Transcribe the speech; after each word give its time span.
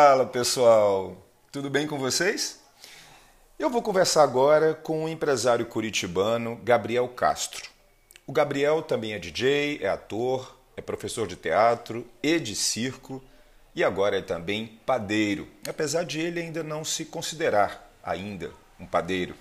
Fala 0.00 0.24
pessoal, 0.24 1.16
tudo 1.50 1.68
bem 1.68 1.84
com 1.84 1.98
vocês? 1.98 2.60
Eu 3.58 3.68
vou 3.68 3.82
conversar 3.82 4.22
agora 4.22 4.72
com 4.72 5.04
o 5.04 5.08
empresário 5.08 5.66
curitibano 5.66 6.54
Gabriel 6.62 7.08
Castro. 7.08 7.68
O 8.24 8.30
Gabriel 8.30 8.80
também 8.80 9.14
é 9.14 9.18
DJ, 9.18 9.80
é 9.82 9.88
ator, 9.88 10.56
é 10.76 10.80
professor 10.80 11.26
de 11.26 11.34
teatro 11.34 12.06
e 12.22 12.38
de 12.38 12.54
circo 12.54 13.20
e 13.74 13.82
agora 13.82 14.16
é 14.16 14.22
também 14.22 14.78
padeiro, 14.86 15.48
apesar 15.68 16.04
de 16.04 16.20
ele 16.20 16.38
ainda 16.38 16.62
não 16.62 16.84
se 16.84 17.04
considerar 17.04 17.92
ainda 18.00 18.52
um 18.78 18.86
padeiro. 18.86 19.34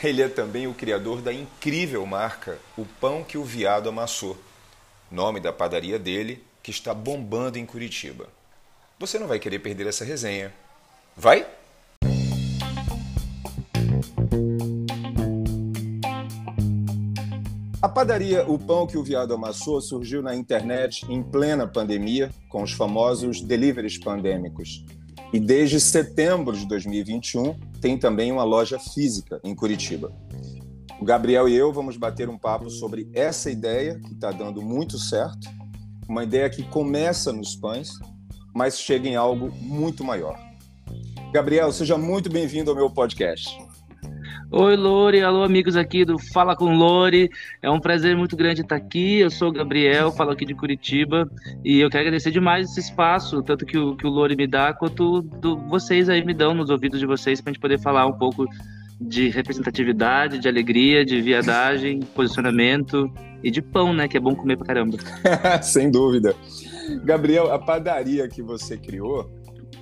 Ele 0.00 0.22
é 0.22 0.28
também 0.28 0.68
o 0.68 0.74
criador 0.74 1.20
da 1.20 1.32
incrível 1.32 2.06
marca 2.06 2.60
O 2.76 2.84
Pão 2.84 3.24
que 3.24 3.36
o 3.36 3.42
Viado 3.42 3.88
Amassou, 3.88 4.38
nome 5.10 5.40
da 5.40 5.52
padaria 5.52 5.98
dele 5.98 6.44
que 6.62 6.70
está 6.70 6.94
bombando 6.94 7.58
em 7.58 7.66
Curitiba. 7.66 8.28
Você 8.98 9.18
não 9.18 9.26
vai 9.26 9.40
querer 9.40 9.58
perder 9.58 9.88
essa 9.88 10.04
resenha. 10.04 10.52
Vai? 11.16 11.44
A 17.82 17.88
padaria 17.88 18.48
O 18.48 18.56
Pão 18.56 18.86
que 18.86 18.96
o 18.96 19.02
Viado 19.02 19.34
Amassou 19.34 19.80
surgiu 19.80 20.22
na 20.22 20.34
internet 20.34 21.04
em 21.10 21.22
plena 21.22 21.66
pandemia, 21.66 22.30
com 22.48 22.62
os 22.62 22.72
famosos 22.72 23.40
deliveries 23.40 23.98
pandêmicos. 23.98 24.84
E 25.32 25.40
desde 25.40 25.80
setembro 25.80 26.56
de 26.56 26.66
2021 26.66 27.58
tem 27.80 27.98
também 27.98 28.30
uma 28.30 28.44
loja 28.44 28.78
física 28.78 29.40
em 29.42 29.56
Curitiba. 29.56 30.12
O 31.00 31.04
Gabriel 31.04 31.48
e 31.48 31.54
eu 31.54 31.72
vamos 31.72 31.96
bater 31.96 32.28
um 32.28 32.38
papo 32.38 32.70
sobre 32.70 33.10
essa 33.12 33.50
ideia 33.50 33.98
que 33.98 34.12
está 34.12 34.30
dando 34.30 34.62
muito 34.62 34.96
certo, 34.98 35.48
uma 36.08 36.22
ideia 36.22 36.48
que 36.48 36.62
começa 36.62 37.32
nos 37.32 37.56
pães 37.56 37.98
mas 38.54 38.78
chega 38.78 39.08
em 39.08 39.16
algo 39.16 39.52
muito 39.60 40.04
maior. 40.04 40.38
Gabriel, 41.32 41.72
seja 41.72 41.98
muito 41.98 42.30
bem-vindo 42.30 42.70
ao 42.70 42.76
meu 42.76 42.88
podcast. 42.88 43.58
Oi, 44.52 44.76
Lore, 44.76 45.20
alô, 45.20 45.42
amigos 45.42 45.76
aqui 45.76 46.04
do 46.04 46.16
Fala 46.16 46.54
com 46.54 46.76
Lore. 46.76 47.28
É 47.60 47.68
um 47.68 47.80
prazer 47.80 48.16
muito 48.16 48.36
grande 48.36 48.60
estar 48.60 48.76
aqui. 48.76 49.18
Eu 49.18 49.28
sou 49.28 49.48
o 49.48 49.52
Gabriel, 49.52 50.12
falo 50.12 50.30
aqui 50.30 50.44
de 50.44 50.54
Curitiba 50.54 51.28
e 51.64 51.80
eu 51.80 51.90
quero 51.90 52.02
agradecer 52.02 52.30
demais 52.30 52.70
esse 52.70 52.78
espaço, 52.78 53.42
tanto 53.42 53.66
que 53.66 53.76
o, 53.76 53.96
que 53.96 54.06
o 54.06 54.10
Lore 54.10 54.36
me 54.36 54.46
dá, 54.46 54.72
quanto 54.72 55.22
do, 55.22 55.56
vocês 55.66 56.08
aí 56.08 56.24
me 56.24 56.32
dão 56.32 56.54
nos 56.54 56.70
ouvidos 56.70 57.00
de 57.00 57.06
vocês, 57.06 57.40
para 57.40 57.50
a 57.50 57.52
gente 57.52 57.60
poder 57.60 57.80
falar 57.80 58.06
um 58.06 58.12
pouco 58.12 58.46
de 59.00 59.28
representatividade, 59.28 60.38
de 60.38 60.46
alegria, 60.46 61.04
de 61.04 61.20
viadagem, 61.20 61.98
posicionamento 62.14 63.12
e 63.42 63.50
de 63.50 63.60
pão, 63.60 63.92
né? 63.92 64.06
Que 64.06 64.18
é 64.18 64.20
bom 64.20 64.36
comer 64.36 64.56
pra 64.56 64.66
caramba. 64.66 64.96
Sem 65.62 65.90
dúvida. 65.90 66.32
Gabriel, 67.04 67.52
a 67.52 67.58
padaria 67.58 68.28
que 68.28 68.42
você 68.42 68.76
criou, 68.76 69.30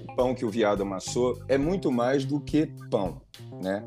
o 0.09 0.15
pão 0.15 0.35
que 0.35 0.45
o 0.45 0.51
viado 0.51 0.83
amassou, 0.83 1.39
é 1.49 1.57
muito 1.57 1.91
mais 1.91 2.25
do 2.25 2.41
que 2.41 2.67
pão, 2.91 3.21
né? 3.63 3.85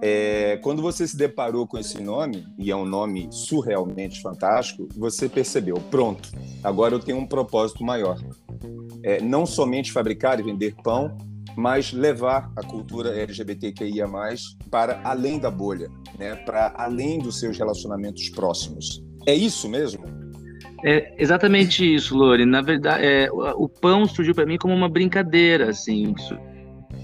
É, 0.00 0.58
quando 0.62 0.80
você 0.80 1.08
se 1.08 1.16
deparou 1.16 1.66
com 1.66 1.76
esse 1.76 2.00
nome, 2.00 2.46
e 2.56 2.70
é 2.70 2.76
um 2.76 2.84
nome 2.84 3.28
surrealmente 3.32 4.22
fantástico, 4.22 4.88
você 4.96 5.28
percebeu, 5.28 5.74
pronto, 5.90 6.30
agora 6.62 6.94
eu 6.94 7.00
tenho 7.00 7.18
um 7.18 7.26
propósito 7.26 7.82
maior. 7.82 8.16
É, 9.02 9.20
não 9.20 9.44
somente 9.44 9.90
fabricar 9.92 10.38
e 10.38 10.42
vender 10.42 10.76
pão, 10.84 11.16
mas 11.56 11.92
levar 11.92 12.52
a 12.54 12.62
cultura 12.62 13.10
LGBTQIA+, 13.10 14.06
para 14.70 15.00
além 15.02 15.40
da 15.40 15.50
bolha, 15.50 15.90
né? 16.16 16.36
para 16.36 16.72
além 16.76 17.18
dos 17.18 17.40
seus 17.40 17.58
relacionamentos 17.58 18.28
próximos. 18.28 19.02
É 19.26 19.34
isso 19.34 19.68
mesmo? 19.68 20.04
É 20.84 21.12
exatamente 21.18 21.94
isso, 21.94 22.16
Lore. 22.16 22.44
Na 22.44 22.60
verdade, 22.60 23.04
é, 23.04 23.28
o 23.32 23.68
pão 23.68 24.06
surgiu 24.06 24.34
para 24.34 24.46
mim 24.46 24.56
como 24.56 24.74
uma 24.74 24.88
brincadeira, 24.88 25.70
assim. 25.70 26.14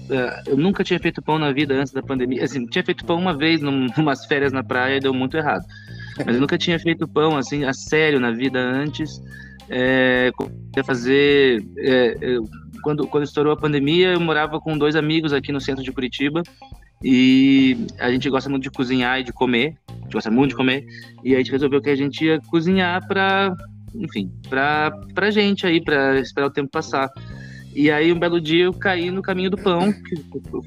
É, 0.09 0.43
eu 0.51 0.57
nunca 0.57 0.83
tinha 0.83 0.99
feito 0.99 1.21
pão 1.21 1.37
na 1.37 1.51
vida 1.51 1.73
antes 1.73 1.91
da 1.91 2.01
pandemia. 2.01 2.43
Assim, 2.43 2.65
tinha 2.67 2.83
feito 2.83 3.05
pão 3.05 3.17
uma 3.17 3.35
vez, 3.35 3.61
num, 3.61 3.87
numas 3.97 4.25
férias 4.25 4.53
na 4.53 4.63
praia, 4.63 4.97
e 4.97 4.99
deu 4.99 5.13
muito 5.13 5.35
errado. 5.35 5.65
Mas 6.25 6.35
eu 6.35 6.41
nunca 6.41 6.57
tinha 6.57 6.79
feito 6.79 7.07
pão, 7.07 7.37
assim, 7.37 7.65
a 7.65 7.73
sério 7.73 8.19
na 8.19 8.31
vida 8.31 8.59
antes. 8.59 9.21
É, 9.69 10.31
comecei 10.35 10.81
a 10.81 10.83
fazer... 10.83 11.65
É, 11.77 12.17
eu, 12.21 12.43
quando, 12.81 13.07
quando 13.07 13.23
estourou 13.23 13.51
a 13.51 13.57
pandemia, 13.57 14.13
eu 14.13 14.19
morava 14.19 14.59
com 14.59 14.77
dois 14.77 14.95
amigos 14.95 15.33
aqui 15.33 15.51
no 15.51 15.59
centro 15.59 15.83
de 15.83 15.91
Curitiba. 15.91 16.43
E 17.03 17.77
a 17.99 18.09
gente 18.11 18.29
gosta 18.29 18.49
muito 18.49 18.63
de 18.63 18.71
cozinhar 18.71 19.19
e 19.19 19.23
de 19.23 19.33
comer. 19.33 19.75
Gosta 20.15 20.31
muito 20.31 20.51
de 20.51 20.55
comer. 20.55 20.85
E 21.23 21.35
a 21.35 21.37
gente 21.37 21.51
resolveu 21.51 21.81
que 21.81 21.89
a 21.89 21.95
gente 21.95 22.23
ia 22.23 22.39
cozinhar 22.49 23.05
para, 23.05 23.53
enfim, 23.93 24.31
para 24.49 24.91
pra 25.13 25.29
gente 25.29 25.67
aí, 25.67 25.83
para 25.83 26.19
esperar 26.19 26.47
o 26.47 26.51
tempo 26.51 26.69
passar. 26.69 27.11
E 27.75 27.91
aí, 27.91 28.13
um 28.13 28.17
belo 28.17 28.39
dia, 28.39 28.63
eu 28.63 28.73
caí 28.73 29.11
no 29.11 29.21
caminho 29.21 29.49
do 29.49 29.57
pão, 29.57 29.93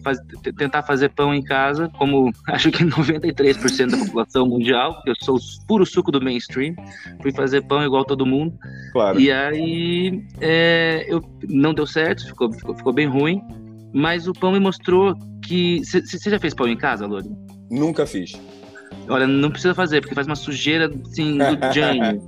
faz, 0.04 0.18
tentar 0.58 0.82
fazer 0.82 1.08
pão 1.08 1.34
em 1.34 1.42
casa, 1.42 1.90
como 1.96 2.30
acho 2.48 2.70
que 2.70 2.84
93% 2.84 3.90
da 3.90 3.96
população 3.96 4.46
mundial, 4.46 5.02
eu 5.06 5.14
sou 5.18 5.36
o 5.36 5.66
puro 5.66 5.86
suco 5.86 6.12
do 6.12 6.20
mainstream, 6.20 6.74
fui 7.22 7.32
fazer 7.32 7.62
pão 7.62 7.82
igual 7.82 8.04
todo 8.04 8.26
mundo. 8.26 8.52
Claro. 8.92 9.18
E 9.18 9.32
aí, 9.32 10.22
é, 10.38 11.06
eu, 11.08 11.24
não 11.48 11.72
deu 11.72 11.86
certo, 11.86 12.26
ficou, 12.26 12.52
ficou, 12.52 12.74
ficou 12.74 12.92
bem 12.92 13.06
ruim, 13.06 13.40
mas 13.94 14.28
o 14.28 14.34
pão 14.34 14.52
me 14.52 14.60
mostrou 14.60 15.14
que. 15.42 15.82
Você 15.82 16.30
já 16.30 16.38
fez 16.38 16.52
pão 16.52 16.68
em 16.68 16.76
casa, 16.76 17.06
Lori? 17.06 17.30
Nunca 17.70 18.04
fiz. 18.04 18.38
Olha, 19.08 19.26
não 19.26 19.50
precisa 19.50 19.74
fazer, 19.74 20.00
porque 20.00 20.14
faz 20.14 20.26
uma 20.26 20.36
sujeira 20.36 20.86
assim 20.86 21.38
do 21.38 21.58
Jane. 21.72 22.20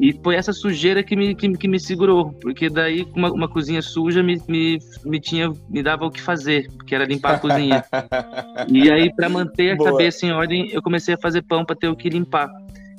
E 0.00 0.12
foi 0.22 0.36
essa 0.36 0.52
sujeira 0.52 1.02
que 1.02 1.16
me, 1.16 1.34
que, 1.34 1.50
que 1.56 1.66
me 1.66 1.80
segurou, 1.80 2.32
porque 2.34 2.68
daí 2.68 3.06
uma, 3.14 3.32
uma 3.32 3.48
cozinha 3.48 3.80
suja 3.80 4.22
me, 4.22 4.40
me, 4.46 4.78
me, 5.04 5.18
tinha, 5.18 5.50
me 5.68 5.82
dava 5.82 6.04
o 6.04 6.10
que 6.10 6.20
fazer, 6.20 6.68
que 6.86 6.94
era 6.94 7.04
limpar 7.04 7.36
a 7.36 7.38
cozinha. 7.40 7.84
e 8.68 8.90
aí, 8.90 9.12
para 9.14 9.28
manter 9.28 9.72
a 9.72 9.76
Boa. 9.76 9.92
cabeça 9.92 10.26
em 10.26 10.32
ordem, 10.32 10.70
eu 10.72 10.82
comecei 10.82 11.14
a 11.14 11.18
fazer 11.18 11.42
pão 11.42 11.64
para 11.64 11.74
ter 11.74 11.88
o 11.88 11.96
que 11.96 12.08
limpar. 12.08 12.48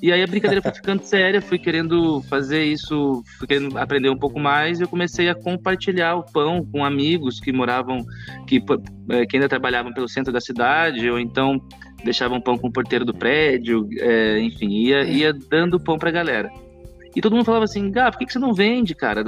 E 0.01 0.13
aí 0.13 0.23
a 0.23 0.27
brincadeira 0.27 0.61
foi 0.61 0.71
ficando 0.71 1.03
séria, 1.05 1.41
fui 1.41 1.59
querendo 1.59 2.21
fazer 2.23 2.63
isso, 2.63 3.21
fui 3.37 3.47
querendo 3.47 3.77
aprender 3.77 4.09
um 4.09 4.17
pouco 4.17 4.39
mais, 4.39 4.79
e 4.79 4.83
eu 4.83 4.87
comecei 4.87 5.29
a 5.29 5.35
compartilhar 5.35 6.15
o 6.15 6.23
pão 6.23 6.65
com 6.65 6.83
amigos 6.83 7.39
que 7.39 7.51
moravam, 7.51 8.05
que, 8.47 8.63
é, 9.09 9.25
que 9.25 9.37
ainda 9.37 9.49
trabalhavam 9.49 9.93
pelo 9.93 10.07
centro 10.07 10.31
da 10.31 10.39
cidade, 10.39 11.09
ou 11.09 11.19
então 11.19 11.61
deixavam 12.03 12.41
pão 12.41 12.57
com 12.57 12.67
o 12.67 12.71
porteiro 12.71 13.05
do 13.05 13.13
prédio, 13.13 13.87
é, 13.99 14.39
enfim, 14.39 14.69
ia, 14.69 15.03
ia 15.03 15.33
dando 15.33 15.79
pão 15.79 15.97
pra 15.97 16.11
galera. 16.11 16.49
E 17.15 17.21
todo 17.21 17.35
mundo 17.35 17.45
falava 17.45 17.65
assim, 17.65 17.89
Gá, 17.91 18.11
por 18.11 18.19
que, 18.19 18.25
que 18.25 18.33
você 18.33 18.39
não 18.39 18.53
vende, 18.53 18.93
cara? 18.93 19.23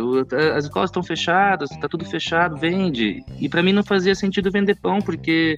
As 0.56 0.66
escolas 0.66 0.90
estão 0.90 1.02
fechadas, 1.02 1.70
tá 1.70 1.88
tudo 1.88 2.06
fechado, 2.06 2.56
vende. 2.56 3.24
E 3.40 3.50
para 3.50 3.64
mim 3.64 3.74
não 3.74 3.84
fazia 3.84 4.14
sentido 4.14 4.52
vender 4.52 4.76
pão, 4.76 5.00
porque 5.00 5.56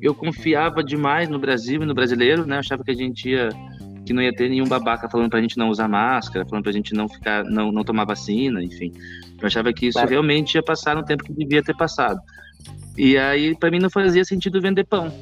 eu 0.00 0.14
confiava 0.14 0.82
demais 0.82 1.28
no 1.28 1.38
Brasil 1.38 1.82
e 1.82 1.86
no 1.86 1.94
brasileiro, 1.94 2.46
né? 2.46 2.56
Eu 2.56 2.60
achava 2.60 2.82
que 2.82 2.90
a 2.90 2.94
gente 2.94 3.28
ia 3.28 3.50
que 4.06 4.12
não 4.12 4.22
ia 4.22 4.32
ter 4.32 4.48
nenhum 4.48 4.68
babaca 4.68 5.08
falando 5.10 5.28
pra 5.28 5.40
gente 5.40 5.58
não 5.58 5.68
usar 5.68 5.88
máscara, 5.88 6.46
falando 6.46 6.62
pra 6.62 6.72
gente 6.72 6.94
não 6.94 7.08
ficar, 7.08 7.42
não, 7.42 7.72
não 7.72 7.82
tomar 7.82 8.04
vacina, 8.04 8.62
enfim. 8.62 8.92
Eu 9.40 9.46
achava 9.46 9.72
que 9.72 9.86
isso 9.86 9.98
claro. 9.98 10.08
realmente 10.08 10.54
ia 10.54 10.62
passar 10.62 10.94
no 10.94 11.04
tempo 11.04 11.24
que 11.24 11.32
devia 11.32 11.60
ter 11.60 11.76
passado. 11.76 12.20
E 12.96 13.18
aí, 13.18 13.56
para 13.58 13.68
mim, 13.68 13.80
não 13.80 13.90
fazia 13.90 14.24
sentido 14.24 14.60
vender 14.60 14.84
pão. 14.84 15.12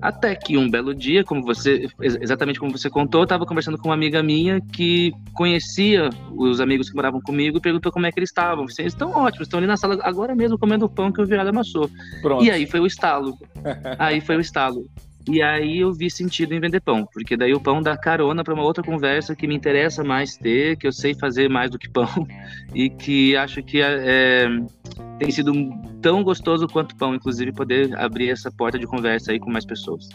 Até 0.00 0.34
que 0.34 0.56
um 0.56 0.70
belo 0.70 0.94
dia, 0.94 1.24
como 1.24 1.42
você, 1.42 1.88
exatamente 2.00 2.60
como 2.60 2.70
você 2.70 2.88
contou, 2.88 3.22
eu 3.22 3.24
estava 3.24 3.44
conversando 3.44 3.76
com 3.76 3.88
uma 3.88 3.94
amiga 3.94 4.22
minha 4.22 4.60
que 4.60 5.12
conhecia 5.34 6.10
os 6.32 6.60
amigos 6.60 6.88
que 6.88 6.96
moravam 6.96 7.20
comigo 7.20 7.58
e 7.58 7.60
perguntou 7.60 7.90
como 7.90 8.06
é 8.06 8.12
que 8.12 8.18
eles 8.18 8.30
estavam. 8.30 8.64
Eles 8.78 8.92
estão 8.92 9.10
ótimos, 9.10 9.46
estão 9.46 9.58
ali 9.58 9.66
na 9.66 9.76
sala 9.76 9.98
agora 10.02 10.34
mesmo 10.34 10.58
comendo 10.58 10.84
o 10.84 10.88
pão 10.88 11.10
que 11.10 11.20
o 11.20 11.26
viado 11.26 11.48
amassou. 11.48 11.90
Pronto. 12.22 12.44
E 12.44 12.50
aí 12.50 12.66
foi 12.66 12.80
o 12.80 12.86
estalo. 12.86 13.36
aí 13.98 14.20
foi 14.20 14.36
o 14.36 14.40
estalo. 14.40 14.86
E 15.30 15.42
aí 15.42 15.80
eu 15.80 15.92
vi 15.92 16.10
sentido 16.10 16.54
em 16.54 16.60
vender 16.60 16.80
pão, 16.80 17.06
porque 17.12 17.36
daí 17.36 17.52
o 17.52 17.60
pão 17.60 17.82
dá 17.82 17.94
carona 17.98 18.42
para 18.42 18.54
uma 18.54 18.62
outra 18.62 18.82
conversa 18.82 19.36
que 19.36 19.46
me 19.46 19.54
interessa 19.54 20.02
mais 20.02 20.38
ter, 20.38 20.76
que 20.78 20.86
eu 20.86 20.92
sei 20.92 21.14
fazer 21.14 21.50
mais 21.50 21.70
do 21.70 21.78
que 21.78 21.88
pão 21.88 22.08
e 22.74 22.88
que 22.88 23.36
acho 23.36 23.62
que 23.62 23.82
é, 23.82 24.48
tem 25.18 25.30
sido 25.30 25.52
tão 26.00 26.22
gostoso 26.22 26.66
quanto 26.66 26.96
pão, 26.96 27.14
inclusive 27.14 27.52
poder 27.52 27.94
abrir 27.98 28.30
essa 28.30 28.50
porta 28.50 28.78
de 28.78 28.86
conversa 28.86 29.32
aí 29.32 29.38
com 29.38 29.50
mais 29.50 29.66
pessoas. 29.66 30.08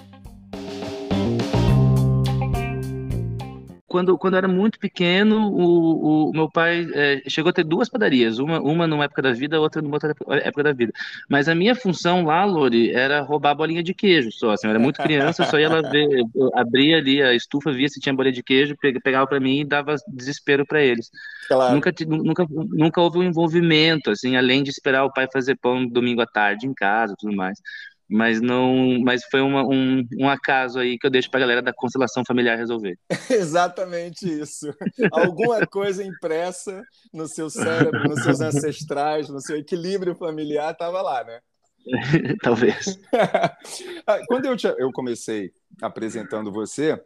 Quando, 3.93 4.17
quando 4.17 4.33
eu 4.33 4.37
era 4.39 4.47
muito 4.47 4.79
pequeno, 4.79 5.51
o, 5.51 6.29
o 6.29 6.33
meu 6.33 6.49
pai 6.49 6.87
é, 6.95 7.21
chegou 7.27 7.51
a 7.51 7.53
ter 7.53 7.63
duas 7.63 7.87
padarias, 7.87 8.39
uma, 8.39 8.59
uma 8.59 8.87
numa 8.87 9.03
época 9.03 9.21
da 9.21 9.31
vida, 9.31 9.61
outra 9.61 9.83
numa 9.83 9.97
outra 9.97 10.15
época 10.41 10.63
da 10.63 10.73
vida. 10.73 10.91
Mas 11.29 11.47
a 11.47 11.53
minha 11.53 11.75
função 11.75 12.25
lá, 12.25 12.43
Lori, 12.43 12.89
era 12.91 13.21
roubar 13.21 13.51
a 13.51 13.53
bolinha 13.53 13.83
de 13.83 13.93
queijo 13.93 14.31
só. 14.31 14.49
Assim, 14.49 14.65
eu 14.65 14.71
era 14.71 14.79
muito 14.79 14.99
criança, 14.99 15.45
só 15.45 15.59
ia 15.59 15.69
lá 15.69 15.87
ver, 15.87 16.07
abria 16.55 16.97
ali 16.97 17.21
a 17.21 17.35
estufa, 17.35 17.71
via 17.71 17.87
se 17.87 17.99
tinha 17.99 18.15
bolinha 18.15 18.33
de 18.33 18.41
queijo, 18.41 18.75
pegava 19.03 19.27
para 19.27 19.39
mim 19.39 19.59
e 19.59 19.63
dava 19.63 19.93
desespero 20.07 20.65
para 20.65 20.81
eles. 20.81 21.11
Claro. 21.47 21.75
Nunca, 21.75 21.93
nunca, 22.07 22.47
nunca 22.49 22.99
houve 22.99 23.19
um 23.19 23.23
envolvimento, 23.23 24.09
assim, 24.09 24.35
além 24.35 24.63
de 24.63 24.71
esperar 24.71 25.05
o 25.05 25.13
pai 25.13 25.27
fazer 25.31 25.55
pão 25.57 25.85
domingo 25.87 26.21
à 26.21 26.25
tarde 26.25 26.65
em 26.65 26.73
casa 26.73 27.13
tudo 27.15 27.35
mais. 27.35 27.59
Mas 28.09 28.41
não, 28.41 28.99
mas 29.01 29.23
foi 29.25 29.41
uma, 29.41 29.63
um, 29.63 30.05
um 30.19 30.29
acaso 30.29 30.79
aí 30.79 30.97
que 30.97 31.07
eu 31.07 31.11
deixo 31.11 31.29
para 31.29 31.39
a 31.39 31.41
galera 31.41 31.61
da 31.61 31.73
constelação 31.73 32.23
familiar 32.25 32.57
resolver. 32.57 32.97
Exatamente 33.29 34.27
isso. 34.27 34.73
Alguma 35.11 35.65
coisa 35.65 36.03
impressa 36.03 36.83
no 37.13 37.27
seu 37.27 37.49
cérebro, 37.49 38.03
nos 38.07 38.23
seus 38.23 38.41
ancestrais, 38.41 39.29
no 39.29 39.41
seu 39.41 39.57
equilíbrio 39.57 40.15
familiar 40.15 40.71
estava 40.71 41.01
lá, 41.01 41.23
né? 41.23 41.39
Talvez. 42.41 42.99
Ah, 44.05 44.19
quando 44.27 44.45
eu, 44.45 44.57
te, 44.57 44.67
eu 44.67 44.91
comecei 44.91 45.53
apresentando 45.81 46.51
você, 46.51 47.01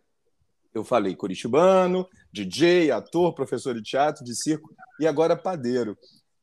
eu 0.73 0.83
falei 0.83 1.15
curitibano, 1.15 2.07
DJ, 2.33 2.89
ator, 2.89 3.35
professor 3.35 3.75
de 3.75 3.83
teatro, 3.83 4.25
de 4.25 4.35
circo 4.35 4.73
e 4.99 5.05
agora 5.05 5.35
padeiro. 5.35 5.95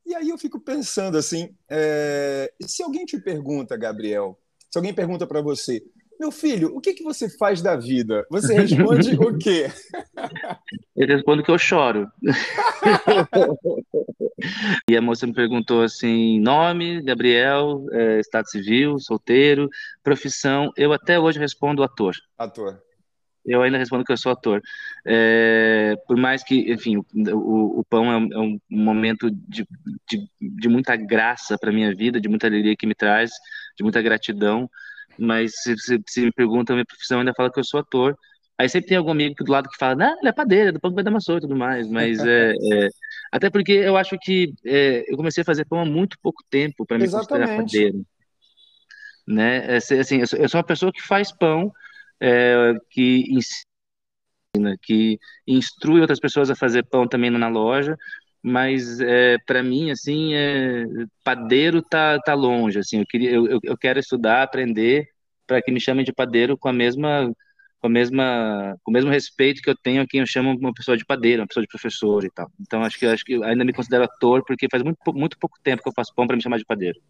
E 0.06 0.14
aí 0.14 0.28
eu 0.28 0.38
fico 0.38 0.60
pensando 0.60 1.18
assim, 1.18 1.52
é... 1.68 2.52
se 2.62 2.84
alguém 2.84 3.04
te 3.04 3.18
pergunta, 3.18 3.76
Gabriel, 3.76 4.38
se 4.74 4.78
alguém 4.78 4.92
pergunta 4.92 5.24
para 5.24 5.40
você, 5.40 5.84
meu 6.18 6.32
filho, 6.32 6.74
o 6.74 6.80
que, 6.80 6.94
que 6.94 7.04
você 7.04 7.28
faz 7.28 7.62
da 7.62 7.76
vida? 7.76 8.26
Você 8.28 8.54
responde 8.54 9.14
o 9.14 9.38
quê? 9.38 9.70
Eu 10.96 11.06
respondo 11.06 11.44
que 11.44 11.50
eu 11.50 11.58
choro. 11.58 12.08
e 14.88 14.96
a 14.96 15.02
moça 15.02 15.26
me 15.26 15.32
perguntou 15.32 15.82
assim: 15.82 16.40
nome, 16.40 17.02
Gabriel, 17.02 17.84
é, 17.92 18.20
estado 18.20 18.48
civil, 18.48 18.98
solteiro, 18.98 19.68
profissão. 20.02 20.72
Eu 20.76 20.92
até 20.92 21.18
hoje 21.18 21.38
respondo 21.38 21.82
ator. 21.82 22.14
Ator. 22.38 22.80
Eu 23.46 23.62
ainda 23.62 23.78
respondo 23.78 24.04
que 24.04 24.12
eu 24.12 24.16
sou 24.16 24.32
ator. 24.32 24.62
É, 25.06 25.94
por 26.06 26.16
mais 26.16 26.42
que, 26.42 26.72
enfim, 26.72 26.96
o, 26.96 27.80
o 27.80 27.84
pão 27.84 28.10
é 28.10 28.16
um, 28.16 28.32
é 28.32 28.38
um, 28.38 28.58
momento 28.70 29.30
de, 29.30 29.66
de, 30.08 30.28
de 30.40 30.68
muita 30.68 30.96
graça 30.96 31.58
para 31.58 31.72
minha 31.72 31.94
vida, 31.94 32.20
de 32.20 32.28
muita 32.28 32.46
alegria 32.46 32.74
que 32.76 32.86
me 32.86 32.94
traz, 32.94 33.30
de 33.76 33.82
muita 33.82 34.00
gratidão. 34.00 34.68
Mas 35.18 35.52
se, 35.62 35.76
se, 35.76 36.00
se 36.06 36.20
me 36.22 36.32
pergunta 36.32 36.72
a 36.72 36.76
minha 36.76 36.86
profissão, 36.86 37.18
eu 37.18 37.20
ainda 37.20 37.34
falo 37.34 37.50
que 37.52 37.60
eu 37.60 37.64
sou 37.64 37.80
ator. 37.80 38.16
Aí 38.56 38.68
sempre 38.68 38.88
tem 38.88 38.96
algum 38.96 39.10
amigo 39.10 39.34
do 39.42 39.50
lado 39.50 39.68
que 39.68 39.76
fala, 39.76 39.96
não, 39.96 40.18
ele 40.18 40.28
é 40.28 40.32
padeiro, 40.32 40.72
do 40.72 40.80
pão 40.80 40.90
que 40.90 40.94
vai 40.94 41.04
dar 41.04 41.10
maçã 41.10 41.36
e 41.36 41.40
tudo 41.40 41.56
mais. 41.56 41.88
Mas 41.88 42.18
é, 42.24 42.52
é, 42.72 42.88
até 43.32 43.50
porque 43.50 43.72
eu 43.72 43.96
acho 43.96 44.16
que 44.20 44.54
é, 44.64 45.04
eu 45.08 45.16
comecei 45.16 45.42
a 45.42 45.44
fazer 45.44 45.64
pão 45.64 45.80
há 45.80 45.84
muito 45.84 46.16
pouco 46.22 46.42
tempo 46.48 46.86
para 46.86 46.96
me 46.96 47.04
Exatamente. 47.04 47.50
considerar 47.50 47.62
padeiro. 47.62 48.06
Né? 49.26 49.74
É, 49.74 49.76
assim, 49.76 50.20
eu 50.20 50.48
sou 50.48 50.58
uma 50.58 50.66
pessoa 50.66 50.92
que 50.92 51.02
faz 51.02 51.32
pão, 51.32 51.72
é, 52.24 52.74
que 52.90 53.24
ensina, 53.28 54.78
que 54.82 55.18
instrui 55.46 56.00
outras 56.00 56.18
pessoas 56.18 56.50
a 56.50 56.56
fazer 56.56 56.84
pão 56.84 57.06
também 57.06 57.30
na 57.30 57.48
loja, 57.48 57.96
mas 58.42 58.98
é, 59.00 59.36
para 59.46 59.62
mim 59.62 59.90
assim 59.90 60.34
é, 60.34 60.84
padeiro 61.22 61.82
tá, 61.82 62.18
tá 62.20 62.34
longe 62.34 62.78
assim 62.78 62.98
eu 63.00 63.06
queria 63.06 63.30
eu, 63.30 63.58
eu 63.62 63.76
quero 63.76 63.98
estudar 63.98 64.42
aprender 64.42 65.08
para 65.46 65.62
que 65.62 65.72
me 65.72 65.80
chamem 65.80 66.04
de 66.04 66.12
padeiro 66.12 66.56
com 66.56 66.68
a 66.68 66.72
mesma 66.72 67.30
com 67.80 67.86
a 67.86 67.90
mesma 67.90 68.76
com 68.82 68.90
o 68.90 68.94
mesmo 68.94 69.10
respeito 69.10 69.62
que 69.62 69.68
eu 69.70 69.76
tenho 69.76 70.02
a 70.02 70.06
quem 70.06 70.20
eu 70.20 70.26
chamo 70.26 70.56
uma 70.58 70.74
pessoa 70.74 70.96
de 70.96 71.04
padeiro 71.04 71.42
uma 71.42 71.48
pessoa 71.48 71.62
de 71.62 71.68
professor 71.68 72.24
e 72.24 72.30
tal. 72.30 72.50
Então 72.60 72.82
acho 72.82 72.98
que 72.98 73.06
acho 73.06 73.24
que 73.24 73.42
ainda 73.44 73.64
me 73.64 73.72
considero 73.72 74.04
ator 74.04 74.42
porque 74.46 74.68
faz 74.70 74.82
muito 74.82 74.98
muito 75.14 75.38
pouco 75.38 75.58
tempo 75.62 75.82
que 75.82 75.88
eu 75.88 75.94
faço 75.94 76.14
pão 76.14 76.26
para 76.26 76.36
me 76.36 76.42
chamar 76.42 76.58
de 76.58 76.64
padeiro. 76.64 77.00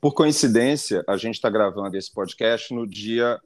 Por 0.00 0.14
coincidência 0.14 1.02
a 1.06 1.16
gente 1.16 1.34
está 1.34 1.50
gravando 1.50 1.96
esse 1.96 2.12
podcast 2.12 2.74
no 2.74 2.86
dia 2.86 3.38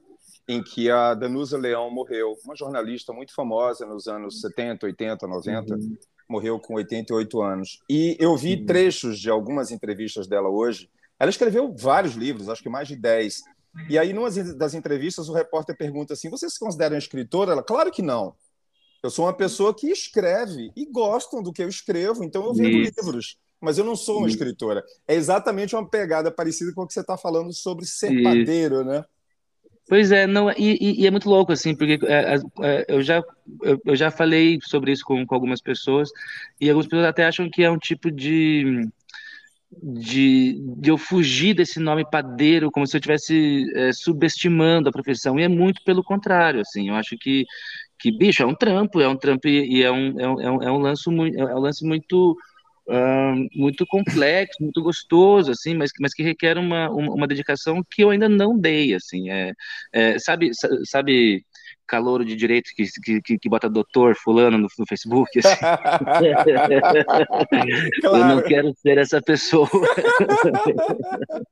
em 0.47 0.61
que 0.61 0.89
a 0.89 1.13
Danusa 1.13 1.57
Leão 1.57 1.89
morreu, 1.89 2.37
uma 2.43 2.55
jornalista 2.55 3.13
muito 3.13 3.33
famosa 3.33 3.85
nos 3.85 4.07
anos 4.07 4.41
70, 4.41 4.85
80, 4.85 5.27
90, 5.27 5.75
uhum. 5.75 5.97
morreu 6.29 6.59
com 6.59 6.75
88 6.75 7.41
anos. 7.41 7.79
E 7.89 8.17
eu 8.19 8.35
vi 8.35 8.55
uhum. 8.55 8.65
trechos 8.65 9.19
de 9.19 9.29
algumas 9.29 9.71
entrevistas 9.71 10.27
dela 10.27 10.49
hoje. 10.49 10.89
Ela 11.19 11.29
escreveu 11.29 11.73
vários 11.77 12.15
livros, 12.15 12.49
acho 12.49 12.61
que 12.61 12.69
mais 12.69 12.87
de 12.87 12.95
10. 12.95 13.41
E 13.89 13.97
aí, 13.97 14.13
numa 14.13 14.29
das 14.29 14.73
entrevistas, 14.73 15.29
o 15.29 15.33
repórter 15.33 15.75
pergunta 15.75 16.13
assim: 16.13 16.29
Você 16.29 16.49
se 16.49 16.59
considera 16.59 16.93
uma 16.93 16.99
escritora? 16.99 17.53
Ela, 17.53 17.63
claro 17.63 17.91
que 17.91 18.01
não. 18.01 18.35
Eu 19.01 19.09
sou 19.09 19.25
uma 19.25 19.33
pessoa 19.33 19.73
que 19.73 19.87
escreve 19.87 20.71
e 20.75 20.85
gostam 20.85 21.41
do 21.41 21.51
que 21.51 21.61
eu 21.61 21.67
escrevo, 21.67 22.23
então 22.23 22.45
eu 22.45 22.53
vendo 22.53 22.77
Isso. 22.77 22.93
livros. 22.95 23.37
Mas 23.59 23.77
eu 23.77 23.83
não 23.83 23.95
sou 23.95 24.19
uma 24.19 24.27
escritora. 24.27 24.83
É 25.07 25.15
exatamente 25.15 25.75
uma 25.75 25.89
pegada 25.89 26.29
parecida 26.29 26.73
com 26.73 26.83
o 26.83 26.87
que 26.87 26.93
você 26.93 26.99
está 26.99 27.17
falando 27.17 27.53
sobre 27.53 27.85
ser 27.85 28.21
padeiro, 28.21 28.83
né? 28.83 29.03
Pois 29.87 30.11
é, 30.11 30.25
não, 30.25 30.49
e, 30.51 31.01
e, 31.01 31.05
é 31.05 31.11
muito 31.11 31.29
louco, 31.29 31.51
assim, 31.51 31.75
porque 31.75 31.99
é, 32.05 32.35
é, 32.61 32.85
eu, 32.87 33.01
já, 33.01 33.21
eu, 33.61 33.81
eu, 33.85 33.95
já 33.95 34.09
falei 34.09 34.57
sobre 34.61 34.93
isso 34.93 35.03
com, 35.03 35.25
com, 35.25 35.35
algumas 35.35 35.61
pessoas, 35.61 36.09
e 36.59 36.69
algumas 36.69 36.87
pessoas 36.87 37.05
até 37.05 37.25
acham 37.25 37.49
que 37.49 37.63
é 37.63 37.69
um 37.69 37.77
tipo 37.77 38.09
de, 38.09 38.87
de, 39.71 40.57
de 40.77 40.89
eu 40.89 40.97
fugir 40.97 41.53
desse 41.53 41.81
nome 41.81 42.09
padeiro, 42.09 42.71
como 42.71 42.87
se 42.87 42.95
eu 42.95 42.99
estivesse 42.99 43.65
é, 43.75 43.91
subestimando 43.91 44.87
a 44.87 44.91
profissão, 44.91 45.37
e 45.37 45.43
é 45.43 45.49
muito 45.49 45.83
pelo 45.83 46.03
contrário, 46.03 46.61
assim, 46.61 46.87
eu 46.87 46.95
acho 46.95 47.17
que, 47.17 47.45
que 47.99 48.09
bicho, 48.09 48.41
é 48.41 48.45
um 48.45 48.55
trampo, 48.55 49.01
é 49.01 49.07
um 49.07 49.17
trampo 49.17 49.49
e, 49.49 49.79
e 49.79 49.83
é, 49.83 49.91
um, 49.91 50.19
é, 50.19 50.29
um, 50.29 50.63
é 50.63 50.71
um 50.71 50.77
lance 50.77 51.09
muito, 51.09 51.37
é 51.37 51.55
um 51.55 51.59
lance 51.59 51.85
muito 51.85 52.37
Uh, 52.85 53.47
muito 53.55 53.85
complexo, 53.85 54.61
muito 54.61 54.83
gostoso, 54.83 55.51
assim, 55.51 55.73
mas, 55.73 55.89
mas 56.01 56.13
que 56.13 56.21
requer 56.21 56.57
uma, 56.57 56.89
uma, 56.89 57.13
uma, 57.13 57.27
dedicação 57.27 57.81
que 57.89 58.03
eu 58.03 58.09
ainda 58.09 58.27
não 58.27 58.59
dei, 58.59 58.93
assim, 58.93 59.29
é, 59.29 59.53
é 59.93 60.19
sabe, 60.19 60.51
sabe 60.83 61.45
calouro 61.87 62.25
de 62.25 62.35
direito 62.35 62.71
que, 62.75 63.21
que, 63.21 63.37
que 63.37 63.49
bota 63.49 63.69
doutor 63.69 64.15
fulano 64.15 64.57
no, 64.57 64.67
no 64.77 64.85
Facebook, 64.85 65.39
assim. 65.39 65.55
claro. 68.01 68.01
eu 68.03 68.25
não 68.25 68.41
quero 68.41 68.73
ser 68.75 68.97
essa 68.97 69.21
pessoa. 69.21 69.69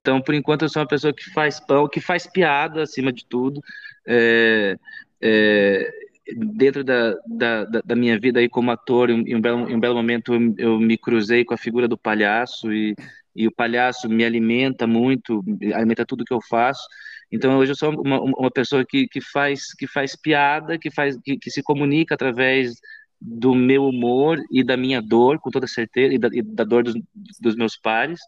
então, 0.00 0.20
por 0.20 0.34
enquanto, 0.34 0.62
eu 0.62 0.68
sou 0.68 0.82
uma 0.82 0.88
pessoa 0.88 1.14
que 1.14 1.32
faz 1.32 1.58
pão, 1.58 1.88
que 1.88 2.00
faz 2.00 2.26
piada, 2.26 2.82
acima 2.82 3.10
de 3.12 3.24
tudo, 3.26 3.60
é, 4.06 4.76
é, 5.20 5.90
dentro 6.34 6.82
da, 6.82 7.14
da, 7.26 7.64
da, 7.64 7.96
minha 7.96 8.18
vida 8.18 8.40
aí 8.40 8.48
como 8.48 8.70
ator, 8.70 9.10
em 9.10 9.34
um 9.34 9.40
belo, 9.40 9.70
em 9.70 9.76
um 9.76 9.80
belo 9.80 9.94
momento 9.94 10.34
eu, 10.34 10.54
eu, 10.58 10.80
me 10.80 10.98
cruzei 10.98 11.44
com 11.44 11.54
a 11.54 11.58
figura 11.58 11.86
do 11.86 11.96
palhaço 11.96 12.72
e, 12.72 12.94
e 13.34 13.46
o 13.46 13.52
palhaço 13.52 14.08
me 14.08 14.24
alimenta 14.24 14.86
muito, 14.86 15.44
alimenta 15.74 16.04
tudo 16.04 16.24
que 16.24 16.34
eu 16.34 16.40
faço. 16.40 16.86
Então 17.30 17.56
hoje 17.58 17.72
eu 17.72 17.76
sou 17.76 17.90
uma, 18.00 18.20
uma 18.20 18.50
pessoa 18.50 18.84
que, 18.84 19.06
que, 19.06 19.20
faz, 19.20 19.72
que 19.74 19.86
faz 19.86 20.16
piada, 20.16 20.78
que, 20.78 20.90
faz, 20.90 21.16
que, 21.24 21.38
que 21.38 21.50
se 21.50 21.62
comunica 21.62 22.14
através 22.14 22.74
do 23.20 23.54
meu 23.54 23.86
humor 23.86 24.38
e 24.50 24.64
da 24.64 24.76
minha 24.76 25.00
dor, 25.00 25.38
com 25.38 25.50
toda 25.50 25.66
certeza, 25.66 26.14
e 26.14 26.18
da, 26.18 26.28
e 26.32 26.42
da 26.42 26.64
dor 26.64 26.82
dos, 26.82 26.94
dos 27.40 27.56
meus 27.56 27.76
pares 27.76 28.20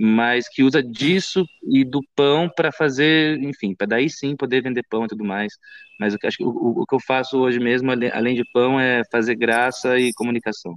mas 0.00 0.48
que 0.48 0.62
usa 0.62 0.80
disso 0.80 1.44
e 1.64 1.84
do 1.84 2.00
pão 2.14 2.48
para 2.48 2.70
fazer, 2.70 3.36
enfim, 3.42 3.74
para 3.74 3.88
daí 3.88 4.08
sim 4.08 4.36
poder 4.36 4.62
vender 4.62 4.84
pão 4.88 5.04
e 5.04 5.08
tudo 5.08 5.24
mais. 5.24 5.52
Mas 5.98 6.12
eu 6.12 6.20
acho 6.22 6.36
que 6.36 6.44
o, 6.44 6.50
o, 6.50 6.86
que 6.86 6.94
eu 6.94 7.00
faço 7.00 7.36
hoje 7.36 7.58
mesmo, 7.58 7.90
além 7.90 8.36
de 8.36 8.44
pão, 8.52 8.78
é 8.78 9.02
fazer 9.10 9.34
graça 9.34 9.98
e 9.98 10.12
comunicação. 10.12 10.76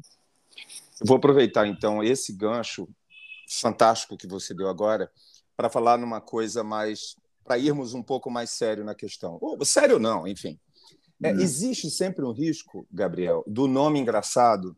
vou 1.05 1.17
aproveitar 1.17 1.67
então 1.67 2.03
esse 2.03 2.33
gancho 2.35 2.89
fantástico 3.47 4.17
que 4.17 4.25
você 4.25 4.55
deu 4.55 4.67
agora 4.67 5.07
para 5.55 5.69
falar 5.69 5.99
numa 5.99 6.19
coisa 6.19 6.63
mais 6.63 7.15
para 7.43 7.59
irmos 7.59 7.93
um 7.93 8.01
pouco 8.01 8.31
mais 8.31 8.49
sério 8.49 8.83
na 8.83 8.95
questão. 8.95 9.37
Ou, 9.39 9.63
sério 9.63 9.99
não, 9.99 10.27
enfim. 10.27 10.57
É, 11.21 11.31
hum. 11.31 11.39
Existe 11.39 11.91
sempre 11.91 12.25
um 12.25 12.31
risco, 12.31 12.87
Gabriel, 12.91 13.43
do 13.45 13.67
nome 13.67 13.99
engraçado 13.99 14.75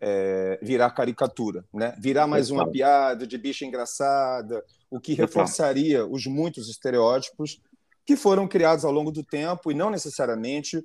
é, 0.00 0.58
virar 0.62 0.90
caricatura, 0.90 1.64
né? 1.72 1.94
virar 1.98 2.26
mais 2.26 2.50
uma 2.50 2.68
piada 2.70 3.26
de 3.26 3.38
bicha 3.38 3.64
engraçada, 3.64 4.64
o 4.90 5.00
que 5.00 5.14
reforçaria 5.14 6.06
os 6.06 6.26
muitos 6.26 6.68
estereótipos 6.68 7.60
que 8.04 8.16
foram 8.16 8.46
criados 8.46 8.84
ao 8.84 8.92
longo 8.92 9.10
do 9.10 9.22
tempo 9.22 9.70
e 9.70 9.74
não 9.74 9.90
necessariamente 9.90 10.84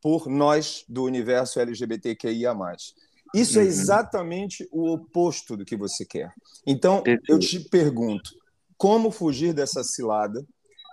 por 0.00 0.28
nós 0.28 0.84
do 0.88 1.04
universo 1.04 1.60
LGBTQIA+. 1.60 2.54
Isso 3.34 3.58
é 3.58 3.62
uhum. 3.62 3.66
é 3.66 3.70
exatamente 3.70 4.68
o 4.70 4.92
oposto 4.92 5.56
do 5.56 5.64
que 5.64 5.76
você 5.76 6.04
quer. 6.04 6.32
Então, 6.66 7.02
eu 7.28 7.38
te 7.38 7.60
pergunto, 7.60 8.30
como 8.76 9.10
fugir 9.10 9.54
dessa 9.54 9.82
cilada 9.82 10.44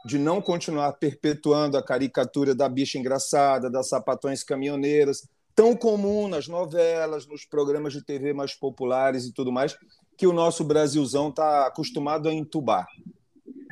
de 0.06 0.18
não 0.18 0.42
continuar 0.42 0.94
perpetuando 0.94 1.78
a 1.78 1.84
caricatura 1.84 2.56
da 2.56 2.70
bicha 2.70 2.98
engraçada, 2.98 3.70
das 3.70 3.89
sapatões 3.89 4.44
caminhoneiras, 4.44 5.28
tão 5.60 5.75
comum 5.75 6.30
nas 6.30 6.48
novelas, 6.48 7.28
nos 7.28 7.44
programas 7.44 7.92
de 7.92 8.01
TV 8.01 8.32
mais 8.32 8.54
populares 8.54 9.25
e 9.25 9.34
tudo 9.34 9.51
mais, 9.51 9.78
que 10.18 10.25
o 10.25 10.32
nosso 10.32 10.63
Brasilzão 10.63 11.28
está 11.28 11.68
acostumado 11.68 12.30
a 12.30 12.34
entubar. 12.34 12.88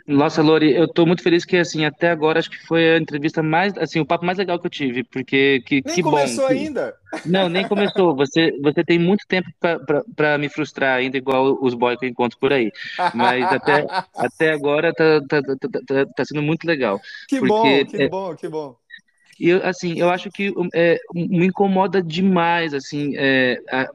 Nossa, 0.05 0.41
Lori, 0.41 0.73
eu 0.75 0.83
estou 0.83 1.07
muito 1.07 1.23
feliz 1.23 1.45
que, 1.45 1.55
assim, 1.55 1.85
até 1.85 2.09
agora 2.09 2.39
acho 2.39 2.49
que 2.49 2.65
foi 2.65 2.93
a 2.93 2.97
entrevista 2.97 3.41
mais, 3.41 3.73
assim, 3.77 4.01
o 4.01 4.05
papo 4.05 4.25
mais 4.25 4.37
legal 4.37 4.59
que 4.59 4.67
eu 4.67 4.71
tive, 4.71 5.05
porque 5.05 5.61
que, 5.65 5.81
nem 5.85 5.95
que 5.95 6.03
bom. 6.03 6.11
Nem 6.11 6.19
começou 6.25 6.47
ainda? 6.47 6.93
Não, 7.25 7.47
nem 7.47 7.65
começou. 7.65 8.13
Você, 8.17 8.51
você 8.61 8.83
tem 8.83 8.99
muito 8.99 9.25
tempo 9.25 9.49
para 10.13 10.37
me 10.37 10.49
frustrar 10.49 10.97
ainda, 10.97 11.17
igual 11.17 11.57
os 11.61 11.73
boys 11.73 11.97
que 11.97 12.05
eu 12.05 12.09
encontro 12.09 12.37
por 12.37 12.51
aí. 12.51 12.69
Mas 13.13 13.45
até, 13.45 13.87
até 14.13 14.51
agora 14.51 14.93
tá, 14.93 15.21
tá, 15.27 15.41
tá, 15.41 15.55
tá, 15.87 16.05
tá 16.17 16.25
sendo 16.25 16.41
muito 16.41 16.65
legal. 16.65 16.99
Que 17.29 17.39
bom, 17.39 17.63
que 17.85 18.01
é, 18.01 18.09
bom, 18.09 18.35
que 18.35 18.49
bom 18.49 18.75
E 19.39 19.51
assim, 19.51 19.93
eu 19.99 20.09
acho 20.09 20.29
que 20.31 20.51
é, 20.73 20.97
me 21.13 21.45
incomoda 21.45 22.01
demais, 22.01 22.73
assim, 22.73 23.13
é, 23.15 23.59
é, 23.71 23.85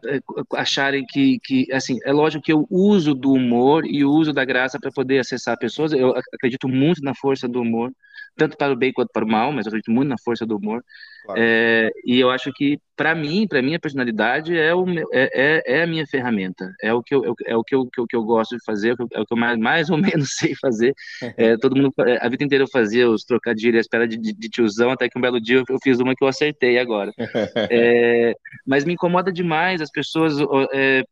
acharem 0.54 1.04
que, 1.06 1.38
que, 1.40 1.66
assim, 1.72 1.98
é 2.04 2.12
lógico 2.12 2.44
que 2.44 2.52
eu 2.52 2.66
uso 2.70 3.14
do 3.14 3.32
humor 3.32 3.84
e 3.86 4.04
uso 4.04 4.32
da 4.32 4.44
graça 4.44 4.78
para 4.80 4.90
poder 4.92 5.18
acessar 5.18 5.58
pessoas. 5.58 5.92
Eu 5.92 6.14
acredito 6.34 6.68
muito 6.68 7.02
na 7.02 7.14
força 7.14 7.48
do 7.48 7.60
humor, 7.60 7.92
tanto 8.36 8.56
para 8.56 8.72
o 8.72 8.76
bem 8.76 8.92
quanto 8.92 9.10
para 9.12 9.24
o 9.24 9.28
mal, 9.28 9.52
mas 9.52 9.66
eu 9.66 9.70
acredito 9.70 9.90
muito 9.90 10.08
na 10.08 10.16
força 10.24 10.46
do 10.46 10.56
humor. 10.56 10.84
Claro. 11.24 11.40
É, 11.40 11.90
e 12.04 12.18
eu 12.18 12.30
acho 12.30 12.52
que, 12.52 12.78
para 12.96 13.14
mim, 13.14 13.46
para 13.46 13.62
minha 13.62 13.78
personalidade, 13.78 14.56
é, 14.56 14.74
o 14.74 14.84
meu, 14.84 15.08
é, 15.12 15.30
é, 15.32 15.78
é, 15.78 15.82
a 15.82 15.86
minha 15.86 16.06
ferramenta. 16.06 16.72
É 16.82 16.92
o 16.92 17.02
que 17.02 17.14
eu, 17.14 17.34
é 17.46 17.56
o 17.56 17.62
que 17.62 17.74
eu, 17.74 17.86
que 17.86 18.00
eu, 18.00 18.06
que 18.06 18.16
eu 18.16 18.24
gosto 18.24 18.56
de 18.56 18.64
fazer, 18.64 18.96
é 19.12 19.20
o 19.20 19.26
que 19.26 19.32
eu 19.32 19.36
mais, 19.36 19.58
mais 19.58 19.90
ou 19.90 19.96
menos 19.98 20.34
sei 20.34 20.54
fazer. 20.56 20.94
É, 21.36 21.56
todo 21.56 21.76
mundo, 21.76 21.92
a 22.20 22.28
vida 22.28 22.44
inteira 22.44 22.64
eu 22.64 22.70
fazia 22.70 23.08
os 23.08 23.22
trocadilhos, 23.24 23.78
a 23.78 23.80
espera 23.80 24.06
de, 24.06 24.16
de, 24.16 24.32
de, 24.32 24.48
tiozão, 24.48 24.90
até 24.90 25.08
que 25.08 25.16
um 25.16 25.22
belo 25.22 25.40
dia 25.40 25.62
eu, 25.68 25.78
fiz 25.82 26.00
uma 26.00 26.14
que 26.14 26.24
eu 26.24 26.28
acertei 26.28 26.78
agora. 26.78 27.12
É, 27.70 28.34
mas 28.66 28.84
me 28.84 28.92
incomoda 28.94 29.32
demais 29.32 29.80
as 29.80 29.90
pessoas. 29.90 30.34
É, 30.72 31.02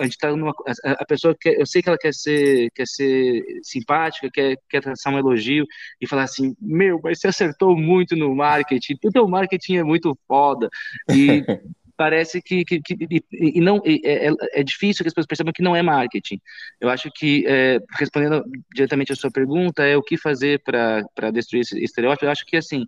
a 0.00 0.04
gente 0.04 0.18
tá 0.18 0.34
numa. 0.34 0.52
A, 0.84 0.92
a, 0.92 1.04
pessoa 1.04 1.34
quer, 1.38 1.58
eu 1.60 1.66
sei 1.66 1.82
que 1.82 1.88
ela 1.88 1.98
quer 1.98 2.12
ser, 2.14 2.70
quer 2.74 2.86
ser 2.86 3.42
simpática, 3.62 4.28
quer, 4.32 4.56
quer 4.68 4.80
traçar 4.80 5.12
um 5.12 5.18
elogio 5.18 5.64
e 6.00 6.06
falar 6.06 6.24
assim: 6.24 6.54
Meu, 6.60 7.00
mas 7.02 7.20
você 7.20 7.28
acertou 7.28 7.76
muito 7.76 8.16
no 8.16 8.34
marketing 8.34 8.96
o 9.08 9.12
teu 9.12 9.28
marketing 9.28 9.76
é 9.76 9.84
muito 9.84 10.16
foda. 10.26 10.68
E 11.10 11.42
parece 11.98 12.40
que, 12.40 12.64
que, 12.64 12.80
que 12.80 13.24
e, 13.32 13.60
não 13.60 13.82
é, 13.84 14.28
é, 14.28 14.32
é, 14.52 14.62
difícil 14.62 15.02
que 15.02 15.08
as 15.08 15.12
pessoas 15.12 15.26
percebam 15.26 15.52
que 15.52 15.62
não 15.62 15.74
é 15.74 15.82
marketing. 15.82 16.40
Eu 16.80 16.88
acho 16.88 17.10
que 17.10 17.44
é, 17.46 17.80
respondendo 17.98 18.44
diretamente 18.72 19.12
a 19.12 19.16
sua 19.16 19.32
pergunta 19.32 19.82
é 19.82 19.96
o 19.96 20.02
que 20.02 20.16
fazer 20.16 20.62
para 20.62 21.30
destruir 21.32 21.62
esse 21.62 21.82
estereótipo. 21.82 22.24
Eu 22.24 22.30
acho 22.30 22.46
que 22.46 22.56
assim 22.56 22.86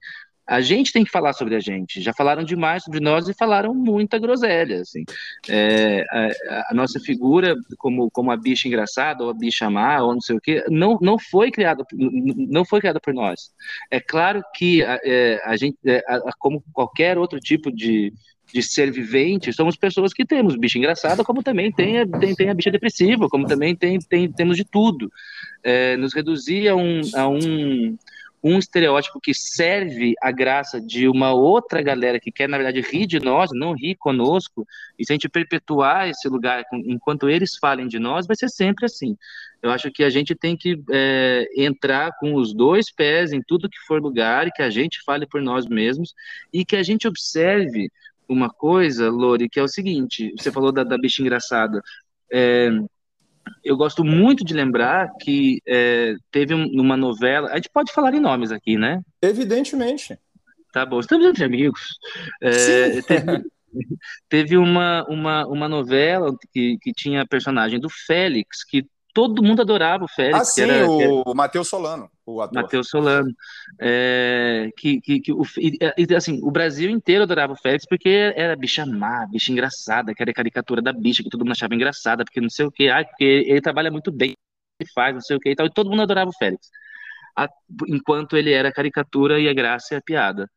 a 0.51 0.61
gente 0.61 0.93
tem 0.93 1.05
que 1.05 1.13
falar 1.13 1.33
sobre 1.33 1.55
a 1.55 1.61
gente. 1.61 2.03
Já 2.03 2.13
falaram 2.13 2.43
demais 2.43 2.83
sobre 2.83 2.99
nós 2.99 3.29
e 3.29 3.35
falaram 3.35 3.73
muita 3.73 4.19
groselha. 4.19 4.81
Assim. 4.81 5.05
É, 5.49 6.05
a, 6.11 6.71
a, 6.71 6.75
nossa 6.75 6.99
figura, 6.99 7.55
como, 7.79 8.11
como 8.11 8.33
a 8.33 8.37
bicha 8.37 8.67
engraçada, 8.67 9.23
ou 9.23 9.31
a 9.31 9.35
bicha 9.35 9.71
má, 9.71 10.03
ou 10.03 10.13
não 10.13 10.21
sei 10.21 10.37
o 10.37 10.41
quê, 10.41 10.65
não, 10.69 10.99
não, 11.01 11.17
foi, 11.21 11.53
criada, 11.53 11.85
não 11.93 12.65
foi 12.65 12.81
criada 12.81 12.99
por 12.99 13.15
nós. 13.15 13.53
É 13.93 14.01
claro 14.01 14.43
que 14.57 14.83
a, 14.83 14.99
é, 15.05 15.41
a 15.45 15.57
gente, 15.57 15.79
é, 15.87 16.03
a, 16.09 16.33
como 16.37 16.65
qualquer 16.73 17.17
outro 17.17 17.39
tipo 17.39 17.71
de, 17.71 18.13
de 18.53 18.61
ser 18.61 18.91
vivente, 18.91 19.53
somos 19.53 19.77
pessoas 19.77 20.13
que 20.13 20.27
temos 20.27 20.57
bicha 20.57 20.79
engraçada, 20.79 21.23
como 21.23 21.45
também 21.45 21.71
tem, 21.71 22.05
tem, 22.19 22.35
tem 22.35 22.51
a 22.51 22.55
bicha 22.55 22.73
depressiva, 22.73 23.29
como 23.29 23.47
também 23.47 23.77
tem, 23.77 24.01
tem, 24.01 24.29
temos 24.33 24.57
de 24.57 24.65
tudo. 24.65 25.13
É, 25.63 25.97
nos 25.97 26.13
reduzir 26.13 26.67
a 26.67 26.75
um, 26.75 27.01
a 27.15 27.29
um 27.29 27.97
um 28.43 28.59
estereótipo 28.59 29.21
que 29.21 29.35
serve 29.35 30.15
a 30.21 30.31
graça 30.31 30.81
de 30.81 31.07
uma 31.07 31.33
outra 31.33 31.83
galera 31.83 32.19
que 32.19 32.33
quer, 32.33 32.49
na 32.49 32.57
verdade, 32.57 32.81
rir 32.81 33.07
de 33.07 33.21
nós, 33.21 33.51
não 33.53 33.75
rir 33.75 33.97
conosco, 33.97 34.67
e 34.99 35.05
se 35.05 35.13
a 35.13 35.15
gente 35.15 35.29
perpetuar 35.29 36.09
esse 36.09 36.29
lugar 36.29 36.65
enquanto 36.73 37.29
eles 37.29 37.57
falem 37.57 37.87
de 37.87 37.99
nós, 37.99 38.27
vai 38.27 38.37
ser 38.37 38.49
sempre 38.49 38.87
assim. 38.87 39.17
Eu 39.63 39.71
acho 39.71 39.91
que 39.91 40.03
a 40.03 40.09
gente 40.09 40.35
tem 40.35 40.57
que 40.57 40.83
é, 40.91 41.47
entrar 41.55 42.13
com 42.19 42.35
os 42.35 42.55
dois 42.55 42.91
pés 42.91 43.33
em 43.33 43.43
tudo 43.47 43.69
que 43.69 43.79
for 43.87 44.01
lugar, 44.01 44.47
e 44.47 44.53
que 44.53 44.63
a 44.63 44.71
gente 44.71 45.03
fale 45.05 45.27
por 45.27 45.43
nós 45.43 45.67
mesmos, 45.67 46.15
e 46.53 46.65
que 46.65 46.77
a 46.77 46.83
gente 46.83 47.07
observe 47.07 47.91
uma 48.27 48.49
coisa, 48.49 49.11
Lori, 49.11 49.49
que 49.49 49.61
é 49.61 49.63
o 49.63 49.69
seguinte: 49.69 50.33
você 50.39 50.51
falou 50.51 50.73
da, 50.73 50.83
da 50.83 50.97
bicha 50.97 51.21
engraçada. 51.21 51.83
É, 52.33 52.71
eu 53.65 53.77
gosto 53.77 54.05
muito 54.05 54.45
de 54.45 54.55
lembrar 54.55 55.11
que 55.21 55.61
é, 55.67 56.15
teve 56.31 56.55
uma 56.55 56.97
novela. 56.97 57.51
A 57.51 57.57
gente 57.57 57.71
pode 57.71 57.93
falar 57.93 58.15
em 58.15 58.21
nomes 58.21 58.53
aqui, 58.53 58.77
né? 58.77 59.01
Evidentemente. 59.23 60.19
Tá 60.73 60.87
bom, 60.87 61.01
estamos 61.01 61.27
entre 61.27 61.45
amigos. 61.45 61.81
É, 62.43 63.03
teve, 63.03 63.45
teve 64.29 64.57
uma, 64.57 65.05
uma, 65.09 65.47
uma 65.47 65.69
novela 65.69 66.35
que, 66.53 66.79
que 66.81 66.93
tinha 66.93 67.23
a 67.23 67.27
personagem 67.27 67.81
do 67.81 67.89
Félix, 67.89 68.65
que 68.65 68.87
todo 69.13 69.43
mundo 69.43 69.63
adorava 69.63 70.05
o 70.05 70.09
Félix. 70.09 70.41
Ah, 70.41 70.45
sim, 70.45 70.63
era, 70.63 70.89
o 70.89 71.01
era... 71.01 71.35
Matheus 71.35 71.69
Solano, 71.69 72.11
o 72.25 72.41
ator. 72.41 72.63
Matheus 72.63 72.89
Solano. 72.89 73.31
É, 73.81 74.71
que, 74.77 75.01
que, 75.01 75.21
que 75.21 75.33
o, 75.33 75.43
e, 75.59 76.15
assim, 76.15 76.41
o 76.43 76.51
Brasil 76.51 76.91
inteiro 76.91 77.25
adorava 77.25 77.53
o 77.53 77.57
Félix 77.57 77.87
porque 77.89 78.33
era 78.37 78.57
bicha 78.57 78.87
má, 78.87 79.27
bicha 79.27 79.53
engraçada, 79.53 80.15
que 80.15 80.23
era 80.23 80.31
a 80.31 80.35
caricatura 80.35 80.81
da 80.81 80.93
bicha, 80.93 81.23
que 81.23 81.31
todo 81.31 81.41
mundo 81.41 81.53
achava 81.53 81.75
engraçada, 81.75 82.25
porque 82.25 82.41
não 82.41 82.51
sei 82.51 82.67
o 82.67 82.71
que, 82.71 82.89
ah, 82.89 83.05
porque 83.05 83.45
ele 83.47 83.61
trabalha 83.61 83.91
muito 83.91 84.11
bem, 84.13 84.35
ele 84.81 84.91
faz, 84.95 85.15
não 85.15 85.21
sei 85.21 85.37
o 85.37 85.41
que 85.41 85.51
e 85.51 85.57
tal, 85.57 85.67
e 85.67 85.73
todo 85.73 85.91
mundo 85.91 86.03
adorava 86.03 86.31
o 86.31 86.37
Félix. 86.37 86.69
A, 87.37 87.49
enquanto 87.89 88.37
ele 88.37 88.53
era 88.53 88.69
a 88.69 88.73
caricatura 88.73 89.39
e 89.39 89.49
a 89.49 89.55
graça 89.55 89.95
e 89.95 89.97
a 89.97 90.03
piada. 90.03 90.49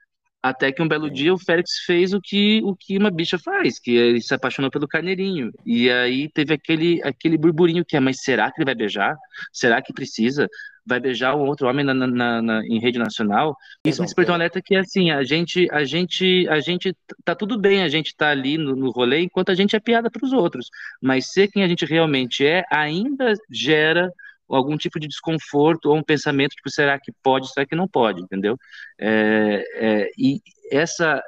Até 0.43 0.73
que 0.73 0.81
um 0.81 0.87
belo 0.89 1.09
dia 1.09 1.33
o 1.33 1.39
Félix 1.39 1.85
fez 1.85 2.13
o 2.13 2.19
que, 2.19 2.61
o 2.65 2.75
que 2.75 2.97
uma 2.97 3.09
bicha 3.09 3.39
faz, 3.39 3.79
que 3.79 3.91
ele 3.91 4.19
se 4.19 4.33
apaixonou 4.33 4.69
pelo 4.69 4.89
carneirinho. 4.89 5.53
E 5.65 5.89
aí 5.89 6.27
teve 6.27 6.53
aquele, 6.53 7.01
aquele 7.01 7.37
burburinho 7.37 7.85
que 7.85 7.95
é, 7.95 7.99
mas 8.01 8.21
será 8.21 8.51
que 8.51 8.59
ele 8.59 8.65
vai 8.65 8.75
beijar? 8.75 9.15
Será 9.53 9.81
que 9.81 9.93
precisa? 9.93 10.49
Vai 10.85 10.99
beijar 10.99 11.33
um 11.33 11.47
outro 11.47 11.65
homem 11.65 11.85
na, 11.85 11.93
na, 11.93 12.41
na, 12.41 12.61
em 12.65 12.77
rede 12.77 12.99
nacional? 12.99 13.55
Isso 13.85 14.01
me 14.01 14.05
despertou 14.05 14.33
um 14.33 14.35
alerta 14.35 14.61
que, 14.61 14.75
assim, 14.75 15.11
a 15.11 15.23
gente, 15.23 15.65
a 15.71 15.85
gente, 15.85 16.45
a 16.49 16.59
gente, 16.59 16.93
tá 17.23 17.33
tudo 17.33 17.57
bem 17.57 17.81
a 17.81 17.87
gente 17.87 18.13
tá 18.13 18.29
ali 18.29 18.57
no, 18.57 18.75
no 18.75 18.91
rolê 18.91 19.21
enquanto 19.21 19.49
a 19.49 19.55
gente 19.55 19.77
é 19.77 19.79
piada 19.79 20.11
para 20.11 20.25
os 20.25 20.33
outros. 20.33 20.67
Mas 21.01 21.31
ser 21.31 21.47
quem 21.47 21.63
a 21.63 21.69
gente 21.69 21.85
realmente 21.85 22.45
é 22.45 22.65
ainda 22.69 23.33
gera 23.49 24.11
algum 24.55 24.77
tipo 24.77 24.99
de 24.99 25.07
desconforto 25.07 25.87
ou 25.87 25.97
um 25.97 26.03
pensamento 26.03 26.51
tipo 26.51 26.69
será 26.69 26.99
que 26.99 27.11
pode, 27.23 27.51
será 27.51 27.65
que 27.65 27.75
não 27.75 27.87
pode, 27.87 28.21
entendeu? 28.21 28.57
É, 28.99 29.63
é, 29.75 30.09
e 30.17 30.41
essa 30.71 31.21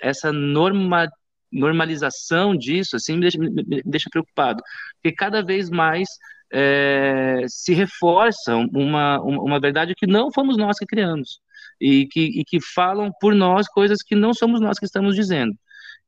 essa 0.00 0.32
norma, 0.32 1.08
normalização 1.52 2.56
disso 2.56 2.96
assim 2.96 3.14
me 3.14 3.20
deixa, 3.22 3.38
me 3.38 3.82
deixa 3.84 4.10
preocupado, 4.10 4.62
porque 5.02 5.14
cada 5.14 5.42
vez 5.42 5.70
mais 5.70 6.08
é, 6.52 7.44
se 7.48 7.72
reforça 7.72 8.54
uma, 8.56 9.20
uma 9.20 9.58
verdade 9.58 9.94
que 9.94 10.06
não 10.06 10.30
fomos 10.30 10.56
nós 10.56 10.78
que 10.78 10.86
criamos 10.86 11.40
e 11.80 12.06
que, 12.06 12.40
e 12.40 12.44
que 12.44 12.60
falam 12.60 13.10
por 13.20 13.34
nós 13.34 13.66
coisas 13.68 14.02
que 14.02 14.14
não 14.14 14.34
somos 14.34 14.60
nós 14.60 14.78
que 14.78 14.84
estamos 14.84 15.16
dizendo. 15.16 15.54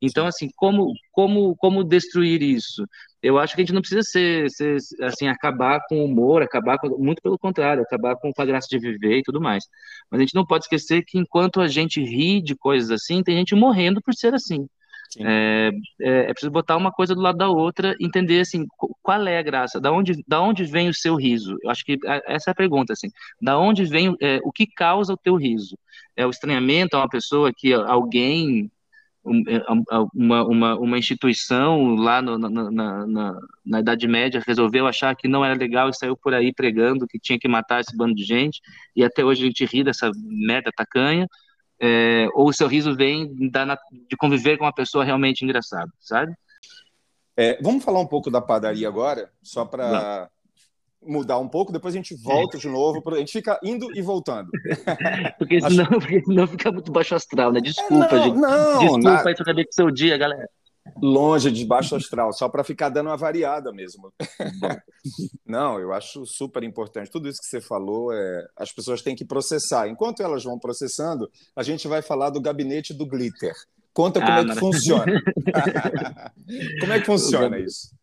Então, 0.05 0.27
assim, 0.27 0.49
como, 0.55 0.93
como, 1.11 1.55
como 1.57 1.83
destruir 1.83 2.41
isso? 2.41 2.85
Eu 3.21 3.39
acho 3.39 3.55
que 3.55 3.61
a 3.61 3.65
gente 3.65 3.73
não 3.73 3.81
precisa 3.81 4.03
ser, 4.03 4.49
ser 4.51 4.77
assim, 5.01 5.27
acabar 5.27 5.81
com 5.89 5.99
o 5.99 6.05
humor, 6.05 6.43
acabar 6.43 6.77
com, 6.77 6.89
muito 6.97 7.21
pelo 7.21 7.39
contrário, 7.39 7.83
acabar 7.83 8.15
com 8.15 8.31
a 8.37 8.45
graça 8.45 8.67
de 8.69 8.77
viver 8.79 9.17
e 9.19 9.23
tudo 9.23 9.41
mais. 9.41 9.63
Mas 10.11 10.19
a 10.19 10.23
gente 10.23 10.35
não 10.35 10.45
pode 10.45 10.65
esquecer 10.65 11.03
que 11.03 11.17
enquanto 11.17 11.59
a 11.59 11.67
gente 11.67 12.01
ri 12.01 12.41
de 12.41 12.55
coisas 12.55 12.91
assim, 12.91 13.23
tem 13.23 13.37
gente 13.37 13.55
morrendo 13.55 14.01
por 14.01 14.13
ser 14.13 14.33
assim. 14.33 14.67
É, 15.17 15.71
é, 16.01 16.29
é, 16.29 16.33
preciso 16.33 16.51
botar 16.51 16.75
uma 16.75 16.91
coisa 16.91 17.15
do 17.15 17.21
lado 17.21 17.37
da 17.37 17.47
outra, 17.49 17.95
entender 18.01 18.41
assim 18.41 18.65
qual 19.01 19.27
é 19.27 19.37
a 19.37 19.41
graça, 19.41 19.79
da 19.79 19.91
onde, 19.91 20.23
da 20.27 20.41
onde 20.41 20.63
vem 20.65 20.89
o 20.89 20.93
seu 20.93 21.15
riso. 21.15 21.57
Eu 21.63 21.69
acho 21.69 21.85
que 21.85 21.97
essa 22.25 22.49
é 22.49 22.51
a 22.51 22.55
pergunta 22.55 22.93
assim, 22.93 23.09
da 23.41 23.57
onde 23.57 23.85
vem 23.85 24.15
é, 24.21 24.39
o 24.43 24.51
que 24.51 24.67
causa 24.67 25.13
o 25.13 25.17
teu 25.17 25.35
riso? 25.35 25.77
É 26.15 26.25
o 26.25 26.29
estranhamento 26.29 26.95
a 26.95 27.01
uma 27.01 27.09
pessoa 27.09 27.51
que 27.55 27.73
alguém 27.73 28.69
uma, 29.25 30.43
uma, 30.45 30.75
uma 30.75 30.97
instituição 30.97 31.95
lá 31.95 32.21
no, 32.21 32.37
na, 32.37 32.49
na, 32.49 33.07
na, 33.07 33.39
na, 33.65 33.79
Idade 33.79 34.07
Média 34.07 34.43
resolveu 34.45 34.85
achar 34.85 35.15
que 35.15 35.27
não 35.27 35.43
era 35.43 35.55
legal 35.55 35.89
e 35.89 35.95
saiu 35.95 36.15
por 36.15 36.33
aí 36.33 36.53
pregando 36.53 37.07
que 37.07 37.19
tinha 37.19 37.39
que 37.39 37.47
matar 37.47 37.81
esse 37.81 37.95
bando 37.97 38.13
de 38.13 38.23
gente, 38.23 38.61
e 38.95 39.03
até 39.03 39.25
hoje 39.25 39.43
a 39.43 39.45
gente 39.47 39.65
ri 39.65 39.83
dessa 39.83 40.11
merda 40.15 40.71
tacanha, 40.75 41.27
é, 41.79 42.27
ou 42.33 42.49
o 42.49 42.53
seu 42.53 42.67
riso 42.67 42.95
vem 42.95 43.49
da, 43.49 43.75
de 43.91 44.15
conviver 44.17 44.57
com 44.57 44.65
uma 44.65 44.73
pessoa 44.73 45.03
realmente 45.03 45.43
engraçada, 45.43 45.91
sabe? 45.99 46.33
É, 47.35 47.61
vamos 47.61 47.83
falar 47.83 47.99
um 47.99 48.07
pouco 48.07 48.29
da 48.29 48.39
padaria 48.39 48.87
agora, 48.87 49.29
só 49.41 49.65
para 49.65 50.29
mudar 51.05 51.37
um 51.39 51.47
pouco, 51.47 51.71
depois 51.71 51.93
a 51.93 51.97
gente 51.97 52.15
volta 52.15 52.57
de 52.57 52.67
novo, 52.67 53.01
a 53.13 53.17
gente 53.17 53.31
fica 53.31 53.59
indo 53.63 53.87
e 53.95 54.01
voltando. 54.01 54.49
porque, 55.37 55.61
senão, 55.61 55.83
Acho... 55.83 55.99
porque 55.99 56.23
senão 56.23 56.47
fica 56.47 56.71
muito 56.71 56.91
baixo 56.91 57.15
astral, 57.15 57.51
né? 57.51 57.61
Desculpa, 57.61 58.15
é, 58.15 58.17
não, 58.17 58.23
gente. 58.23 58.37
Não, 58.37 58.79
Desculpa 58.79 58.99
na... 58.99 59.23
aí, 59.25 59.33
acabei 59.33 59.63
com 59.65 59.71
o 59.71 59.75
seu 59.75 59.91
dia, 59.91 60.17
galera. 60.17 60.49
Longe 61.01 61.51
de 61.51 61.65
baixo 61.65 61.95
astral, 61.95 62.31
só 62.31 62.47
para 62.47 62.63
ficar 62.63 62.89
dando 62.89 63.07
uma 63.07 63.17
variada 63.17 63.71
mesmo. 63.71 64.13
não, 65.45 65.79
eu 65.79 65.91
acho 65.91 66.25
super 66.25 66.63
importante. 66.63 67.09
Tudo 67.09 67.27
isso 67.27 67.41
que 67.41 67.47
você 67.47 67.59
falou, 67.59 68.13
é, 68.13 68.45
as 68.55 68.71
pessoas 68.71 69.01
têm 69.01 69.15
que 69.15 69.25
processar. 69.25 69.87
Enquanto 69.87 70.21
elas 70.21 70.43
vão 70.43 70.59
processando, 70.59 71.29
a 71.55 71.63
gente 71.63 71.87
vai 71.87 72.01
falar 72.01 72.29
do 72.29 72.39
gabinete 72.39 72.93
do 72.93 73.05
glitter. 73.05 73.53
Conta 73.93 74.19
como 74.19 74.31
ah, 74.31 74.41
é 74.41 74.45
que 74.45 74.55
funciona. 74.55 75.05
como 76.81 76.93
é 76.93 76.99
que 76.99 77.05
funciona 77.05 77.57
isso? 77.59 77.95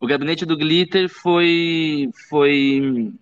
O 0.00 0.06
gabinete 0.06 0.44
do 0.44 0.56
glitter 0.56 1.08
foi, 1.08 2.10
foi, 2.28 3.12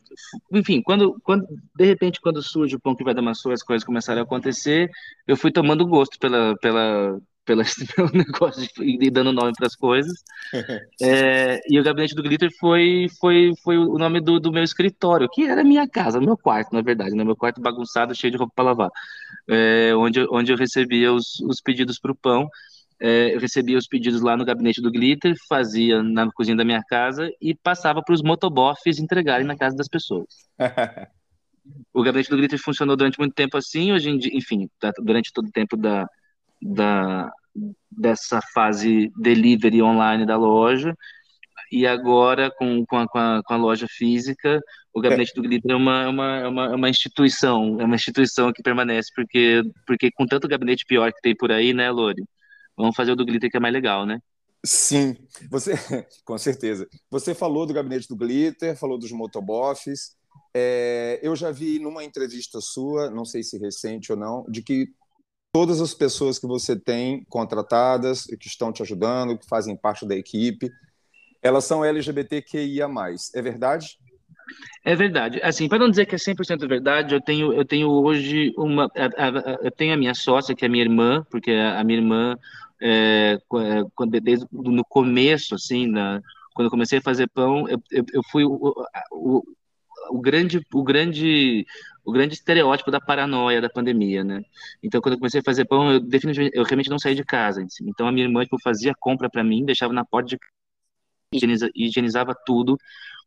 enfim, 0.52 0.82
quando, 0.82 1.18
quando 1.22 1.46
de 1.76 1.84
repente 1.84 2.20
quando 2.20 2.42
surge 2.42 2.76
o 2.76 2.80
pão 2.80 2.94
que 2.94 3.04
vai 3.04 3.14
dar 3.14 3.22
maçã, 3.22 3.52
as 3.52 3.62
coisas 3.62 3.84
começaram 3.84 4.20
a 4.20 4.24
acontecer, 4.24 4.90
eu 5.26 5.36
fui 5.36 5.50
tomando 5.50 5.86
gosto 5.86 6.18
pela, 6.18 6.56
pela, 6.58 7.20
pela, 7.44 7.64
pelo 7.96 8.10
negócio 8.12 8.68
ir 8.82 9.10
dando 9.10 9.32
nome 9.32 9.52
para 9.56 9.66
as 9.66 9.76
coisas. 9.76 10.12
É, 11.02 11.60
e 11.66 11.80
o 11.80 11.82
gabinete 11.82 12.14
do 12.14 12.22
glitter 12.22 12.50
foi, 12.58 13.06
foi, 13.18 13.52
foi 13.62 13.78
o 13.78 13.96
nome 13.96 14.20
do, 14.20 14.38
do 14.38 14.52
meu 14.52 14.62
escritório, 14.62 15.28
que 15.32 15.44
era 15.44 15.64
minha 15.64 15.88
casa, 15.88 16.20
meu 16.20 16.36
quarto, 16.36 16.74
na 16.74 16.82
verdade, 16.82 17.14
né? 17.14 17.24
meu 17.24 17.36
quarto 17.36 17.60
bagunçado, 17.60 18.14
cheio 18.14 18.30
de 18.30 18.36
roupa 18.36 18.52
para 18.54 18.64
lavar, 18.64 18.90
é, 19.48 19.94
onde, 19.96 20.26
onde 20.30 20.52
eu 20.52 20.58
recebia 20.58 21.10
os, 21.12 21.40
os 21.40 21.60
pedidos 21.62 21.98
para 21.98 22.12
o 22.12 22.14
pão. 22.14 22.50
É, 23.00 23.34
eu 23.34 23.40
recebia 23.40 23.78
os 23.78 23.86
pedidos 23.86 24.20
lá 24.20 24.36
no 24.36 24.44
gabinete 24.44 24.82
do 24.82 24.90
Glitter, 24.90 25.34
fazia 25.48 26.02
na 26.02 26.30
cozinha 26.30 26.56
da 26.56 26.64
minha 26.64 26.82
casa 26.82 27.30
e 27.40 27.54
passava 27.54 28.02
para 28.02 28.14
os 28.14 28.22
motoboffs 28.22 28.98
entregarem 28.98 29.46
na 29.46 29.56
casa 29.56 29.74
das 29.74 29.88
pessoas. 29.88 30.28
o 31.94 32.02
gabinete 32.02 32.28
do 32.28 32.36
Glitter 32.36 32.58
funcionou 32.58 32.96
durante 32.96 33.18
muito 33.18 33.34
tempo 33.34 33.56
assim, 33.56 33.92
hoje 33.92 34.10
em 34.10 34.18
dia, 34.18 34.30
enfim, 34.34 34.68
tá, 34.78 34.92
durante 34.98 35.32
todo 35.32 35.46
o 35.46 35.52
tempo 35.52 35.76
da, 35.76 36.06
da, 36.60 37.30
dessa 37.90 38.40
fase 38.52 39.10
delivery 39.16 39.82
online 39.82 40.26
da 40.26 40.36
loja. 40.36 40.94
E 41.72 41.86
agora, 41.86 42.50
com, 42.50 42.84
com, 42.84 42.96
a, 42.96 43.06
com, 43.06 43.18
a, 43.18 43.42
com 43.44 43.54
a 43.54 43.56
loja 43.56 43.86
física, 43.88 44.60
o 44.92 45.00
Gabinete 45.00 45.32
do 45.34 45.42
Glitter 45.42 45.70
é 45.70 45.76
uma, 45.76 46.02
é 46.02 46.08
uma, 46.08 46.36
é 46.38 46.48
uma, 46.48 46.64
é 46.66 46.74
uma 46.74 46.90
instituição, 46.90 47.80
é 47.80 47.84
uma 47.84 47.94
instituição 47.94 48.52
que 48.52 48.62
permanece, 48.62 49.08
porque, 49.14 49.62
porque 49.86 50.10
com 50.10 50.26
tanto 50.26 50.48
gabinete 50.48 50.84
pior 50.84 51.12
que 51.12 51.20
tem 51.22 51.34
por 51.34 51.52
aí, 51.52 51.72
né, 51.72 51.90
Lori? 51.90 52.24
Vamos 52.80 52.96
fazer 52.96 53.12
o 53.12 53.16
do 53.16 53.24
Glitter 53.24 53.50
que 53.50 53.56
é 53.56 53.60
mais 53.60 53.74
legal, 53.74 54.06
né? 54.06 54.20
Sim, 54.64 55.16
você 55.50 55.72
com 56.24 56.36
certeza. 56.36 56.88
Você 57.10 57.34
falou 57.34 57.66
do 57.66 57.74
gabinete 57.74 58.08
do 58.08 58.16
Glitter, 58.16 58.76
falou 58.76 58.98
dos 58.98 59.12
motoboffs. 59.12 60.16
É, 60.54 61.18
eu 61.22 61.34
já 61.34 61.50
vi 61.50 61.78
numa 61.78 62.04
entrevista 62.04 62.60
sua, 62.60 63.10
não 63.10 63.24
sei 63.24 63.42
se 63.42 63.58
recente 63.58 64.12
ou 64.12 64.18
não, 64.18 64.44
de 64.48 64.62
que 64.62 64.88
todas 65.52 65.80
as 65.80 65.94
pessoas 65.94 66.38
que 66.38 66.46
você 66.46 66.78
tem 66.78 67.24
contratadas, 67.28 68.24
que 68.24 68.46
estão 68.46 68.72
te 68.72 68.82
ajudando, 68.82 69.38
que 69.38 69.46
fazem 69.46 69.76
parte 69.76 70.06
da 70.06 70.16
equipe, 70.16 70.70
elas 71.42 71.64
são 71.64 71.84
LGBTQIA+. 71.84 72.88
É 73.34 73.42
verdade? 73.42 73.98
É 74.84 74.94
verdade. 74.94 75.40
Assim, 75.42 75.68
para 75.68 75.78
não 75.78 75.90
dizer 75.90 76.06
que 76.06 76.14
é 76.14 76.18
100% 76.18 76.66
verdade, 76.66 77.14
eu 77.14 77.20
tenho, 77.20 77.52
eu 77.52 77.64
tenho 77.64 77.88
hoje 77.88 78.52
uma. 78.56 78.90
Eu 79.62 79.70
tenho 79.70 79.94
a 79.94 79.96
minha 79.96 80.14
sócia, 80.14 80.54
que 80.54 80.64
é 80.64 80.68
a 80.68 80.70
minha 80.70 80.84
irmã, 80.84 81.24
porque 81.30 81.52
a 81.52 81.82
minha 81.84 81.98
irmã, 81.98 82.36
é, 82.80 83.38
é 84.14 84.20
desde 84.20 84.46
no 84.50 84.84
começo, 84.84 85.54
assim, 85.54 85.86
na, 85.86 86.20
quando 86.54 86.66
eu 86.66 86.70
comecei 86.70 86.98
a 86.98 87.02
fazer 87.02 87.28
pão, 87.28 87.68
eu, 87.68 87.82
eu, 87.90 88.04
eu 88.12 88.22
fui 88.30 88.44
o, 88.44 88.74
o, 89.12 89.42
o, 90.10 90.20
grande, 90.20 90.64
o 90.72 90.82
grande 90.82 91.66
o 92.04 92.12
grande 92.12 92.34
estereótipo 92.34 92.90
da 92.90 93.00
paranoia 93.00 93.60
da 93.60 93.68
pandemia, 93.68 94.24
né? 94.24 94.42
Então, 94.82 95.00
quando 95.00 95.14
eu 95.14 95.18
comecei 95.18 95.40
a 95.40 95.44
fazer 95.44 95.64
pão, 95.66 95.92
eu 95.92 96.00
definitivamente, 96.00 96.56
eu 96.56 96.64
realmente 96.64 96.90
não 96.90 96.98
saí 96.98 97.14
de 97.14 97.24
casa. 97.24 97.64
Então, 97.82 98.08
a 98.08 98.12
minha 98.12 98.26
irmã 98.26 98.42
tipo, 98.42 98.60
fazia 98.60 98.94
compra 98.98 99.28
para 99.28 99.44
mim, 99.44 99.64
deixava 99.64 99.92
na 99.92 100.04
porta 100.04 100.30
de 100.30 100.38
higieniza, 101.32 101.70
higienizava 101.74 102.34
tudo, 102.34 102.76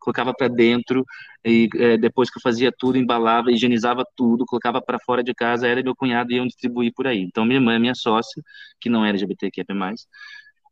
colocava 0.04 0.34
para 0.34 0.48
dentro 0.48 1.06
e 1.46 1.70
é, 1.76 1.98
depois 1.98 2.30
que 2.30 2.38
eu 2.38 2.42
fazia 2.42 2.72
tudo, 2.78 2.98
embalava, 2.98 3.52
higienizava 3.52 4.04
tudo, 4.16 4.46
colocava 4.46 4.82
para 4.82 5.00
fora 5.00 5.24
de 5.24 5.34
casa, 5.34 5.68
era 5.68 5.82
meu 5.84 5.96
cunhado 5.96 6.32
e 6.32 6.36
iam 6.36 6.48
distribuir 6.48 6.94
por 6.96 7.08
aí. 7.08 7.20
Então, 7.22 7.46
minha 7.46 7.58
irmã 7.58 7.74
é 7.76 7.80
minha 7.80 7.96
sócia, 7.96 8.42
que 8.80 8.90
não 8.90 9.06
é 9.06 9.10
LGBTQIA+, 9.10 9.66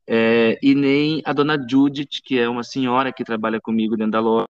é, 0.07 0.59
e 0.61 0.75
nem 0.75 1.21
a 1.25 1.33
dona 1.33 1.57
Judith, 1.69 2.21
que 2.23 2.37
é 2.37 2.49
uma 2.49 2.63
senhora 2.63 3.13
que 3.13 3.23
trabalha 3.23 3.59
comigo 3.61 3.95
dentro 3.95 4.11
da 4.11 4.19
loja, 4.19 4.45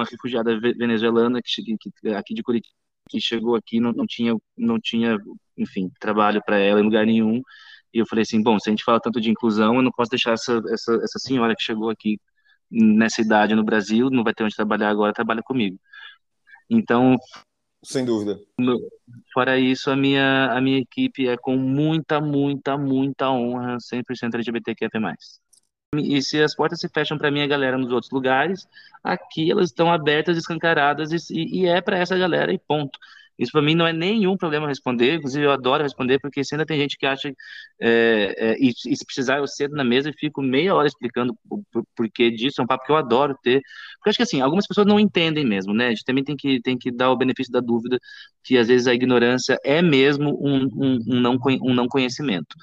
uma 0.00 0.06
refugiada 0.08 0.58
venezuelana 0.60 1.40
que, 1.42 1.50
que 1.76 2.08
aqui 2.14 2.34
de 2.34 2.42
Curitiba 2.42 2.78
que 3.08 3.20
chegou 3.20 3.56
aqui 3.56 3.80
não, 3.80 3.92
não 3.92 4.06
tinha 4.06 4.34
não 4.56 4.78
tinha 4.78 5.16
enfim 5.56 5.90
trabalho 5.98 6.42
para 6.44 6.58
ela 6.58 6.80
em 6.80 6.84
lugar 6.84 7.06
nenhum 7.06 7.40
e 7.92 7.98
eu 7.98 8.06
falei 8.06 8.22
assim 8.22 8.42
bom 8.42 8.58
se 8.58 8.68
a 8.68 8.72
gente 8.72 8.84
fala 8.84 9.00
tanto 9.00 9.20
de 9.20 9.30
inclusão 9.30 9.76
eu 9.76 9.82
não 9.82 9.90
posso 9.90 10.10
deixar 10.10 10.32
essa 10.32 10.60
essa, 10.70 10.94
essa 11.02 11.18
senhora 11.18 11.54
que 11.56 11.62
chegou 11.62 11.90
aqui 11.90 12.20
nessa 12.70 13.20
idade 13.20 13.54
no 13.54 13.64
Brasil 13.64 14.10
não 14.10 14.24
vai 14.24 14.34
ter 14.34 14.44
onde 14.44 14.56
trabalhar 14.56 14.88
agora 14.90 15.12
trabalha 15.12 15.42
comigo. 15.42 15.78
Então 16.68 17.16
sem 17.82 18.04
dúvida. 18.04 18.38
fora 19.32 19.58
isso 19.58 19.90
a 19.90 19.96
minha 19.96 20.50
a 20.52 20.60
minha 20.60 20.78
equipe 20.78 21.28
é 21.28 21.36
com 21.36 21.56
muita 21.56 22.20
muita 22.20 22.76
muita 22.76 23.30
honra 23.30 23.78
100% 23.78 24.34
LGBTQIA+ 24.34 24.90
e 25.94 26.20
se 26.20 26.42
as 26.42 26.54
portas 26.54 26.80
se 26.80 26.88
fecham 26.88 27.16
para 27.16 27.30
minha 27.30 27.46
galera 27.46 27.78
nos 27.78 27.90
outros 27.90 28.12
lugares, 28.12 28.68
aqui 29.02 29.50
elas 29.50 29.70
estão 29.70 29.90
abertas, 29.90 30.36
escancaradas 30.36 31.30
e, 31.30 31.60
e 31.60 31.66
é 31.66 31.80
para 31.80 31.96
essa 31.96 32.16
galera 32.18 32.52
e 32.52 32.58
ponto. 32.58 32.98
Isso 33.38 33.52
para 33.52 33.62
mim 33.62 33.74
não 33.74 33.86
é 33.86 33.92
nenhum 33.92 34.36
problema 34.36 34.66
responder, 34.66 35.14
inclusive 35.14 35.44
eu 35.46 35.52
adoro 35.52 35.82
responder, 35.82 36.18
porque 36.18 36.40
ainda 36.52 36.66
tem 36.66 36.78
gente 36.78 36.96
que 36.98 37.06
acha, 37.06 37.32
é, 37.80 38.34
é, 38.36 38.56
e, 38.58 38.70
e, 38.70 38.96
se 38.96 39.04
precisar 39.06 39.38
eu 39.38 39.46
cedo 39.46 39.76
na 39.76 39.84
mesa 39.84 40.10
e 40.10 40.12
fico 40.12 40.42
meia 40.42 40.74
hora 40.74 40.88
explicando 40.88 41.36
o 41.48 41.62
porquê 41.96 42.30
disso, 42.30 42.60
é 42.60 42.64
um 42.64 42.66
papo 42.66 42.84
que 42.84 42.92
eu 42.92 42.96
adoro 42.96 43.36
ter, 43.42 43.60
porque 43.98 44.10
acho 44.10 44.16
que 44.16 44.22
assim, 44.24 44.40
algumas 44.40 44.66
pessoas 44.66 44.86
não 44.86 44.98
entendem 44.98 45.44
mesmo, 45.46 45.72
né, 45.72 45.86
a 45.86 45.90
gente 45.90 46.04
também 46.04 46.24
tem 46.24 46.36
que, 46.36 46.60
tem 46.60 46.76
que 46.76 46.90
dar 46.90 47.10
o 47.12 47.16
benefício 47.16 47.52
da 47.52 47.60
dúvida, 47.60 47.98
que 48.42 48.58
às 48.58 48.68
vezes 48.68 48.86
a 48.86 48.94
ignorância 48.94 49.56
é 49.64 49.80
mesmo 49.80 50.36
um, 50.40 50.64
um, 50.74 50.98
um 51.06 51.20
não, 51.20 51.38
um 51.62 51.74
não 51.74 51.86
conhecimento. 51.86 52.56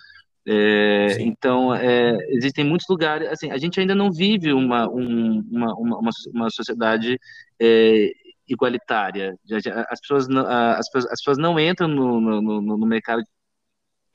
É, 0.47 1.17
então, 1.21 1.73
é, 1.73 2.15
existem 2.29 2.63
muitos 2.63 2.85
lugares, 2.87 3.27
assim, 3.29 3.49
a 3.49 3.57
gente 3.57 3.79
ainda 3.79 3.95
não 3.95 4.11
vive 4.11 4.53
uma, 4.53 4.87
um, 4.87 5.43
uma, 5.49 5.73
uma, 5.73 6.09
uma, 6.33 6.49
sociedade 6.51 7.19
é, 7.59 8.11
igualitária. 8.47 9.35
As 9.89 9.99
pessoas 9.99 10.27
não, 10.27 10.45
as, 10.45 10.87
as 10.95 11.19
pessoas 11.21 11.37
não 11.37 11.59
entram 11.59 11.87
no, 11.87 12.21
no, 12.21 12.61
no 12.77 12.85
mercado 12.85 13.23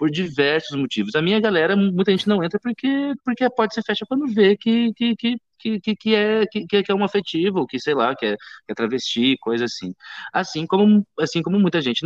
por 0.01 0.11
diversos 0.11 0.79
motivos. 0.79 1.15
A 1.15 1.21
minha 1.21 1.39
galera, 1.39 1.77
muita 1.77 2.11
gente 2.11 2.27
não 2.27 2.43
entra 2.43 2.59
porque, 2.59 3.13
porque 3.23 3.45
a 3.45 3.51
porta 3.51 3.75
se 3.75 3.83
fecha 3.83 4.07
quando 4.09 4.27
vê 4.33 4.57
que, 4.57 4.95
que, 4.95 5.15
que, 5.15 5.37
que, 5.79 5.95
que, 5.95 6.15
é, 6.15 6.47
que, 6.47 6.67
que 6.67 6.91
é 6.91 6.95
um 6.95 7.05
afetivo, 7.05 7.67
que 7.67 7.79
sei 7.79 7.93
lá, 7.95 8.17
que 8.17 8.25
é, 8.25 8.37
que 8.37 8.73
é 8.73 8.75
travesti, 8.75 9.37
coisa 9.39 9.67
assim. 9.67 9.95
Assim 10.33 10.67
como, 10.67 11.07
assim 11.19 11.43
como 11.43 11.61
muita 11.61 11.83
gente, 11.83 12.01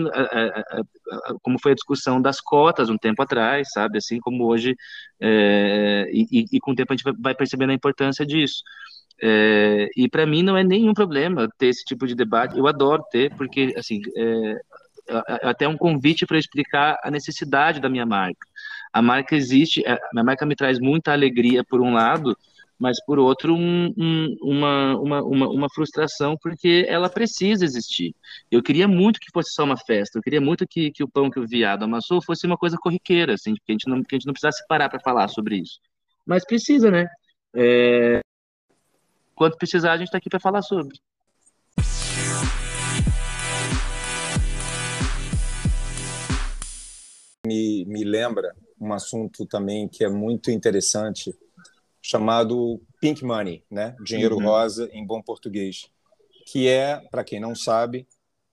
como 1.40 1.56
foi 1.62 1.70
a 1.70 1.74
discussão 1.76 2.20
das 2.20 2.40
cotas 2.40 2.88
um 2.90 2.98
tempo 2.98 3.22
atrás, 3.22 3.68
sabe? 3.72 3.98
Assim 3.98 4.18
como 4.18 4.44
hoje, 4.44 4.74
é, 5.20 6.10
e, 6.12 6.46
e, 6.52 6.58
com 6.58 6.72
o 6.72 6.74
tempo 6.74 6.92
a 6.92 6.96
gente 6.96 7.04
vai 7.20 7.32
percebendo 7.32 7.70
a 7.70 7.74
importância 7.74 8.26
disso. 8.26 8.62
É, 9.26 9.88
e 9.96 10.06
para 10.06 10.26
mim 10.26 10.42
não 10.42 10.54
é 10.54 10.62
nenhum 10.62 10.92
problema 10.92 11.48
ter 11.56 11.68
esse 11.68 11.82
tipo 11.82 12.06
de 12.06 12.14
debate. 12.14 12.58
Eu 12.58 12.66
adoro 12.66 13.02
ter, 13.10 13.34
porque 13.36 13.72
assim 13.74 14.02
é, 14.14 14.60
até 15.42 15.66
um 15.66 15.78
convite 15.78 16.26
para 16.26 16.38
explicar 16.38 16.98
a 17.02 17.10
necessidade 17.10 17.80
da 17.80 17.88
minha 17.88 18.04
marca. 18.04 18.46
A 18.92 19.00
marca 19.00 19.34
existe, 19.34 19.82
a 19.86 19.98
minha 20.12 20.24
marca 20.24 20.44
me 20.44 20.54
traz 20.54 20.78
muita 20.78 21.12
alegria 21.12 21.64
por 21.64 21.80
um 21.80 21.94
lado, 21.94 22.36
mas 22.78 23.02
por 23.04 23.18
outro 23.18 23.54
um, 23.54 23.92
um, 23.96 24.36
uma, 24.42 24.98
uma, 24.98 25.22
uma, 25.22 25.48
uma, 25.48 25.68
frustração 25.70 26.36
porque 26.40 26.84
ela 26.86 27.08
precisa 27.08 27.64
existir. 27.64 28.14
Eu 28.50 28.62
queria 28.62 28.86
muito 28.86 29.20
que 29.20 29.32
fosse 29.32 29.54
só 29.54 29.64
uma 29.64 29.76
festa, 29.76 30.18
eu 30.18 30.22
queria 30.22 30.40
muito 30.40 30.66
que, 30.68 30.90
que 30.90 31.02
o 31.02 31.08
pão 31.08 31.30
que 31.30 31.40
o 31.40 31.46
viado 31.46 31.84
amassou 31.84 32.22
fosse 32.22 32.46
uma 32.46 32.58
coisa 32.58 32.76
corriqueira, 32.76 33.34
assim, 33.34 33.54
que 33.54 33.60
a 33.70 33.72
gente 33.72 33.88
não, 33.88 34.02
que 34.02 34.14
a 34.14 34.18
gente 34.18 34.26
não 34.26 34.34
precisasse 34.34 34.66
parar 34.68 34.88
para 34.88 35.00
falar 35.00 35.28
sobre 35.28 35.56
isso. 35.56 35.78
Mas 36.26 36.44
precisa, 36.44 36.90
né? 36.90 37.06
É... 37.54 38.20
Quando 39.34 39.56
precisar, 39.56 39.92
a 39.92 39.96
gente 39.96 40.06
está 40.06 40.18
aqui 40.18 40.30
para 40.30 40.40
falar 40.40 40.62
sobre. 40.62 40.98
me, 47.46 47.84
me 47.84 48.04
lembra 48.04 48.54
um 48.80 48.92
assunto 48.92 49.46
também 49.46 49.86
que 49.86 50.02
é 50.02 50.08
muito 50.08 50.50
interessante, 50.50 51.34
chamado 52.02 52.80
pink 53.00 53.24
money, 53.24 53.62
né? 53.70 53.94
dinheiro 54.02 54.36
uhum. 54.36 54.44
rosa 54.44 54.88
em 54.92 55.06
bom 55.06 55.22
português, 55.22 55.90
que 56.46 56.68
é, 56.68 57.00
para 57.10 57.24
quem 57.24 57.38
não 57.38 57.54
sabe, 57.54 58.06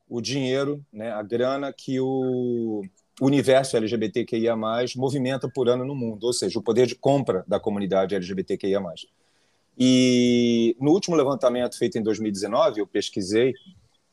o 0.08 0.22
dinheiro, 0.22 0.86
né, 0.92 1.10
a 1.12 1.24
grana 1.24 1.72
que 1.72 2.00
o 2.00 2.82
universo 3.22 3.78
LGBTQIA+, 3.78 4.56
movimenta 4.96 5.50
por 5.50 5.70
ano 5.70 5.86
no 5.86 5.96
mundo, 5.96 6.26
ou 6.26 6.34
seja, 6.34 6.60
o 6.60 6.64
poder 6.64 6.86
de 6.86 6.96
compra 6.96 7.46
da 7.48 7.60
comunidade 7.60 8.16
LGBTQIA+. 8.16 8.82
E 9.84 10.78
no 10.80 10.92
último 10.92 11.16
levantamento 11.16 11.76
feito 11.76 11.98
em 11.98 12.04
2019, 12.04 12.82
eu 12.82 12.86
pesquisei, 12.86 13.52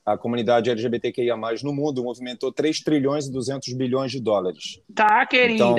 a 0.02 0.16
comunidade 0.16 0.70
LGBTQIA+, 0.70 1.36
no 1.62 1.74
mundo 1.74 2.02
movimentou 2.02 2.50
3 2.50 2.80
trilhões 2.80 3.26
e 3.26 3.30
200 3.30 3.74
bilhões 3.74 4.10
de 4.10 4.18
dólares. 4.18 4.80
Tá, 4.94 5.26
querida. 5.26 5.54
Então, 5.56 5.76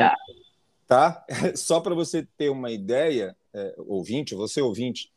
tá? 0.87 1.25
Só 1.57 1.79
para 1.79 1.95
você 1.95 2.27
ter 2.37 2.51
uma 2.51 2.69
ideia, 2.69 3.35
é, 3.51 3.73
ouvinte, 3.79 4.35
você 4.35 4.61
ouvinte, 4.61 5.11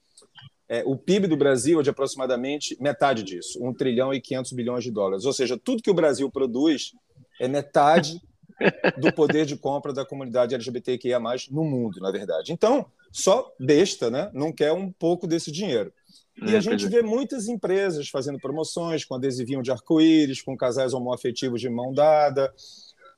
é, 0.66 0.82
o 0.86 0.96
PIB 0.96 1.26
do 1.26 1.36
Brasil 1.36 1.78
é 1.78 1.82
de 1.82 1.90
aproximadamente 1.90 2.74
metade 2.80 3.22
disso, 3.22 3.62
1 3.62 3.74
trilhão 3.74 4.14
e 4.14 4.22
500 4.22 4.52
bilhões 4.52 4.84
de 4.84 4.90
dólares. 4.90 5.26
Ou 5.26 5.34
seja, 5.34 5.60
tudo 5.62 5.82
que 5.82 5.90
o 5.90 5.94
Brasil 5.94 6.30
produz 6.30 6.92
é 7.38 7.46
metade 7.46 8.22
do 8.96 9.12
poder 9.12 9.44
de 9.44 9.54
compra 9.54 9.92
da 9.92 10.06
comunidade 10.06 10.54
LGBTQIA+, 10.54 11.20
no 11.50 11.62
mundo, 11.62 12.00
na 12.00 12.10
verdade. 12.10 12.54
Então, 12.54 12.86
só 13.12 13.52
besta, 13.60 14.10
né? 14.10 14.30
Não 14.32 14.50
quer 14.50 14.72
um 14.72 14.90
pouco 14.90 15.26
desse 15.26 15.52
dinheiro. 15.52 15.92
E 16.40 16.54
é, 16.54 16.56
a 16.56 16.60
gente 16.60 16.88
vê 16.88 17.02
muitas 17.02 17.46
empresas 17.46 18.08
fazendo 18.08 18.38
promoções 18.38 19.04
com 19.04 19.14
adesivinho 19.14 19.62
de 19.62 19.70
arco-íris, 19.70 20.40
com 20.40 20.56
casais 20.56 20.94
homoafetivos 20.94 21.60
de 21.60 21.68
mão 21.68 21.92
dada. 21.92 22.52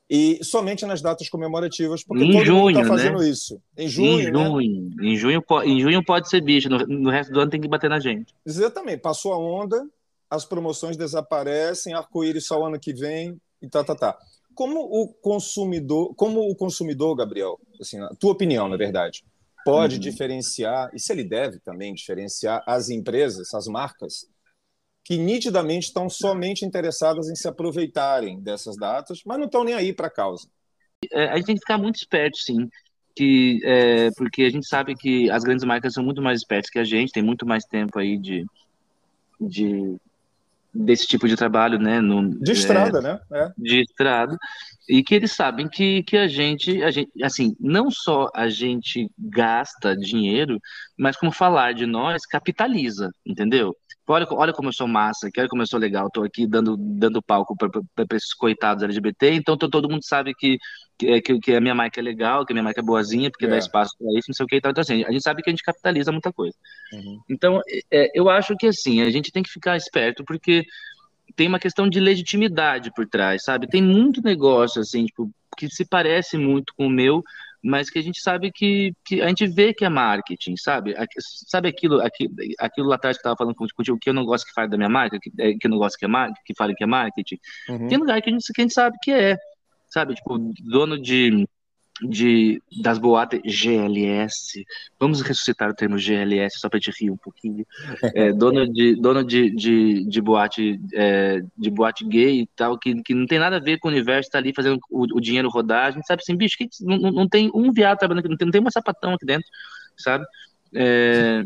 E 0.09 0.39
somente 0.43 0.85
nas 0.85 1.01
datas 1.01 1.29
comemorativas, 1.29 2.03
porque 2.03 2.23
em 2.23 2.31
todo 2.31 2.45
junho, 2.45 2.59
mundo 2.59 2.69
está 2.71 2.85
fazendo 2.85 3.19
né? 3.19 3.29
isso. 3.29 3.59
Em 3.75 3.87
junho, 3.87 4.19
em 4.19 4.23
junho, 4.23 4.89
né? 4.95 5.03
em 5.03 5.15
junho, 5.15 5.43
em 5.63 5.79
junho 5.79 6.05
pode 6.05 6.29
ser 6.29 6.41
bicho, 6.41 6.69
no, 6.69 6.77
no, 6.85 7.09
resto 7.09 7.33
do 7.33 7.39
ano 7.39 7.49
tem 7.49 7.59
que 7.59 7.67
bater 7.67 7.89
na 7.89 7.99
gente. 7.99 8.35
Exatamente, 8.45 8.99
passou 8.99 9.33
a 9.33 9.39
onda, 9.39 9.83
as 10.29 10.45
promoções 10.45 10.95
desaparecem, 10.95 11.95
arco-íris 11.95 12.45
só 12.45 12.59
o 12.59 12.65
ano 12.65 12.79
que 12.79 12.93
vem 12.93 13.35
e 13.59 13.67
tá, 13.67 13.83
tá, 13.83 13.95
tá. 13.95 14.17
Como 14.53 14.79
o 14.79 15.07
consumidor, 15.07 16.13
como 16.13 16.51
o 16.51 16.55
consumidor, 16.55 17.15
Gabriel, 17.15 17.59
assim, 17.81 17.97
na 17.97 18.09
tua 18.09 18.33
opinião, 18.33 18.69
na 18.69 18.77
verdade, 18.77 19.23
pode 19.65 19.95
uhum. 19.95 20.01
diferenciar, 20.01 20.91
e 20.93 20.99
se 20.99 21.11
ele 21.11 21.23
deve 21.23 21.59
também 21.59 21.91
diferenciar 21.93 22.63
as 22.67 22.89
empresas, 22.89 23.51
as 23.51 23.65
marcas, 23.65 24.27
que 25.03 25.17
nitidamente 25.17 25.87
estão 25.87 26.07
somente 26.07 26.63
interessadas 26.63 27.29
em 27.29 27.35
se 27.35 27.47
aproveitarem 27.47 28.39
dessas 28.39 28.77
datas, 28.77 29.21
mas 29.25 29.39
não 29.39 29.45
estão 29.45 29.63
nem 29.63 29.73
aí 29.73 29.91
para 29.91 30.07
a 30.07 30.11
causa. 30.11 30.47
É, 31.11 31.29
a 31.29 31.35
gente 31.35 31.47
tem 31.47 31.55
que 31.55 31.61
ficar 31.61 31.79
muito 31.79 31.95
esperto, 31.95 32.37
sim, 32.37 32.69
que, 33.15 33.59
é, 33.63 34.11
porque 34.11 34.43
a 34.43 34.49
gente 34.49 34.67
sabe 34.67 34.95
que 34.95 35.29
as 35.31 35.43
grandes 35.43 35.65
marcas 35.65 35.93
são 35.93 36.03
muito 36.03 36.21
mais 36.21 36.39
espertas 36.39 36.69
que 36.69 36.79
a 36.79 36.83
gente, 36.83 37.11
tem 37.11 37.23
muito 37.23 37.45
mais 37.45 37.65
tempo 37.65 37.97
aí 37.97 38.17
de, 38.19 38.45
de 39.41 39.97
desse 40.73 41.07
tipo 41.07 41.27
de 41.27 41.35
trabalho, 41.35 41.79
né? 41.79 42.01
No, 42.01 42.37
de 42.39 42.51
estrada, 42.51 42.99
é, 42.99 43.01
né? 43.01 43.19
É. 43.31 43.51
De 43.57 43.81
estrada. 43.81 44.37
E 44.87 45.03
que 45.03 45.15
eles 45.15 45.31
sabem 45.31 45.67
que, 45.67 46.03
que 46.03 46.17
a 46.17 46.27
gente, 46.27 46.83
a 46.83 46.91
gente, 46.91 47.11
assim, 47.23 47.55
não 47.59 47.89
só 47.89 48.29
a 48.35 48.47
gente 48.47 49.09
gasta 49.17 49.95
dinheiro, 49.95 50.59
mas 50.97 51.17
como 51.17 51.31
falar 51.31 51.73
de 51.73 51.85
nós 51.85 52.25
capitaliza, 52.25 53.09
entendeu? 53.25 53.75
Olha, 54.07 54.27
olha 54.31 54.53
como 54.53 54.69
eu 54.69 54.73
sou 54.73 54.87
massa, 54.87 55.27
olha 55.35 55.49
como 55.49 55.63
eu 55.63 55.67
sou 55.67 55.79
legal, 55.79 56.11
tô 56.11 56.23
aqui 56.23 56.45
dando, 56.45 56.77
dando 56.77 57.23
palco 57.23 57.55
para 57.57 58.05
esses 58.15 58.35
coitados 58.35 58.83
LGBT, 58.83 59.33
então 59.33 59.57
todo 59.57 59.89
mundo 59.89 60.05
sabe 60.05 60.35
que, 60.35 60.59
que, 60.97 61.39
que, 61.39 61.55
a 61.55 61.59
minha 61.59 61.73
marca 61.73 61.99
é 61.99 62.03
legal, 62.03 62.45
que 62.45 62.53
a 62.53 62.55
minha 62.55 62.63
marca 62.63 62.81
é 62.81 62.83
boazinha, 62.83 63.31
porque 63.31 63.45
é. 63.45 63.49
dá 63.49 63.57
espaço 63.57 63.95
para 63.97 64.07
isso, 64.17 64.29
não 64.29 64.35
sei 64.35 64.43
o 64.45 64.47
que 64.47 64.57
e 64.57 64.61
tal. 64.61 64.71
Então, 64.71 64.81
assim, 64.81 65.03
a 65.03 65.11
gente 65.11 65.23
sabe 65.23 65.41
que 65.41 65.49
a 65.49 65.53
gente 65.53 65.63
capitaliza 65.63 66.11
muita 66.11 66.31
coisa. 66.31 66.55
Uhum. 66.93 67.19
Então, 67.27 67.59
é, 67.91 68.11
eu 68.13 68.29
acho 68.29 68.55
que, 68.55 68.67
assim, 68.67 69.01
a 69.01 69.09
gente 69.09 69.31
tem 69.31 69.41
que 69.41 69.49
ficar 69.49 69.75
esperto, 69.75 70.23
porque 70.23 70.63
tem 71.35 71.47
uma 71.47 71.59
questão 71.59 71.87
de 71.89 71.99
legitimidade 71.99 72.91
por 72.95 73.05
trás, 73.07 73.43
sabe? 73.43 73.67
Tem 73.67 73.81
muito 73.81 74.21
negócio, 74.21 74.81
assim, 74.81 75.05
tipo, 75.05 75.29
que 75.57 75.69
se 75.69 75.85
parece 75.85 76.37
muito 76.37 76.73
com 76.75 76.87
o 76.87 76.89
meu, 76.89 77.23
mas 77.63 77.89
que 77.89 77.97
a 77.97 78.01
gente 78.01 78.21
sabe 78.21 78.51
que, 78.51 78.93
que 79.03 79.21
a 79.21 79.27
gente 79.27 79.47
vê 79.47 79.73
que 79.73 79.83
é 79.83 79.89
marketing, 79.89 80.55
sabe? 80.55 80.95
Sabe 81.47 81.67
aquilo, 81.67 81.99
aquilo, 81.99 82.33
aquilo 82.59 82.87
lá 82.87 82.95
atrás 82.95 83.17
que 83.17 83.21
eu 83.21 83.31
estava 83.31 83.37
falando 83.37 83.55
contigo, 83.55 83.97
que 83.99 84.09
eu 84.09 84.13
não 84.13 84.23
gosto 84.23 84.45
que 84.45 84.53
fale 84.53 84.69
da 84.69 84.77
minha 84.77 84.89
marca, 84.89 85.17
que, 85.19 85.31
é, 85.39 85.53
que 85.53 85.65
eu 85.65 85.71
não 85.71 85.79
gosto 85.79 85.97
que, 85.97 86.05
é 86.05 86.07
mar, 86.07 86.31
que 86.45 86.53
fale 86.55 86.75
que 86.75 86.83
é 86.83 86.87
marketing? 86.87 87.39
Uhum. 87.69 87.87
Tem 87.87 87.97
lugar 87.97 88.21
que 88.21 88.29
a, 88.29 88.33
gente, 88.33 88.53
que 88.53 88.61
a 88.61 88.63
gente 88.63 88.73
sabe 88.73 88.97
que 89.01 89.11
é, 89.11 89.35
sabe? 89.89 90.13
Tipo, 90.13 90.37
dono 90.63 91.01
de 91.01 91.47
de, 92.01 92.61
das 92.81 92.97
boates 92.97 93.41
GLS. 93.45 94.65
Vamos 94.99 95.21
ressuscitar 95.21 95.69
o 95.69 95.73
termo 95.73 95.97
GLS 95.97 96.59
só 96.59 96.69
para 96.69 96.79
te 96.79 96.91
rir 96.91 97.09
um 97.09 97.17
pouquinho. 97.17 97.65
É, 98.13 98.31
dono 98.33 98.67
de, 98.71 98.95
dono 98.95 99.23
de, 99.23 99.49
de, 99.51 100.05
de 100.05 100.21
boate 100.21 100.79
é, 100.93 101.41
de 101.57 101.69
boate 101.69 102.05
gay 102.05 102.41
e 102.41 102.47
tal, 102.55 102.77
que, 102.77 103.01
que 103.01 103.13
não 103.13 103.25
tem 103.25 103.39
nada 103.39 103.57
a 103.57 103.61
ver 103.61 103.79
com 103.79 103.87
o 103.87 103.91
universo, 103.91 104.29
tá 104.29 104.37
ali 104.37 104.53
fazendo 104.53 104.79
o, 104.89 105.03
o 105.03 105.21
dinheiro 105.21 105.49
rodar. 105.49 105.87
A 105.87 105.91
gente 105.91 106.05
sabe 106.05 106.21
assim, 106.21 106.35
bicho, 106.35 106.57
que, 106.57 106.67
não, 106.81 106.97
não 106.97 107.29
tem 107.29 107.49
um 107.53 107.71
viado 107.71 107.97
trabalhando 107.97 108.19
aqui, 108.19 108.29
não 108.29 108.37
tem, 108.37 108.45
não 108.45 108.51
tem 108.51 108.61
uma 108.61 108.71
sapatão 108.71 109.13
aqui 109.13 109.25
dentro, 109.25 109.47
sabe? 109.97 110.25
É, 110.73 111.45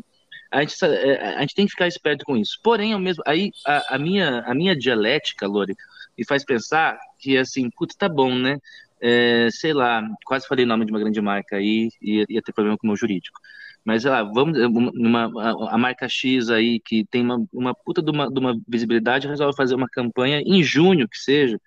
a 0.52 0.62
gente, 0.62 0.84
é, 0.84 1.36
a 1.36 1.42
gente 1.42 1.54
tem 1.54 1.66
que 1.66 1.72
ficar 1.72 1.88
esperto 1.88 2.26
com 2.26 2.36
isso. 2.36 2.60
Porém, 2.64 2.94
ao 2.94 3.00
mesmo, 3.00 3.22
aí 3.26 3.52
a, 3.68 3.96
a 3.96 4.00
minha, 4.00 4.40
a 4.40 4.56
minha 4.56 4.76
dialética, 4.76 5.48
Lore, 5.48 5.76
me 6.18 6.26
faz 6.26 6.44
pensar 6.44 6.98
que 7.20 7.38
assim, 7.38 7.70
putz, 7.70 7.96
tá 7.96 8.10
bom, 8.10 8.34
né? 8.34 8.58
É, 9.02 9.48
sei 9.52 9.74
lá, 9.74 10.02
quase 10.26 10.48
falei 10.48 10.66
o 10.66 10.68
nome 10.68 10.86
de 10.86 10.92
uma 10.92 11.00
grande 11.00 11.22
marca 11.22 11.58
aí 11.58 11.90
e 12.02 12.26
ia 12.30 12.42
ter 12.42 12.54
problema 12.54 12.78
com 12.78 12.88
o 12.88 12.90
meu 12.90 12.98
jurídico. 12.98 13.40
Mas, 13.84 14.02
sei 14.04 14.12
lá, 14.12 14.24
vamos, 14.24 14.58
uma, 14.96 15.26
a, 15.42 15.76
a 15.76 15.78
marca 15.78 16.08
X 16.08 16.50
aí, 16.50 16.80
que 16.80 17.06
tem 17.06 17.22
uma, 17.22 17.46
uma 17.54 17.74
puta 17.74 18.02
de 18.02 18.12
uma, 18.12 18.30
de 18.30 18.40
uma 18.40 18.60
visibilidade, 18.68 19.28
resolve 19.28 19.56
fazer 19.56 19.76
uma 19.76 19.88
campanha 19.90 20.42
em 20.42 20.62
junho, 20.64 21.08
que 21.08 21.18
seja. 21.18 21.60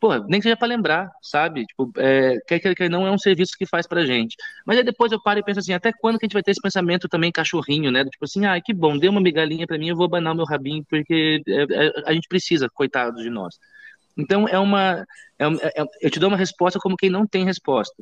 Pô, 0.00 0.16
nem 0.28 0.40
que 0.40 0.44
seja 0.44 0.56
para 0.56 0.68
lembrar, 0.68 1.10
sabe? 1.20 1.66
Tipo, 1.66 1.92
é, 1.98 2.38
quer 2.46 2.74
que 2.74 2.88
não 2.88 3.06
é 3.06 3.10
um 3.10 3.18
serviço 3.18 3.52
que 3.58 3.66
faz 3.66 3.86
pra 3.86 4.06
gente. 4.06 4.36
Mas 4.64 4.78
aí 4.78 4.84
depois 4.84 5.12
eu 5.12 5.22
paro 5.22 5.40
e 5.40 5.44
penso 5.44 5.60
assim, 5.60 5.74
até 5.74 5.92
quando 5.92 6.18
que 6.18 6.24
a 6.24 6.26
gente 6.26 6.32
vai 6.32 6.42
ter 6.42 6.52
esse 6.52 6.60
pensamento 6.62 7.08
também 7.08 7.30
cachorrinho, 7.30 7.90
né? 7.90 8.04
Tipo 8.04 8.24
assim, 8.24 8.46
ah, 8.46 8.58
que 8.60 8.72
bom, 8.72 8.96
dê 8.96 9.08
uma 9.08 9.20
migalhinha 9.20 9.66
para 9.66 9.76
mim, 9.76 9.88
eu 9.88 9.96
vou 9.96 10.06
abanar 10.06 10.32
o 10.32 10.36
meu 10.36 10.46
rabinho, 10.46 10.84
porque 10.88 11.42
é, 11.46 11.62
é, 11.86 11.92
a 12.06 12.14
gente 12.14 12.28
precisa, 12.28 12.68
coitado 12.70 13.22
de 13.22 13.28
nós. 13.28 13.58
Então, 14.20 14.48
é 14.48 14.58
uma. 14.58 15.06
É, 15.38 15.46
é, 15.46 15.84
eu 16.00 16.10
te 16.10 16.20
dou 16.20 16.28
uma 16.28 16.36
resposta 16.36 16.78
como 16.78 16.96
quem 16.96 17.10
não 17.10 17.26
tem 17.26 17.44
resposta. 17.44 17.94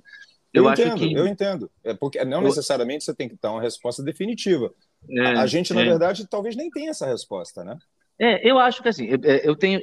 Eu, 0.52 0.64
eu 0.64 0.72
entendo, 0.72 0.96
que... 0.96 1.12
eu 1.12 1.26
entendo. 1.26 1.70
É 1.84 1.94
porque 1.94 2.24
não 2.24 2.40
necessariamente 2.40 3.04
você 3.04 3.14
tem 3.14 3.28
que 3.28 3.38
dar 3.40 3.52
uma 3.52 3.62
resposta 3.62 4.02
definitiva. 4.02 4.72
É, 5.10 5.26
a, 5.26 5.46
gente, 5.46 5.74
na 5.74 5.82
é. 5.82 5.84
verdade, 5.84 6.26
talvez 6.28 6.56
nem 6.56 6.70
tenha 6.70 6.90
essa 6.90 7.06
resposta, 7.06 7.62
né? 7.62 7.76
É, 8.18 8.48
eu 8.48 8.58
acho 8.58 8.82
que 8.82 8.88
assim, 8.88 9.06
eu 9.44 9.54
tenho, 9.54 9.80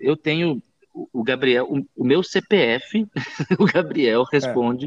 eu 0.00 0.16
tenho 0.16 0.62
o 1.12 1.22
Gabriel, 1.22 1.66
o, 1.70 1.86
o 1.96 2.04
meu 2.04 2.22
CPF, 2.22 3.06
o 3.58 3.64
Gabriel 3.64 4.24
responde 4.30 4.86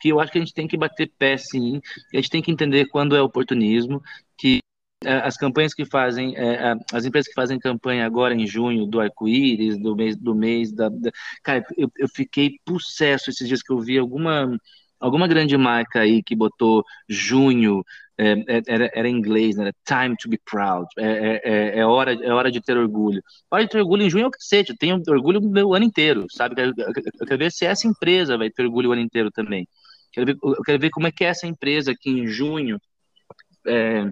que 0.00 0.10
eu 0.10 0.20
acho 0.20 0.30
que 0.30 0.38
a 0.38 0.40
gente 0.40 0.54
tem 0.54 0.68
que 0.68 0.76
bater 0.76 1.10
pé 1.18 1.36
sim, 1.36 1.80
a 2.12 2.16
gente 2.16 2.30
tem 2.30 2.42
que 2.42 2.50
entender 2.50 2.86
quando 2.86 3.16
é 3.16 3.22
oportunismo, 3.22 4.00
que 4.36 4.58
é, 4.58 4.67
as 5.04 5.36
campanhas 5.36 5.72
que 5.72 5.84
fazem, 5.84 6.36
é, 6.36 6.74
as 6.92 7.04
empresas 7.04 7.28
que 7.28 7.34
fazem 7.34 7.58
campanha 7.58 8.04
agora 8.04 8.34
em 8.34 8.46
junho 8.46 8.84
do 8.86 9.00
arco-íris, 9.00 9.78
do 9.78 9.94
mês, 9.94 10.16
do 10.16 10.34
mês 10.34 10.72
da, 10.72 10.88
da, 10.88 11.10
cara, 11.42 11.64
eu, 11.76 11.90
eu 11.96 12.08
fiquei 12.08 12.56
possesso 12.64 13.30
esses 13.30 13.46
dias 13.46 13.62
que 13.62 13.72
eu 13.72 13.78
vi 13.78 13.96
alguma, 13.96 14.58
alguma 14.98 15.28
grande 15.28 15.56
marca 15.56 16.00
aí 16.00 16.22
que 16.22 16.34
botou 16.34 16.84
junho, 17.08 17.84
é, 18.18 18.32
é 18.32 18.62
era, 18.66 18.90
era 18.92 19.08
em 19.08 19.16
inglês, 19.16 19.56
né? 19.56 19.70
Time 19.86 20.16
to 20.16 20.28
be 20.28 20.38
proud, 20.44 20.88
é, 20.98 21.40
é, 21.44 21.78
é, 21.78 21.86
hora, 21.86 22.12
é 22.12 22.32
hora 22.32 22.50
de 22.50 22.60
ter 22.60 22.76
orgulho. 22.76 23.22
Hora 23.50 23.64
de 23.64 23.70
ter 23.70 23.78
orgulho 23.78 24.02
em 24.02 24.10
junho 24.10 24.24
é 24.24 24.28
o 24.28 24.32
cacete, 24.32 24.72
eu 24.72 24.76
tenho 24.76 25.00
orgulho 25.08 25.40
o 25.40 25.74
ano 25.74 25.84
inteiro, 25.84 26.26
sabe? 26.30 26.60
Eu, 26.60 26.72
eu, 26.76 26.92
eu 27.20 27.26
quero 27.26 27.38
ver 27.38 27.52
se 27.52 27.64
essa 27.64 27.86
empresa 27.86 28.36
vai 28.36 28.50
ter 28.50 28.64
orgulho 28.64 28.90
o 28.90 28.92
ano 28.92 29.02
inteiro 29.02 29.30
também. 29.30 29.66
Quero 30.12 30.26
ver, 30.26 30.36
eu 30.42 30.62
quero 30.64 30.80
ver 30.80 30.90
como 30.90 31.06
é 31.06 31.12
que 31.12 31.24
é 31.24 31.28
essa 31.28 31.46
empresa 31.46 31.92
aqui 31.92 32.10
em 32.10 32.26
junho. 32.26 32.80
É, 33.66 34.10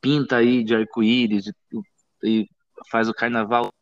pinta 0.00 0.36
aí 0.36 0.64
de 0.64 0.74
arco-íris 0.74 1.46
e, 1.46 1.52
e, 2.24 2.48
faz 2.90 3.08
o 3.08 3.14
carnaval 3.14 3.72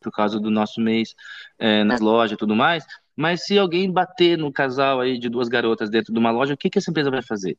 por 0.00 0.12
causa 0.12 0.40
do 0.40 0.50
nosso 0.50 0.80
mês 0.80 1.14
é, 1.58 1.84
nas 1.84 2.00
lojas 2.00 2.34
e 2.34 2.38
tudo 2.38 2.56
mais. 2.56 2.84
Mas 3.16 3.44
se 3.44 3.58
alguém 3.58 3.90
bater 3.92 4.38
no 4.38 4.52
casal 4.52 5.00
aí 5.00 5.18
de 5.18 5.28
duas 5.28 5.48
garotas 5.48 5.90
dentro 5.90 6.12
de 6.12 6.18
uma 6.18 6.30
loja, 6.30 6.54
o 6.54 6.56
que, 6.56 6.70
que 6.70 6.78
essa 6.78 6.90
empresa 6.90 7.10
vai 7.10 7.22
fazer? 7.22 7.58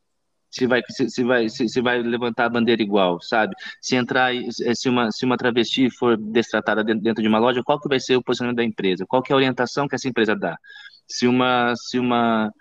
Se 0.50 0.68
vai, 0.68 0.82
se, 0.90 1.10
se 1.10 1.24
vai, 1.24 1.48
se, 1.48 1.70
se, 1.70 1.82
vai 1.82 2.02
levantar 2.02 2.46
a 2.46 2.50
bandeira 2.50 2.82
igual, 2.82 3.22
sabe? 3.22 3.56
Se 3.80 3.96
entrar, 3.96 4.34
se 4.50 4.90
uma, 4.90 5.10
se 5.12 5.24
uma 5.24 5.38
travesti 5.38 5.90
for 5.98 6.18
destratada 6.18 6.84
dentro, 6.84 7.22
de 7.22 7.28
uma 7.28 7.40
loja, 7.40 7.64
qual 7.64 7.80
que 7.80 7.88
vai 7.88 8.00
ser 8.00 8.18
o 8.18 8.24
posicionamento 8.24 8.58
da 8.58 8.64
empresa? 8.64 9.06
Qual 9.08 9.22
que 9.22 9.32
é 9.32 9.34
a 9.34 9.38
orientação 9.38 9.88
que 9.88 9.96
essa 9.96 10.10
empresa 10.10 10.36
dá? 10.36 10.58
Se 11.08 11.26
uma, 11.28 11.74
se 11.76 12.00
uma, 12.00 12.52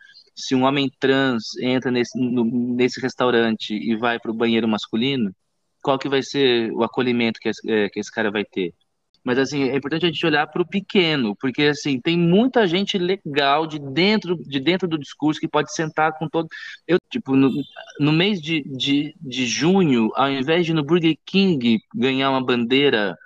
se 0.41 0.55
um 0.55 0.65
homem 0.65 0.91
trans 0.99 1.57
entra 1.61 1.91
nesse, 1.91 2.19
no, 2.19 2.45
nesse 2.45 3.01
restaurante 3.01 3.75
e 3.75 3.97
vai 3.97 4.19
para 4.19 4.31
o 4.31 4.35
banheiro 4.35 4.69
masculino, 4.69 5.35
qual 5.83 5.99
que 5.99 6.09
vai 6.09 6.23
ser 6.23 6.73
o 6.73 6.83
acolhimento 6.83 7.41
que 7.41 7.49
esse, 7.49 7.71
é, 7.71 7.89
que 7.89 8.01
esse 8.01 8.13
cara 8.13 8.31
vai 8.31 8.45
ter? 8.45 8.75
Mas 9.23 9.39
assim, 9.39 9.65
é 9.65 9.77
importante 9.77 10.07
a 10.07 10.09
gente 10.09 10.25
olhar 10.27 10.47
para 10.47 10.63
o 10.63 10.67
pequeno, 10.67 11.37
porque 11.37 11.65
assim, 11.65 12.01
tem 12.01 12.17
muita 12.17 12.67
gente 12.67 12.97
legal 12.97 13.67
de 13.67 13.79
dentro, 13.79 14.37
de 14.37 14.59
dentro 14.59 14.89
do 14.89 14.99
discurso 14.99 15.41
que 15.41 15.49
pode 15.49 15.75
sentar 15.75 16.17
com 16.19 16.29
todo. 16.29 16.49
Eu, 16.87 16.99
tipo, 17.11 17.37
no, 17.37 17.51
no 17.99 18.13
mês 18.13 18.41
de, 18.41 18.63
de, 18.63 19.15
de 19.21 19.47
junho, 19.47 20.11
ao 20.15 20.31
invés 20.31 20.65
de 20.65 20.73
no 20.73 20.83
Burger 20.83 21.17
King 21.27 21.79
ganhar 21.95 22.31
uma 22.31 22.45
bandeira 22.45 23.17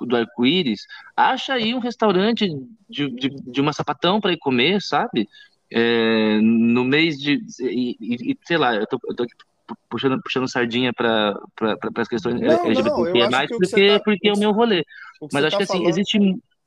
do 0.00 0.16
arco-íris, 0.16 0.82
acha 1.16 1.54
aí 1.54 1.74
um 1.74 1.80
restaurante 1.80 2.46
de, 2.88 3.10
de, 3.10 3.28
de 3.28 3.60
uma 3.60 3.72
sapatão 3.72 4.20
para 4.20 4.32
ir 4.32 4.38
comer, 4.38 4.80
sabe? 4.82 5.26
É, 5.70 6.38
no 6.40 6.84
mês 6.84 7.18
de. 7.18 7.40
E, 7.60 7.96
e, 8.00 8.38
sei 8.44 8.56
lá, 8.56 8.74
eu 8.74 8.86
tô, 8.86 8.98
eu 9.06 9.14
tô 9.14 9.22
aqui 9.24 9.34
puxando, 9.88 10.20
puxando 10.22 10.48
sardinha 10.48 10.92
para 10.92 11.34
pra, 11.54 11.76
as 11.96 12.08
questões 12.08 12.40
não, 12.40 12.66
LGBT 12.66 13.28
mais, 13.28 13.48
porque, 13.48 13.88
tá, 13.88 14.00
porque 14.00 14.28
é 14.28 14.32
o 14.32 14.38
meu 14.38 14.52
rolê. 14.52 14.84
O 15.20 15.28
Mas 15.32 15.44
acho 15.44 15.58
tá 15.58 15.66
que 15.66 15.70
assim, 15.70 15.86
existe, 15.86 16.18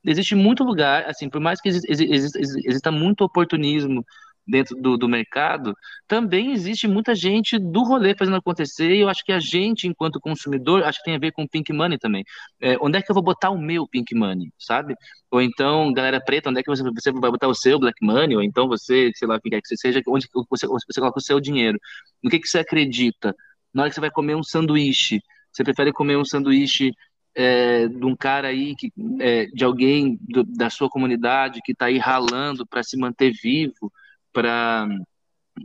existe 0.06 0.36
muito 0.36 0.64
lugar, 0.64 1.06
assim, 1.10 1.30
por 1.30 1.42
mais 1.42 1.60
que 1.60 1.70
exista, 1.70 1.92
exista, 1.92 2.40
exista 2.40 2.92
muito 2.92 3.24
oportunismo 3.24 4.06
dentro 4.48 4.76
do, 4.76 4.98
do 4.98 5.08
mercado, 5.08 5.74
também 6.08 6.52
existe 6.52 6.88
muita 6.88 7.16
gente 7.16 7.58
do 7.58 7.84
rolê 7.84 8.16
fazendo 8.16 8.38
acontecer, 8.38 8.92
e 8.92 9.00
eu 9.00 9.10
acho 9.10 9.24
que 9.24 9.32
a 9.32 9.40
gente, 9.40 9.88
enquanto 9.88 10.20
consumidor, 10.20 10.84
acho 10.84 11.00
que 11.00 11.06
tem 11.06 11.16
a 11.16 11.20
ver 11.20 11.32
com 11.32 11.48
Pink 11.48 11.72
Money 11.72 11.98
também. 11.98 12.24
É, 12.60 12.78
onde 12.82 12.98
é 12.98 13.02
que 13.02 13.10
eu 13.10 13.14
vou 13.14 13.24
botar 13.24 13.50
o 13.50 13.58
meu 13.58 13.88
Pink 13.88 14.16
Money, 14.16 14.52
sabe? 14.58 14.96
Ou 15.30 15.42
então, 15.42 15.94
galera 15.94 16.20
preta, 16.20 16.50
onde 16.50 16.60
é 16.60 16.64
que 16.64 16.70
você, 16.70 16.84
você 16.84 17.12
vai 17.12 17.32
botar 17.32 17.48
o 17.48 17.56
seu 17.56 17.80
Black 17.80 18.04
Money? 18.06 18.36
Ou 18.36 18.44
então 18.44 18.68
você, 18.68 19.12
sei 19.16 19.28
lá, 19.28 19.36
o 19.36 19.42
que 19.42 19.50
quer 19.50 19.62
que 19.62 19.68
você 19.68 19.78
seja, 19.78 20.02
onde 20.08 20.28
você, 20.50 20.68
você 20.68 21.00
coloca 21.00 21.20
o 21.20 21.24
seu 21.24 21.40
dinheiro? 21.40 21.80
No 22.24 22.30
que, 22.30 22.40
que 22.40 22.48
você 22.48 22.60
acredita? 22.60 23.36
Na 23.74 23.84
hora 23.84 23.90
que 23.90 23.96
você 23.96 24.02
vai 24.02 24.12
comer 24.12 24.36
um 24.36 24.44
sanduíche, 24.44 25.22
você 25.52 25.64
prefere 25.64 25.94
comer 25.94 26.18
um 26.18 26.26
sanduíche 26.26 26.92
é, 27.36 27.88
de 27.88 28.06
um 28.06 28.16
cara 28.16 28.50
aí, 28.50 28.76
que, 28.76 28.92
é, 29.20 29.46
de 29.46 29.64
alguém 29.64 30.18
do, 30.22 30.44
da 30.44 30.70
sua 30.70 30.90
comunidade 30.90 31.62
que 31.64 31.72
está 31.72 31.86
aí 31.86 31.98
ralando 31.98 32.66
para 32.66 32.84
se 32.84 32.98
manter 32.98 33.32
vivo, 33.32 33.92
para 34.32 34.88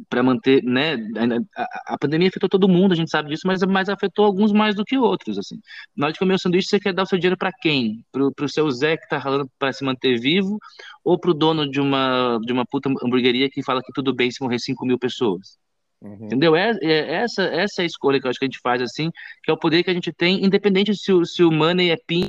para 0.08 0.22
manter, 0.22 0.62
né? 0.64 0.94
A, 1.56 1.94
a, 1.94 1.98
pandemia 1.98 2.28
afetou 2.28 2.48
todo 2.48 2.68
mundo, 2.68 2.92
a 2.92 2.96
gente 2.96 3.10
sabe 3.10 3.28
disso, 3.28 3.46
mas, 3.46 3.62
mas 3.62 3.88
afetou 3.88 4.24
alguns 4.24 4.52
mais 4.52 4.74
do 4.74 4.84
que 4.84 4.98
outros, 4.98 5.38
assim. 5.38 5.60
Na 5.96 6.06
hora 6.06 6.12
de 6.12 6.18
comer 6.18 6.34
o 6.34 6.38
sanduíche, 6.38 6.68
você 6.68 6.80
quer 6.80 6.92
dar 6.92 7.04
o 7.04 7.06
seu 7.06 7.18
dinheiro 7.18 7.36
para 7.36 7.52
quem? 7.52 8.04
Pro, 8.10 8.32
pro 8.32 8.48
seu 8.48 8.70
Zé 8.70 8.96
que 8.96 9.08
tá 9.08 9.16
ralando 9.16 9.48
para 9.58 9.72
se 9.72 9.84
manter 9.84 10.18
vivo, 10.18 10.58
ou 11.04 11.18
pro 11.18 11.32
dono 11.32 11.70
de 11.70 11.80
uma, 11.80 12.38
de 12.44 12.52
uma 12.52 12.64
puta 12.66 12.88
hamburgueria 12.88 13.48
que 13.48 13.62
fala 13.62 13.80
que 13.80 13.92
tudo 13.92 14.14
bem 14.14 14.30
se 14.30 14.42
morrer 14.42 14.58
5 14.58 14.84
mil 14.84 14.98
pessoas? 14.98 15.56
Uhum. 16.00 16.26
Entendeu? 16.26 16.54
É, 16.56 16.72
é, 16.82 17.14
essa, 17.22 17.42
essa 17.44 17.82
é 17.82 17.84
a 17.84 17.86
escolha 17.86 18.20
que 18.20 18.26
eu 18.26 18.30
acho 18.30 18.38
que 18.38 18.44
a 18.44 18.48
gente 18.48 18.60
faz 18.60 18.82
assim, 18.82 19.10
que 19.42 19.50
é 19.50 19.54
o 19.54 19.58
poder 19.58 19.82
que 19.82 19.90
a 19.90 19.94
gente 19.94 20.12
tem, 20.12 20.44
independente 20.44 20.94
se 20.94 21.12
o, 21.12 21.24
se 21.24 21.42
o 21.42 21.50
money 21.50 21.90
é 21.90 21.96
pin 22.06 22.26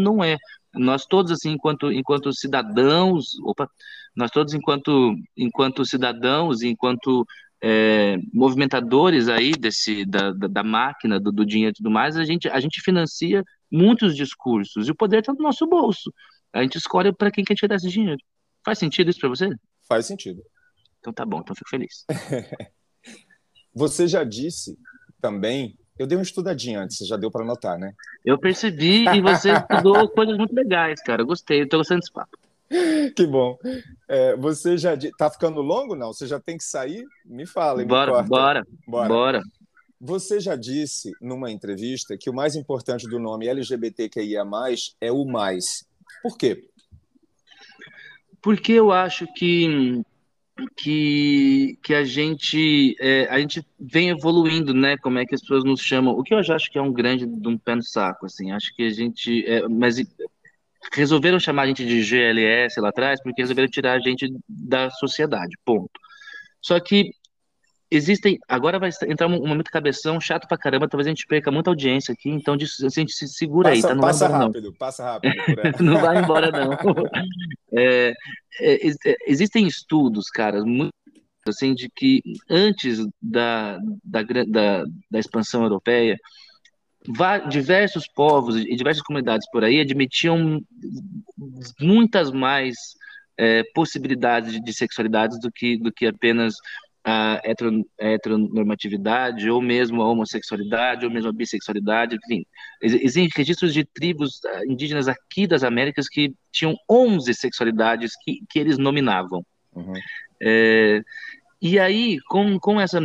ou 0.00 0.04
não 0.04 0.24
é. 0.24 0.36
Nós 0.74 1.04
todos, 1.04 1.30
assim, 1.30 1.50
enquanto, 1.50 1.92
enquanto 1.92 2.32
cidadãos, 2.32 3.38
opa, 3.44 3.68
nós 4.14 4.30
todos, 4.30 4.54
enquanto, 4.54 5.14
enquanto 5.36 5.84
cidadãos, 5.84 6.62
enquanto 6.62 7.26
é, 7.62 8.16
movimentadores 8.32 9.28
aí 9.28 9.52
desse, 9.52 10.04
da, 10.04 10.32
da, 10.32 10.48
da 10.48 10.62
máquina, 10.62 11.20
do, 11.20 11.30
do, 11.30 11.46
dinheiro 11.46 11.72
e 11.72 11.76
tudo 11.76 11.90
mais, 11.90 12.16
a 12.16 12.24
gente, 12.24 12.48
a 12.48 12.60
gente 12.60 12.80
financia 12.80 13.44
muitos 13.70 14.16
discursos, 14.16 14.88
e 14.88 14.90
o 14.90 14.94
poder 14.94 15.20
está 15.20 15.32
no 15.32 15.42
nosso 15.42 15.66
bolso. 15.66 16.12
A 16.52 16.62
gente 16.62 16.76
escolhe 16.76 17.12
para 17.12 17.30
quem 17.30 17.44
quer 17.44 17.54
tirar 17.54 17.76
esse 17.76 17.88
dinheiro. 17.88 18.20
Faz 18.64 18.78
sentido 18.78 19.10
isso 19.10 19.20
para 19.20 19.28
você? 19.28 19.48
Faz 19.88 20.06
sentido. 20.06 20.42
Então 20.98 21.12
tá 21.12 21.24
bom, 21.24 21.40
então 21.40 21.54
fico 21.56 21.70
feliz. 21.70 22.04
Você 23.74 24.06
já 24.06 24.22
disse 24.22 24.78
também. 25.20 25.78
Eu 25.98 26.06
dei 26.06 26.16
uma 26.16 26.22
estudadinha 26.22 26.80
antes, 26.80 26.98
você 26.98 27.04
já 27.04 27.16
deu 27.16 27.30
para 27.30 27.44
notar, 27.44 27.78
né? 27.78 27.94
Eu 28.24 28.38
percebi 28.38 29.04
e 29.08 29.20
você 29.20 29.52
estudou 29.56 30.08
coisas 30.08 30.36
muito 30.36 30.54
legais, 30.54 31.02
cara. 31.02 31.22
Eu 31.22 31.26
gostei, 31.26 31.62
eu 31.62 31.68
tô 31.68 31.78
gostando 31.78 32.00
desse 32.00 32.12
papo. 32.12 32.36
Que 33.14 33.26
bom. 33.26 33.58
É, 34.08 34.36
você 34.36 34.76
já 34.76 34.96
tá 35.18 35.30
ficando 35.30 35.60
longo? 35.60 35.94
Não? 35.94 36.12
Você 36.12 36.26
já 36.26 36.40
tem 36.40 36.56
que 36.56 36.64
sair? 36.64 37.04
Me 37.24 37.46
fala. 37.46 37.84
Bora, 37.84 38.22
me 38.22 38.28
bora, 38.28 38.66
bora, 38.86 39.08
bora. 39.08 39.42
Você 40.00 40.40
já 40.40 40.56
disse 40.56 41.12
numa 41.20 41.50
entrevista 41.50 42.16
que 42.18 42.28
o 42.28 42.34
mais 42.34 42.56
importante 42.56 43.08
do 43.08 43.18
nome 43.18 43.46
LGBTQIA+, 43.46 44.44
é 45.00 45.12
o 45.12 45.24
mais. 45.24 45.86
Por 46.22 46.36
quê? 46.36 46.64
Porque 48.40 48.72
eu 48.72 48.90
acho 48.90 49.26
que 49.34 50.02
que, 50.76 51.78
que 51.82 51.94
a 51.94 52.04
gente 52.04 52.96
é, 53.00 53.26
a 53.30 53.38
gente 53.38 53.64
vem 53.78 54.10
evoluindo, 54.10 54.74
né? 54.74 54.96
Como 54.98 55.18
é 55.18 55.24
que 55.24 55.34
as 55.34 55.40
pessoas 55.40 55.64
nos 55.64 55.80
chamam? 55.80 56.14
O 56.14 56.22
que 56.22 56.34
eu 56.34 56.42
já 56.42 56.56
acho 56.56 56.70
que 56.70 56.78
é 56.78 56.82
um 56.82 56.92
grande 56.92 57.26
de 57.26 57.48
um 57.48 57.56
pé 57.56 57.74
no 57.74 57.82
saco, 57.82 58.26
assim. 58.26 58.50
Acho 58.52 58.74
que 58.74 58.82
a 58.82 58.90
gente, 58.90 59.44
é, 59.46 59.66
mas 59.68 59.98
resolveram 60.92 61.38
chamar 61.38 61.62
a 61.62 61.66
gente 61.66 61.84
de 61.84 62.02
GLS 62.02 62.80
lá 62.80 62.88
atrás 62.88 63.22
porque 63.22 63.42
resolveram 63.42 63.68
tirar 63.68 63.94
a 63.94 64.00
gente 64.00 64.32
da 64.48 64.90
sociedade, 64.90 65.56
ponto. 65.64 65.90
Só 66.60 66.78
que 66.80 67.12
existem. 67.90 68.38
Agora 68.48 68.78
vai 68.78 68.90
entrar 69.06 69.26
um 69.26 69.46
momento 69.46 69.70
cabeção 69.70 70.20
chato 70.20 70.48
pra 70.48 70.56
caramba, 70.56 70.88
talvez 70.88 71.06
a 71.06 71.10
gente 71.10 71.26
perca 71.26 71.50
muita 71.50 71.70
audiência 71.70 72.12
aqui, 72.12 72.30
então 72.30 72.54
a 72.54 72.58
gente 72.58 73.12
se 73.12 73.28
segura 73.28 73.68
passa, 73.68 73.76
aí, 73.76 73.82
tá? 73.82 73.94
Não 73.94 74.02
passa 74.02 74.28
vai 74.28 74.34
embora, 74.36 74.44
rápido, 74.46 74.64
não. 74.64 74.72
passa 74.74 75.04
rápido. 75.04 75.34
não 75.80 76.00
vai 76.00 76.18
embora, 76.18 76.50
não. 76.50 76.70
É, 77.74 78.12
é, 78.60 78.88
é, 79.06 79.16
existem 79.26 79.66
estudos, 79.66 80.28
cara, 80.28 80.62
muito 80.62 80.92
assim, 81.48 81.74
de 81.74 81.88
que 81.88 82.22
antes 82.50 82.98
da, 83.20 83.78
da, 84.04 84.22
da, 84.22 84.84
da 85.10 85.18
expansão 85.18 85.62
europeia, 85.62 86.18
diversos 87.48 88.06
povos 88.06 88.56
e 88.56 88.76
diversas 88.76 89.02
comunidades 89.02 89.48
por 89.50 89.64
aí 89.64 89.80
admitiam 89.80 90.60
muitas 91.80 92.30
mais 92.30 92.76
é, 93.36 93.62
possibilidades 93.74 94.52
de, 94.52 94.62
de 94.62 94.72
sexualidades 94.72 95.38
do 95.40 95.50
que, 95.50 95.76
do 95.76 95.92
que 95.92 96.06
apenas 96.06 96.54
a 97.04 97.40
heteronormatividade, 97.98 99.50
ou 99.50 99.60
mesmo 99.60 100.02
a 100.02 100.08
homossexualidade, 100.08 101.04
ou 101.04 101.10
mesmo 101.10 101.30
a 101.30 101.32
bissexualidade, 101.32 102.16
enfim. 102.16 102.46
Existem 102.80 103.28
registros 103.34 103.74
de 103.74 103.84
tribos 103.84 104.40
ah, 104.44 104.62
indígenas 104.66 105.08
aqui 105.08 105.46
das 105.46 105.64
Américas 105.64 106.08
que 106.08 106.32
tinham 106.52 106.76
11 106.88 107.34
sexualidades 107.34 108.12
que, 108.22 108.44
que 108.48 108.58
eles 108.58 108.78
nominavam. 108.78 109.44
Uhum. 109.74 109.94
É, 110.40 111.02
e 111.60 111.78
aí, 111.78 112.18
com, 112.28 112.58
com 112.58 112.80
essa 112.80 113.00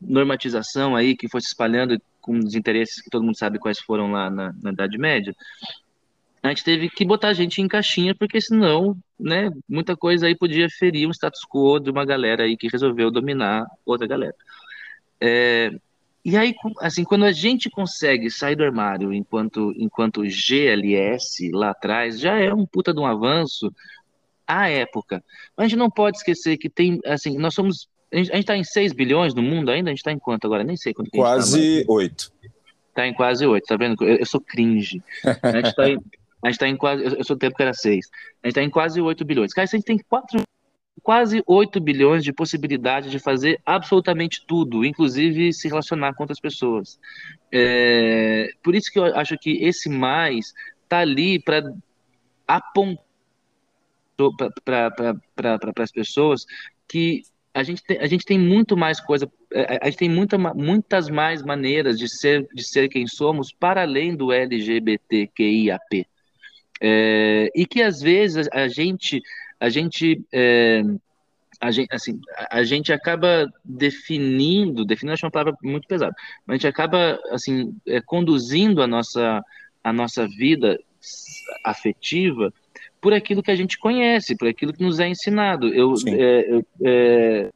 normatização 0.00 0.96
aí 0.96 1.16
que 1.16 1.28
foi 1.28 1.40
se 1.40 1.48
espalhando 1.48 2.00
com 2.28 2.38
os 2.38 2.54
interesses 2.54 3.00
que 3.00 3.08
todo 3.08 3.24
mundo 3.24 3.38
sabe 3.38 3.58
quais 3.58 3.80
foram 3.80 4.12
lá 4.12 4.28
na, 4.28 4.54
na 4.62 4.70
Idade 4.70 4.98
Média, 4.98 5.34
a 6.42 6.48
gente 6.50 6.62
teve 6.62 6.90
que 6.90 7.04
botar 7.04 7.28
a 7.28 7.32
gente 7.32 7.62
em 7.62 7.66
caixinha, 7.66 8.14
porque 8.14 8.38
senão, 8.38 8.96
né, 9.18 9.50
muita 9.66 9.96
coisa 9.96 10.26
aí 10.26 10.36
podia 10.36 10.68
ferir 10.68 11.08
um 11.08 11.10
status 11.10 11.40
quo 11.48 11.80
de 11.80 11.90
uma 11.90 12.04
galera 12.04 12.44
aí 12.44 12.56
que 12.56 12.68
resolveu 12.68 13.10
dominar 13.10 13.66
outra 13.84 14.06
galera. 14.06 14.34
É, 15.18 15.72
e 16.24 16.36
aí, 16.36 16.54
assim, 16.80 17.04
quando 17.04 17.24
a 17.24 17.32
gente 17.32 17.70
consegue 17.70 18.30
sair 18.30 18.54
do 18.54 18.62
armário 18.62 19.12
enquanto, 19.14 19.72
enquanto 19.78 20.22
GLS 20.26 21.50
lá 21.52 21.70
atrás, 21.70 22.20
já 22.20 22.38
é 22.38 22.52
um 22.52 22.66
puta 22.66 22.92
de 22.92 23.00
um 23.00 23.06
avanço 23.06 23.72
à 24.46 24.68
época. 24.68 25.24
Mas 25.56 25.64
a 25.64 25.68
gente 25.68 25.78
não 25.78 25.90
pode 25.90 26.18
esquecer 26.18 26.58
que 26.58 26.68
tem, 26.68 27.00
assim, 27.06 27.38
nós 27.38 27.54
somos, 27.54 27.88
a 28.12 28.16
gente 28.16 28.34
está 28.34 28.56
em 28.56 28.64
6 28.64 28.92
bilhões 28.92 29.34
no 29.34 29.42
mundo 29.42 29.70
ainda, 29.70 29.90
a 29.90 29.92
gente 29.92 29.98
está 29.98 30.12
em 30.12 30.18
quanto 30.18 30.46
agora? 30.46 30.64
Nem 30.64 30.76
sei 30.76 30.94
quanto 30.94 31.10
Quase 31.10 31.84
tá, 31.84 31.92
8. 31.92 32.32
Está 32.88 33.06
em 33.06 33.14
quase 33.14 33.46
8, 33.46 33.64
tá 33.64 33.76
vendo? 33.76 34.04
Eu, 34.04 34.16
eu 34.16 34.26
sou 34.26 34.40
cringe. 34.40 35.02
A 35.42 35.52
gente 35.52 35.68
está 35.68 35.88
em 35.88 35.98
a 36.42 36.48
gente 36.48 36.54
está 36.54 36.68
em 36.68 36.76
quase. 36.76 37.04
Eu 37.04 37.24
sou 37.24 37.36
do 37.36 37.40
tempo 37.40 37.56
que 37.56 37.62
era 37.62 37.74
6. 37.74 38.06
A 38.42 38.46
gente 38.46 38.52
está 38.52 38.62
em 38.62 38.70
quase 38.70 39.00
8 39.00 39.24
bilhões. 39.24 39.52
Cara, 39.52 39.64
a 39.64 39.76
gente 39.76 39.84
tem 39.84 39.98
quatro, 39.98 40.40
quase 41.02 41.42
8 41.46 41.80
bilhões 41.80 42.22
de 42.22 42.32
possibilidade 42.32 43.10
de 43.10 43.18
fazer 43.18 43.60
absolutamente 43.66 44.44
tudo, 44.46 44.84
inclusive 44.84 45.52
se 45.52 45.68
relacionar 45.68 46.14
com 46.14 46.22
outras 46.22 46.40
pessoas. 46.40 46.98
É, 47.52 48.50
por 48.62 48.74
isso 48.74 48.92
que 48.92 48.98
eu 48.98 49.04
acho 49.04 49.36
que 49.36 49.64
esse 49.64 49.88
mais 49.88 50.54
está 50.84 50.98
ali 50.98 51.40
para 51.40 51.72
apontar 52.46 53.04
para 54.64 55.72
as 55.78 55.92
pessoas 55.92 56.46
que 56.86 57.22
a 57.58 57.62
gente, 57.64 57.82
tem, 57.82 57.98
a 57.98 58.06
gente 58.06 58.24
tem 58.24 58.38
muito 58.38 58.76
mais 58.76 59.00
coisa, 59.00 59.28
é, 59.52 59.80
a 59.82 59.86
gente 59.86 59.98
tem 59.98 60.08
muita, 60.08 60.38
muitas 60.38 61.08
mais 61.08 61.42
maneiras 61.42 61.98
de 61.98 62.08
ser, 62.08 62.46
de 62.54 62.62
ser 62.62 62.88
quem 62.88 63.04
somos 63.08 63.52
para 63.52 63.82
além 63.82 64.14
do 64.14 64.32
LGBTQIAP. 64.32 66.06
É, 66.80 67.50
e 67.52 67.66
que 67.66 67.82
às 67.82 68.00
vezes 68.00 68.48
a 68.52 68.68
gente, 68.68 69.20
a 69.58 69.68
gente, 69.68 70.24
é, 70.32 70.82
a 71.60 71.72
gente, 71.72 71.92
assim, 71.92 72.20
a, 72.48 72.62
gente 72.62 72.92
acaba 72.92 73.52
definindo, 73.64 74.84
definindo 74.84 75.14
acho 75.14 75.26
uma 75.26 75.32
palavra 75.32 75.58
muito 75.60 75.88
pesada, 75.88 76.14
mas 76.46 76.54
a 76.54 76.56
gente 76.58 76.68
acaba 76.68 77.18
assim 77.32 77.76
é, 77.84 78.00
conduzindo 78.00 78.80
a 78.80 78.86
nossa, 78.86 79.42
a 79.82 79.92
nossa 79.92 80.28
vida 80.28 80.78
afetiva 81.64 82.54
por 83.00 83.12
aquilo 83.12 83.42
que 83.42 83.50
a 83.50 83.56
gente 83.56 83.78
conhece, 83.78 84.36
por 84.36 84.48
aquilo 84.48 84.72
que 84.72 84.82
nos 84.82 84.98
é 84.98 85.08
ensinado. 85.08 85.72
Eu, 85.74 85.94
é, 86.06 86.46
eu 86.50 86.66
é, 86.84 87.50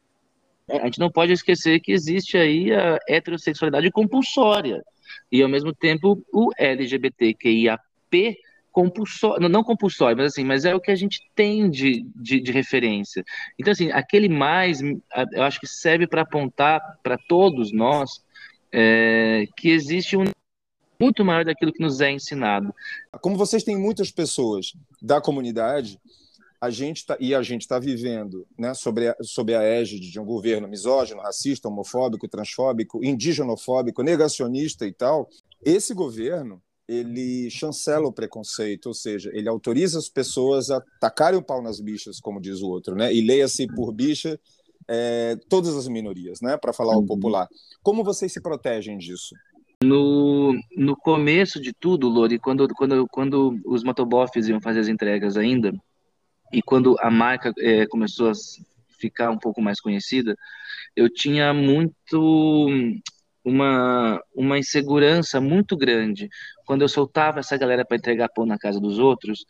a 0.68 0.85
gente 0.85 1.00
não 1.00 1.11
pode 1.11 1.33
esquecer 1.33 1.81
que 1.81 1.92
existe 1.92 2.37
aí 2.37 2.72
a 2.72 2.98
heterossexualidade 3.09 3.90
compulsória 3.90 4.83
e 5.31 5.42
ao 5.42 5.48
mesmo 5.48 5.74
tempo 5.74 6.22
o 6.33 6.50
LGBTQIAP 6.57 8.37
compulsório, 8.70 9.48
não 9.48 9.62
compulsório, 9.62 10.16
mas 10.16 10.33
assim, 10.33 10.44
mas 10.44 10.64
é 10.64 10.74
o 10.74 10.81
que 10.81 10.90
a 10.90 10.94
gente 10.94 11.20
tem 11.35 11.68
de, 11.68 12.07
de, 12.16 12.40
de 12.40 12.52
referência. 12.52 13.22
Então, 13.59 13.70
assim, 13.70 13.90
aquele 13.92 14.28
mais, 14.28 14.81
eu 14.81 15.42
acho 15.42 15.61
que 15.61 15.66
serve 15.66 16.07
para 16.07 16.22
apontar 16.22 16.81
para 17.02 17.18
todos 17.28 17.70
nós 17.70 18.24
é, 18.72 19.44
que 19.59 19.68
existe 19.68 20.16
um 20.16 20.24
muito 21.02 21.24
maior 21.24 21.44
daquilo 21.44 21.72
que 21.72 21.82
nos 21.82 22.00
é 22.00 22.12
ensinado. 22.12 22.72
Como 23.20 23.36
vocês 23.36 23.64
têm 23.64 23.76
muitas 23.76 24.12
pessoas 24.12 24.72
da 25.00 25.20
comunidade, 25.20 26.00
a 26.60 26.70
gente 26.70 27.04
tá, 27.04 27.16
e 27.18 27.34
a 27.34 27.42
gente 27.42 27.62
está 27.62 27.76
vivendo 27.80 28.46
né, 28.56 28.72
sobre, 28.72 29.08
a, 29.08 29.16
sobre 29.20 29.56
a 29.56 29.62
égide 29.62 30.12
de 30.12 30.20
um 30.20 30.24
governo 30.24 30.68
misógino, 30.68 31.20
racista, 31.20 31.66
homofóbico, 31.66 32.28
transfóbico, 32.28 33.04
indigenofóbico, 33.04 34.00
negacionista 34.00 34.86
e 34.86 34.92
tal, 34.92 35.28
esse 35.64 35.92
governo 35.92 36.62
ele 36.86 37.50
chancela 37.50 38.06
o 38.06 38.12
preconceito, 38.12 38.86
ou 38.86 38.94
seja, 38.94 39.30
ele 39.34 39.48
autoriza 39.48 39.98
as 39.98 40.08
pessoas 40.08 40.70
a 40.70 40.80
tacarem 41.00 41.38
o 41.38 41.42
pau 41.42 41.60
nas 41.60 41.80
bichas, 41.80 42.20
como 42.20 42.40
diz 42.40 42.60
o 42.60 42.68
outro, 42.68 42.94
né? 42.94 43.12
E 43.12 43.20
leia-se 43.20 43.66
por 43.66 43.92
bicha 43.92 44.38
é, 44.86 45.36
todas 45.48 45.74
as 45.74 45.88
minorias, 45.88 46.40
né? 46.40 46.56
Para 46.56 46.72
falar 46.72 46.96
uhum. 46.96 47.02
o 47.02 47.06
popular. 47.06 47.48
Como 47.82 48.04
vocês 48.04 48.32
se 48.32 48.40
protegem 48.40 48.98
disso? 48.98 49.34
No, 49.82 50.52
no 50.76 50.96
começo 50.96 51.60
de 51.60 51.72
tudo, 51.72 52.08
Lori, 52.08 52.38
quando, 52.38 52.68
quando, 52.68 53.06
quando 53.08 53.60
os 53.64 53.82
motoboffs 53.82 54.48
iam 54.48 54.60
fazer 54.60 54.80
as 54.80 54.88
entregas 54.88 55.36
ainda, 55.36 55.72
e 56.52 56.62
quando 56.62 56.96
a 57.00 57.10
marca 57.10 57.52
é, 57.58 57.86
começou 57.86 58.30
a 58.30 58.32
ficar 59.00 59.30
um 59.30 59.38
pouco 59.38 59.60
mais 59.60 59.80
conhecida, 59.80 60.36
eu 60.94 61.08
tinha 61.12 61.52
muito 61.52 62.68
uma, 63.44 64.22
uma 64.34 64.58
insegurança 64.58 65.40
muito 65.40 65.76
grande 65.76 66.28
quando 66.64 66.82
eu 66.82 66.88
soltava 66.88 67.40
essa 67.40 67.56
galera 67.56 67.84
para 67.84 67.96
entregar 67.96 68.28
pão 68.28 68.46
na 68.46 68.58
casa 68.58 68.80
dos 68.80 68.98
outros 68.98 69.44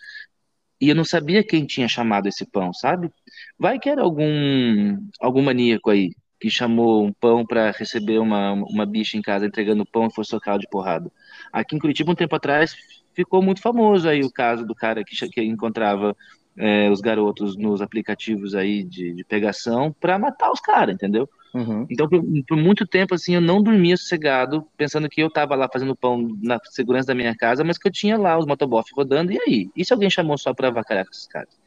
e 0.81 0.89
eu 0.89 0.95
não 0.95 1.05
sabia 1.05 1.45
quem 1.45 1.67
tinha 1.67 1.87
chamado 1.89 2.27
esse 2.27 2.45
pão, 2.47 2.73
sabe? 2.73 3.11
Vai 3.59 3.79
que 3.79 3.89
era 3.89 4.03
algum 4.03 4.97
algum 5.21 5.43
maníaco 5.43 5.91
aí 5.91 6.11
que 6.43 6.51
chamou 6.51 7.05
um 7.05 7.13
pão 7.13 7.47
para 7.47 7.71
receber 7.71 8.19
uma, 8.19 8.53
uma 8.53 8.85
bicha 8.85 9.17
em 9.17 9.23
casa 9.23 9.47
entregando 9.47 9.87
pão 9.87 10.09
e 10.09 10.13
foi 10.13 10.25
socado 10.25 10.59
de 10.59 10.69
porrada. 10.69 11.09
Aqui 11.53 11.77
em 11.77 11.79
Curitiba, 11.79 12.11
um 12.11 12.17
tempo 12.17 12.35
atrás, 12.35 12.75
ficou 13.15 13.41
muito 13.41 13.63
famoso 13.63 14.09
aí 14.09 14.23
o 14.23 14.33
caso 14.33 14.67
do 14.67 14.75
cara 14.75 15.05
que, 15.05 15.15
que 15.29 15.41
encontrava 15.41 16.17
é, 16.59 16.91
os 16.91 17.01
garotos 17.01 17.57
nos 17.57 17.81
aplicativos 17.81 18.57
aí 18.57 18.83
de, 18.83 19.15
de 19.15 19.23
pegação 19.23 19.95
para 20.01 20.19
matar 20.19 20.51
os 20.51 20.59
caras, 20.59 20.93
entendeu? 20.93 21.31
Uhum. 21.55 21.87
Então, 21.89 22.09
por, 22.09 22.21
por, 22.49 22.57
muito 22.57 22.85
tempo, 22.89 23.15
assim, 23.15 23.37
eu 23.37 23.41
não 23.41 23.63
dormia 23.63 23.97
sossegado, 23.97 24.67
pensando 24.77 25.09
que 25.09 25.23
eu 25.23 25.29
estava 25.29 25.55
lá 25.55 25.69
fazendo 25.73 25.95
pão 25.95 26.29
na 26.43 26.59
segurança 26.65 27.07
da 27.07 27.15
minha 27.15 27.37
casa, 27.37 27.63
mas 27.63 27.79
que 27.79 27.87
eu 27.87 27.93
tinha 27.93 28.19
lá 28.19 28.37
os 28.37 28.47
motobof 28.47 28.91
rodando, 28.97 29.31
e 29.31 29.39
aí? 29.39 29.71
E 29.77 29.85
se 29.85 29.93
alguém 29.93 30.11
chamou 30.11 30.37
só 30.37 30.53
para 30.53 30.67
avacalhar 30.67 31.05
com 31.05 31.13
esses 31.13 31.29
caras? 31.29 31.62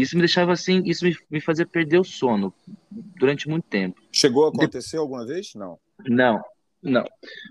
Isso 0.00 0.14
me 0.14 0.20
deixava 0.20 0.52
assim, 0.52 0.82
isso 0.84 1.04
me, 1.04 1.16
me 1.30 1.40
fazia 1.40 1.66
perder 1.66 1.98
o 1.98 2.04
sono 2.04 2.52
durante 2.90 3.48
muito 3.48 3.64
tempo. 3.64 4.00
Chegou 4.12 4.44
a 4.44 4.48
acontecer 4.50 4.96
De... 4.96 4.98
alguma 4.98 5.24
vez? 5.24 5.54
Não. 5.54 5.78
Não, 6.06 6.42
não, 6.82 7.04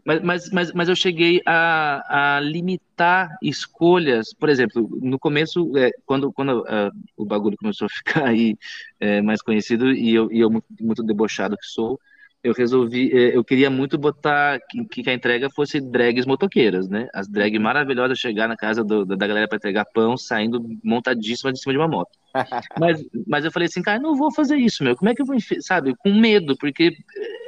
mas, 0.05 0.21
mas, 0.21 0.49
mas, 0.51 0.71
mas 0.71 0.89
eu 0.89 0.95
cheguei 0.95 1.41
a, 1.45 2.35
a 2.37 2.39
limitar 2.39 3.35
escolhas. 3.41 4.33
Por 4.33 4.47
exemplo, 4.47 4.87
no 5.01 5.17
começo, 5.17 5.75
é, 5.75 5.89
quando, 6.05 6.31
quando 6.31 6.61
uh, 6.61 6.91
o 7.17 7.25
bagulho 7.25 7.57
começou 7.57 7.87
a 7.87 7.89
ficar 7.97 8.27
aí 8.27 8.55
é, 8.99 9.21
mais 9.21 9.41
conhecido 9.41 9.91
e 9.91 10.13
eu, 10.13 10.31
e 10.31 10.39
eu 10.39 10.49
muito, 10.49 10.67
muito 10.79 11.03
debochado 11.03 11.57
que 11.57 11.65
sou, 11.65 11.99
eu 12.45 12.53
resolvi, 12.53 13.11
é, 13.11 13.35
eu 13.35 13.43
queria 13.43 13.71
muito 13.71 13.97
botar 13.97 14.59
que, 14.69 14.85
que, 14.85 15.09
a 15.09 15.13
entrega 15.13 15.49
fosse 15.49 15.81
drags 15.81 16.27
motoqueiras, 16.27 16.87
né? 16.87 17.07
As 17.11 17.27
drags 17.27 17.59
maravilhosas 17.59 18.19
chegar 18.19 18.47
na 18.47 18.55
casa 18.55 18.83
do, 18.83 19.03
da 19.03 19.25
galera 19.25 19.47
para 19.47 19.55
entregar 19.55 19.83
pão, 19.85 20.15
saindo 20.15 20.63
montadíssima 20.83 21.51
de 21.51 21.59
cima 21.59 21.73
de 21.73 21.79
uma 21.79 21.87
moto. 21.87 22.11
mas, 22.79 23.03
mas 23.25 23.45
eu 23.45 23.51
falei 23.51 23.65
assim, 23.65 23.81
cara, 23.81 23.99
não 23.99 24.15
vou 24.15 24.31
fazer 24.31 24.57
isso, 24.57 24.83
meu. 24.83 24.95
Como 24.95 25.09
é 25.09 25.15
que 25.15 25.23
eu 25.23 25.25
vou, 25.25 25.35
sabe? 25.59 25.95
Com 25.97 26.13
medo, 26.13 26.55
porque 26.57 26.95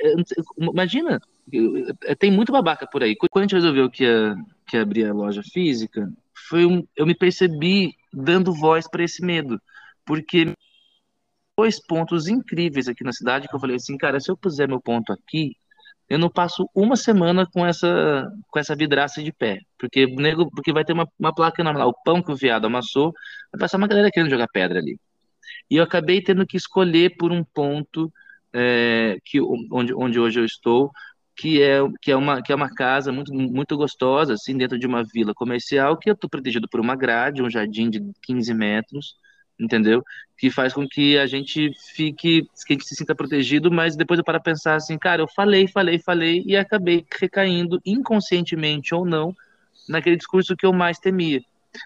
é, 0.01 0.13
imagina, 0.59 1.21
tem 2.17 2.31
muito 2.31 2.51
babaca 2.51 2.87
por 2.91 3.03
aí. 3.03 3.15
Quando 3.15 3.37
a 3.37 3.41
gente 3.43 3.55
resolveu 3.55 3.91
que 3.91 4.03
ia, 4.03 4.35
que 4.67 4.77
ia 4.77 4.81
abrir 4.81 5.05
a 5.05 5.13
loja 5.13 5.43
física, 5.43 6.11
foi 6.49 6.65
um, 6.65 6.83
eu 6.95 7.05
me 7.05 7.13
percebi 7.13 7.93
dando 8.11 8.51
voz 8.51 8.89
para 8.89 9.03
esse 9.03 9.23
medo, 9.23 9.61
porque 10.03 10.53
dois 11.57 11.79
pontos 11.79 12.27
incríveis 12.27 12.87
aqui 12.87 13.03
na 13.03 13.11
cidade 13.11 13.47
que 13.47 13.55
eu 13.55 13.59
falei 13.59 13.77
assim, 13.77 13.97
cara, 13.97 14.19
se 14.19 14.29
eu 14.29 14.37
puser 14.37 14.67
meu 14.67 14.79
ponto 14.79 15.11
aqui, 15.11 15.55
eu 16.09 16.19
não 16.19 16.29
passo 16.29 16.69
uma 16.73 16.95
semana 16.95 17.45
com 17.45 17.65
essa 17.65 18.29
com 18.49 18.59
essa 18.59 18.75
vidraça 18.75 19.21
de 19.21 19.31
pé, 19.33 19.59
porque 19.77 20.05
nego, 20.05 20.49
porque 20.51 20.71
vai 20.71 20.85
ter 20.85 20.93
uma, 20.93 21.07
uma 21.19 21.33
placa 21.33 21.61
enorme 21.61 21.79
lá, 21.79 21.87
o 21.87 21.93
pão 22.05 22.21
que 22.21 22.31
o 22.31 22.35
viado 22.35 22.65
amassou, 22.65 23.11
vai 23.51 23.59
passar 23.59 23.77
uma 23.77 23.87
galera 23.87 24.11
querendo 24.11 24.29
jogar 24.29 24.47
pedra 24.47 24.79
ali. 24.79 24.99
E 25.69 25.75
eu 25.77 25.83
acabei 25.83 26.21
tendo 26.21 26.45
que 26.45 26.57
escolher 26.57 27.15
por 27.17 27.31
um 27.31 27.43
ponto 27.43 28.11
é, 28.53 29.17
que 29.25 29.41
onde, 29.41 29.93
onde 29.93 30.19
hoje 30.19 30.39
eu 30.39 30.45
estou, 30.45 30.91
que 31.35 31.61
é, 31.61 31.79
que 32.01 32.11
é, 32.11 32.15
uma, 32.15 32.41
que 32.41 32.51
é 32.51 32.55
uma 32.55 32.73
casa 32.73 33.11
muito, 33.11 33.33
muito 33.33 33.77
gostosa, 33.77 34.33
assim, 34.33 34.57
dentro 34.57 34.79
de 34.79 34.87
uma 34.87 35.03
vila 35.03 35.33
comercial, 35.33 35.97
que 35.97 36.09
eu 36.09 36.13
estou 36.13 36.29
protegido 36.29 36.67
por 36.69 36.79
uma 36.79 36.95
grade, 36.95 37.43
um 37.43 37.49
jardim 37.49 37.89
de 37.89 38.01
15 38.23 38.53
metros, 38.53 39.15
entendeu? 39.59 40.03
Que 40.37 40.51
faz 40.51 40.73
com 40.73 40.87
que 40.87 41.17
a 41.17 41.25
gente 41.25 41.71
fique, 41.93 42.43
que 42.43 42.49
a 42.69 42.73
gente 42.73 42.85
se 42.85 42.95
sinta 42.95 43.15
protegido, 43.15 43.71
mas 43.71 43.95
depois 43.95 44.17
eu 44.17 44.23
para 44.23 44.39
pensar 44.39 44.75
assim, 44.75 44.97
cara, 44.97 45.21
eu 45.21 45.27
falei, 45.27 45.67
falei, 45.67 45.99
falei 45.99 46.43
e 46.45 46.55
acabei 46.55 47.05
recaindo 47.19 47.81
inconscientemente 47.85 48.93
ou 48.93 49.05
não 49.05 49.35
naquele 49.89 50.17
discurso 50.17 50.55
que 50.55 50.65
eu 50.65 50.73
mais 50.73 50.99
temia. 50.99 51.41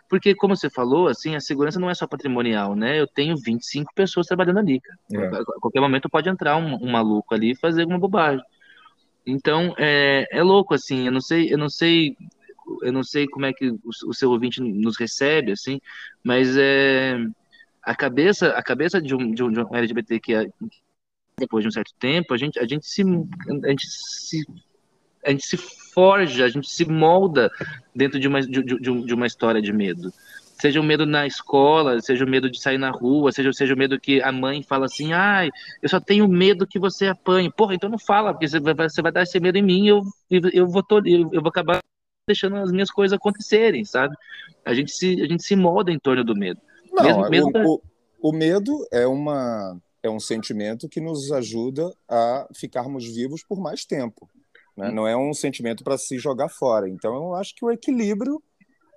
Porque, 0.08 0.34
como 0.36 0.56
você 0.56 0.70
falou, 0.70 1.08
assim, 1.08 1.36
a 1.36 1.40
segurança 1.42 1.80
não 1.80 1.90
é 1.90 1.94
só 1.94 2.08
patrimonial, 2.08 2.76
né? 2.76 3.00
Eu 3.00 3.08
tenho 3.08 3.36
25 3.36 3.94
pessoas 3.94 4.28
trabalhando 4.28 4.60
ali. 4.60 4.82
É. 5.12 5.26
A 5.26 5.44
qualquer 5.60 5.82
momento 5.82 6.10
pode 6.10 6.30
entrar 6.30 6.56
um, 6.56 6.76
um 6.76 6.92
maluco 6.92 7.34
ali 7.34 7.52
e 7.52 7.56
fazer 7.56 7.82
alguma 7.82 8.00
bobagem. 8.00 8.44
Então, 9.26 9.76
é, 9.78 10.26
é 10.32 10.42
louco, 10.42 10.74
assim, 10.74 11.06
eu 11.06 11.12
não 11.12 11.22
sei, 11.22 11.54
eu 11.54 11.58
não 11.58 11.70
sei 11.70 12.16
eu 12.82 12.94
não 12.94 13.04
sei 13.04 13.28
como 13.28 13.46
é 13.46 13.54
que 13.54 13.70
o, 13.70 13.80
o 14.08 14.14
seu 14.14 14.32
ouvinte 14.32 14.62
nos 14.62 14.98
recebe, 14.98 15.52
assim, 15.52 15.82
mas 16.24 16.56
é, 16.58 17.18
a 17.84 17.96
cabeça, 17.96 18.50
a 18.50 18.63
cabeça 18.63 19.02
de 19.02 19.15
um, 19.15 19.32
de 19.34 19.44
um, 19.44 19.52
de 19.52 19.60
um 19.60 19.76
LGBT 19.76 20.20
que 20.20 20.34
é, 20.34 20.48
depois 21.38 21.63
de 21.63 21.67
um 21.67 21.72
certo 21.72 21.94
tempo, 22.00 22.34
a 22.34 22.38
gente, 22.38 22.60
a 22.60 22.65
gente 22.65 22.86
se, 22.86 23.02
a 23.02 23.70
gente 23.70 23.88
se, 23.88 24.46
a 25.26 25.32
gente 25.32 25.46
se 25.46 25.58
forja, 25.58 26.46
a 26.46 26.50
gente 26.50 26.70
se 26.70 26.86
molda 26.86 27.50
dentro 27.96 28.20
de 28.20 28.28
uma, 28.28 28.41
de, 28.41 28.63
de, 28.63 28.80
de 28.80 29.13
uma 29.13 29.28
história 29.28 29.62
de 29.62 29.74
medo. 29.74 30.12
Seja 30.62 30.80
o 30.80 30.84
medo 30.84 31.08
na 31.08 31.26
escola, 31.26 32.00
seja 32.02 32.24
o 32.24 32.30
medo 32.30 32.50
de 32.50 32.62
sair 32.62 32.78
na 32.78 32.91
rua, 32.91 33.32
seja, 33.32 33.52
seja 33.52 33.74
o 33.74 33.78
medo 33.78 34.00
que 34.00 34.22
a 34.22 34.32
mãe 34.32 34.62
fala 34.62 34.86
assim, 34.86 35.12
ai, 35.12 35.50
eu 35.82 35.89
só 35.89 36.00
tenho 36.00 36.28
medo 36.28 36.67
que 36.67 36.78
você 36.78 37.08
apanhe. 37.08 37.52
Porra, 37.52 37.74
então 37.74 37.89
não 37.89 37.98
fala, 37.98 38.32
porque 38.32 38.48
você 38.48 38.60
vai, 38.60 38.76
você 38.76 39.02
vai 39.02 39.12
dar 39.12 39.24
esse 39.24 39.39
medo 39.39 39.58
em 39.58 39.63
mim 39.63 39.86
e 39.86 39.88
eu, 39.88 40.04
eu, 40.54 40.67
vou, 40.67 40.86
eu 41.04 41.41
vou 41.41 41.50
acabar 41.50 41.80
deixando 42.28 42.58
as 42.58 42.72
minhas 42.72 42.91
coisas 42.91 43.17
acontecerem, 43.17 43.84
sabe? 43.84 44.15
A 44.63 44.76
gente 44.76 44.91
se, 44.91 45.20
a 45.20 45.28
gente 45.28 45.41
se 45.41 45.56
molda 45.56 45.91
em 45.91 45.98
torno 45.98 46.24
do 46.24 46.36
medo. 46.36 46.62
Não, 47.04 47.30
mesmo, 47.30 47.52
mesmo 47.52 47.70
o, 47.70 47.82
o, 48.22 48.30
o, 48.30 48.34
medo 48.34 48.86
é, 48.92 49.06
uma, 49.08 49.80
é 50.04 50.10
um 50.10 50.20
sentimento 50.20 50.90
que 50.90 51.02
nos 51.02 51.32
ajuda 51.32 51.94
a 52.08 52.48
ficarmos 52.54 53.06
vivos 53.06 53.44
por 53.44 53.60
mais 53.60 53.86
tempo. 53.86 54.30
Né? 54.76 54.90
Hum. 54.90 54.94
Não 54.94 55.08
é 55.08 55.16
um 55.16 55.34
sentimento 55.34 55.84
para 55.84 55.98
se 55.98 56.18
jogar 56.18 56.50
fora. 56.50 56.90
Então, 56.90 57.14
eu 57.14 57.36
acho 57.36 57.56
que 57.56 57.66
o 57.66 57.72
equilíbrio 57.72 58.42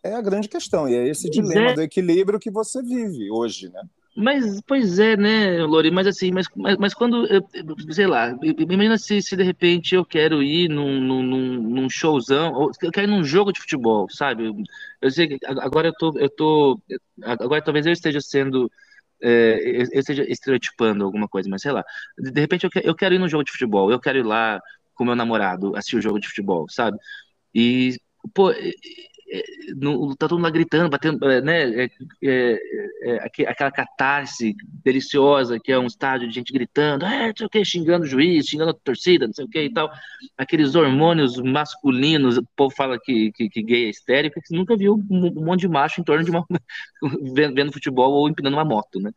é 0.02 0.12
a 0.14 0.20
grande 0.20 0.48
questão. 0.48 0.88
E 0.88 0.94
é 0.94 1.08
esse 1.08 1.30
dilema 1.30 1.70
é. 1.70 1.74
do 1.74 1.82
equilíbrio 1.82 2.38
que 2.38 2.50
você 2.50 2.82
vive 2.82 3.30
hoje, 3.30 3.70
né? 3.70 3.82
Mas, 4.16 4.60
pois 4.62 5.00
é, 5.00 5.16
né, 5.16 5.64
Lori, 5.64 5.90
mas 5.90 6.06
assim, 6.06 6.30
mas, 6.30 6.46
mas, 6.54 6.76
mas 6.76 6.94
quando, 6.94 7.26
eu, 7.26 7.42
sei 7.90 8.06
lá, 8.06 8.30
imagina 8.58 8.96
se, 8.96 9.20
se 9.20 9.36
de 9.36 9.42
repente 9.42 9.96
eu 9.96 10.04
quero 10.04 10.40
ir 10.40 10.68
num, 10.68 11.00
num, 11.00 11.22
num 11.60 11.90
showzão, 11.90 12.52
ou 12.52 12.70
eu 12.80 12.92
quero 12.92 13.08
ir 13.08 13.10
num 13.10 13.24
jogo 13.24 13.52
de 13.52 13.58
futebol, 13.60 14.08
sabe? 14.08 14.52
Eu 15.00 15.10
sei 15.10 15.26
que 15.26 15.38
agora 15.44 15.88
eu 15.88 15.92
tô, 15.98 16.16
eu 16.16 16.30
tô, 16.30 16.80
agora 17.24 17.60
talvez 17.60 17.86
eu 17.86 17.92
esteja 17.92 18.20
sendo, 18.20 18.70
é, 19.20 19.82
eu 19.92 19.98
esteja 20.00 20.22
estereotipando 20.30 21.04
alguma 21.04 21.26
coisa, 21.28 21.48
mas 21.50 21.62
sei 21.62 21.72
lá, 21.72 21.84
de 22.16 22.40
repente 22.40 22.64
eu 22.64 22.70
quero, 22.70 22.86
eu 22.86 22.94
quero 22.94 23.14
ir 23.16 23.18
num 23.18 23.28
jogo 23.28 23.42
de 23.44 23.50
futebol, 23.52 23.90
eu 23.90 23.98
quero 23.98 24.18
ir 24.18 24.24
lá 24.24 24.60
com 24.94 25.04
meu 25.04 25.16
namorado 25.16 25.74
assistir 25.76 25.96
o 25.96 26.02
jogo 26.02 26.20
de 26.20 26.28
futebol, 26.28 26.66
sabe? 26.68 26.96
E, 27.54 27.96
pô, 28.34 28.52
no, 29.76 30.14
tá 30.14 30.28
todo 30.28 30.36
mundo 30.36 30.44
lá 30.44 30.50
gritando, 30.50 30.90
batendo, 30.90 31.28
é, 31.28 31.40
né? 31.40 31.84
É, 31.84 31.90
é, 32.22 32.58
é, 33.02 33.48
aquela 33.48 33.70
catarse 33.70 34.54
deliciosa 34.84 35.58
que 35.58 35.72
é 35.72 35.78
um 35.78 35.86
estádio 35.86 36.28
de 36.28 36.34
gente 36.34 36.52
gritando, 36.52 37.04
é, 37.04 37.28
não 37.28 37.34
sei 37.36 37.46
o 37.46 37.50
que, 37.50 37.64
xingando 37.64 38.04
o 38.04 38.08
juiz, 38.08 38.46
xingando 38.46 38.70
a 38.70 38.74
torcida, 38.74 39.26
não 39.26 39.34
sei 39.34 39.44
o 39.44 39.48
que 39.48 39.62
e 39.62 39.72
tal. 39.72 39.90
Aqueles 40.36 40.74
hormônios 40.74 41.36
masculinos, 41.38 42.36
o 42.36 42.46
povo 42.56 42.74
fala 42.74 42.98
que, 42.98 43.32
que, 43.32 43.48
que 43.48 43.62
gay 43.62 43.90
é 44.08 44.30
porque 44.30 44.46
você 44.46 44.56
nunca 44.56 44.76
viu 44.76 44.94
um, 45.10 45.44
monte 45.44 45.60
de 45.60 45.68
macho 45.68 46.00
em 46.00 46.04
torno 46.04 46.24
de 46.24 46.30
uma. 46.30 46.44
vendo, 47.34 47.54
vendo 47.54 47.72
futebol 47.72 48.12
ou 48.12 48.28
empinando 48.28 48.56
uma 48.56 48.64
moto, 48.64 49.00
né? 49.00 49.10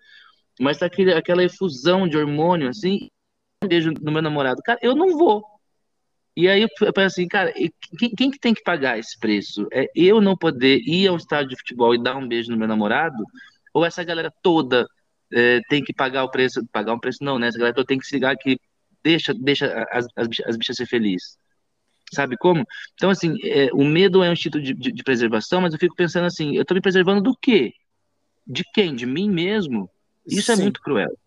Mas 0.60 0.78
tá 0.78 0.86
aquele, 0.88 1.14
aquela 1.14 1.44
efusão 1.44 2.08
de 2.08 2.18
hormônio, 2.18 2.70
assim, 2.70 3.10
um 3.64 3.68
beijo 3.68 3.92
no 4.02 4.12
meu 4.12 4.22
namorado. 4.22 4.62
Cara, 4.64 4.80
eu 4.82 4.96
não 4.96 5.18
vou 5.18 5.57
e 6.38 6.48
aí 6.48 6.62
eu 6.62 6.94
penso 6.94 7.16
assim, 7.16 7.28
cara, 7.28 7.52
quem, 7.98 8.12
quem, 8.16 8.30
que 8.30 8.38
tem 8.38 8.54
que 8.54 8.62
pagar 8.62 9.00
esse 9.00 9.18
preço? 9.20 9.68
É 9.74 9.90
eu 9.96 10.22
não 10.22 10.38
poder 10.38 10.80
ir 10.86 11.08
ao 11.08 11.18
estádio 11.18 11.50
de 11.50 11.58
futebol 11.58 11.96
e 11.96 12.04
dar 12.04 12.16
um 12.16 12.28
beijo 12.28 12.52
no 12.52 12.58
meu 12.58 12.68
namorado? 12.68 13.24
Ou 13.74 13.84
essa 13.84 14.04
galera 14.04 14.32
toda 14.44 14.88
é, 15.34 15.62
tem 15.68 15.84
que 15.84 15.92
pagar 15.92 16.24
o 16.24 16.30
preço? 16.30 16.64
Pagar 16.72 16.94
um 16.94 17.00
preço 17.00 17.24
não, 17.24 17.40
né? 17.40 17.48
Essa 17.48 17.58
galera 17.58 17.74
toda 17.74 17.88
tem 17.88 17.98
que 17.98 18.06
se 18.06 18.14
ligar 18.14 18.38
que 18.38 18.60
deixa, 19.04 19.34
deixa 19.34 19.84
as, 19.92 20.06
as, 20.16 20.28
bichas, 20.28 20.46
as 20.46 20.58
bichas 20.58 20.76
ser 20.76 20.86
felizes. 20.86 21.40
Sabe 22.14 22.38
como? 22.38 22.64
Então, 22.94 23.10
assim, 23.10 23.36
é, 23.44 23.70
o 23.74 23.84
medo 23.84 24.22
é 24.24 24.30
um 24.30 24.34
instinto 24.34 24.62
de, 24.62 24.76
de, 24.76 24.92
de, 24.92 25.04
preservação, 25.04 25.62
mas 25.62 25.74
eu 25.74 25.80
fico 25.80 25.96
pensando 25.96 26.26
assim, 26.26 26.56
eu 26.56 26.64
tô 26.64 26.76
me 26.76 26.82
preservando 26.82 27.20
do 27.20 27.36
quê? 27.36 27.74
De 28.46 28.64
quem? 28.76 28.96
De 28.96 29.08
mim 29.08 29.28
mesmo? 29.28 29.90
Isso 30.24 30.52
é 30.52 30.56
Sim. 30.56 30.62
é 30.62 30.64
muito 30.66 30.82
cruel. 30.82 31.18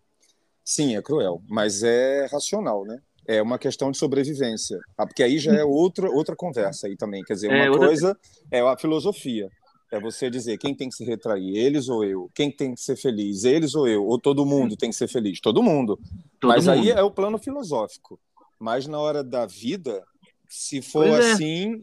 Sim, 0.63 0.95
é 0.95 1.01
cruel, 1.01 1.43
mas 1.49 1.83
é 1.83 2.27
racional, 2.31 2.85
né? 2.85 3.01
É 3.27 3.41
uma 3.41 3.57
questão 3.57 3.91
de 3.91 3.97
sobrevivência. 3.97 4.79
Ah, 4.97 5.05
porque 5.05 5.23
aí 5.23 5.37
já 5.37 5.53
é 5.53 5.63
outra, 5.63 6.09
outra 6.09 6.35
conversa 6.35 6.87
aí 6.87 6.95
também. 6.95 7.23
Quer 7.23 7.33
dizer, 7.33 7.51
é, 7.51 7.55
uma 7.55 7.65
é, 7.65 7.69
outra... 7.69 7.87
coisa 7.87 8.17
é 8.51 8.61
a 8.61 8.77
filosofia. 8.77 9.49
É 9.91 9.99
você 9.99 10.29
dizer 10.29 10.57
quem 10.57 10.73
tem 10.73 10.87
que 10.87 10.95
se 10.95 11.03
retrair, 11.03 11.55
eles 11.57 11.89
ou 11.89 12.05
eu? 12.05 12.31
Quem 12.33 12.49
tem 12.49 12.73
que 12.73 12.81
ser 12.81 12.95
feliz, 12.95 13.43
eles 13.43 13.75
ou 13.75 13.87
eu? 13.87 14.05
Ou 14.05 14.17
todo 14.17 14.45
mundo 14.45 14.77
tem 14.77 14.89
que 14.89 14.95
ser 14.95 15.09
feliz? 15.09 15.41
Todo 15.41 15.61
mundo. 15.61 15.99
Todo 16.39 16.49
Mas 16.49 16.65
mundo. 16.65 16.79
aí 16.79 16.91
é 16.91 17.03
o 17.03 17.11
plano 17.11 17.37
filosófico. 17.37 18.17
Mas 18.57 18.87
na 18.87 18.97
hora 18.99 19.21
da 19.21 19.45
vida, 19.45 20.01
se 20.47 20.81
for 20.81 21.07
pois 21.07 21.25
é. 21.25 21.31
assim, 21.33 21.81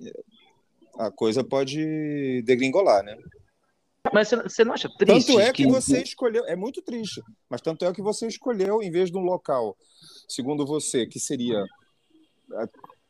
a 0.98 1.10
coisa 1.10 1.44
pode 1.44 2.42
degringolar, 2.42 3.04
né? 3.04 3.16
Mas 4.12 4.30
você 4.30 4.64
não 4.64 4.72
acha 4.72 4.88
triste? 4.98 5.26
Tanto 5.26 5.40
é 5.40 5.52
que, 5.52 5.64
que 5.64 5.70
você 5.70 6.02
escolheu, 6.02 6.44
é 6.46 6.56
muito 6.56 6.82
triste, 6.82 7.22
mas 7.48 7.60
tanto 7.60 7.84
é 7.84 7.92
que 7.92 8.02
você 8.02 8.26
escolheu, 8.26 8.82
em 8.82 8.90
vez 8.90 9.10
de 9.10 9.16
um 9.16 9.22
local 9.22 9.76
segundo 10.28 10.66
você, 10.66 11.06
que 11.06 11.18
seria 11.18 11.64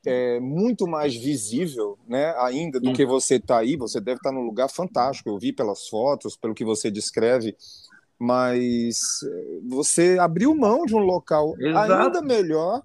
é, 0.07 0.41
muito 0.41 0.87
mais 0.87 1.15
visível, 1.15 1.99
né, 2.07 2.35
ainda 2.39 2.81
do 2.81 2.93
que 2.93 3.05
você 3.05 3.37
está 3.37 3.59
aí. 3.59 3.77
Você 3.77 4.01
deve 4.01 4.19
estar 4.19 4.31
tá 4.31 4.35
num 4.35 4.45
lugar 4.45 4.69
fantástico. 4.69 5.29
Eu 5.29 5.39
vi 5.39 5.53
pelas 5.53 5.89
fotos, 5.89 6.37
pelo 6.37 6.55
que 6.55 6.65
você 6.65 6.91
descreve, 6.91 7.57
mas 8.19 8.99
é, 9.25 9.61
você 9.67 10.17
abriu 10.19 10.55
mão 10.55 10.87
de 10.87 10.95
um 10.95 11.01
local 11.01 11.55
Exato. 11.59 11.93
ainda 11.93 12.23
melhor. 12.23 12.83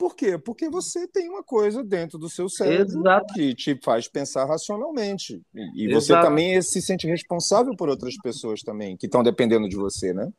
Por 0.00 0.16
quê? 0.16 0.38
Porque 0.38 0.70
você 0.70 1.06
tem 1.06 1.28
uma 1.28 1.42
coisa 1.42 1.84
dentro 1.84 2.18
do 2.18 2.26
seu 2.30 2.48
cérebro 2.48 3.00
Exato. 3.00 3.34
que 3.34 3.54
te 3.54 3.78
faz 3.84 4.08
pensar 4.08 4.46
racionalmente. 4.46 5.42
E 5.76 5.92
você 5.92 6.14
também 6.14 6.62
se 6.62 6.80
sente 6.80 7.06
responsável 7.06 7.76
por 7.76 7.90
outras 7.90 8.16
pessoas 8.16 8.62
também, 8.62 8.96
que 8.96 9.04
estão 9.04 9.22
dependendo 9.22 9.68
de 9.68 9.76
você, 9.76 10.14
né? 10.14 10.32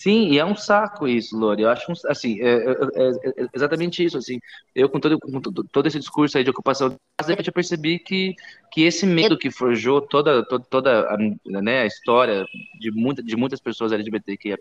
Sim, 0.00 0.30
e 0.30 0.38
é 0.38 0.44
um 0.46 0.56
saco 0.56 1.06
isso, 1.06 1.36
Lore. 1.36 1.60
Eu 1.60 1.68
acho, 1.68 1.92
assim, 2.06 2.40
é, 2.40 2.54
é, 2.54 2.70
é, 2.70 3.42
é 3.42 3.46
exatamente 3.54 4.02
isso, 4.02 4.16
assim. 4.16 4.40
Eu, 4.74 4.88
com 4.88 4.98
todo, 4.98 5.18
com 5.20 5.40
todo 5.40 5.86
esse 5.86 5.98
discurso 5.98 6.38
aí 6.38 6.42
de 6.42 6.48
ocupação, 6.48 6.96
eu 7.28 7.52
percebi 7.52 7.98
que, 7.98 8.34
que 8.72 8.84
esse 8.84 9.04
medo 9.04 9.36
que 9.36 9.50
forjou 9.50 10.00
toda, 10.00 10.42
toda, 10.46 10.64
toda 10.70 11.00
a, 11.10 11.18
né, 11.60 11.82
a 11.82 11.86
história 11.86 12.46
de, 12.80 12.90
muita, 12.90 13.22
de 13.22 13.36
muitas 13.36 13.60
pessoas 13.60 13.92
LGBTQIA+, 13.92 14.56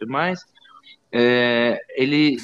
é, 1.17 1.79
ele, 1.95 2.35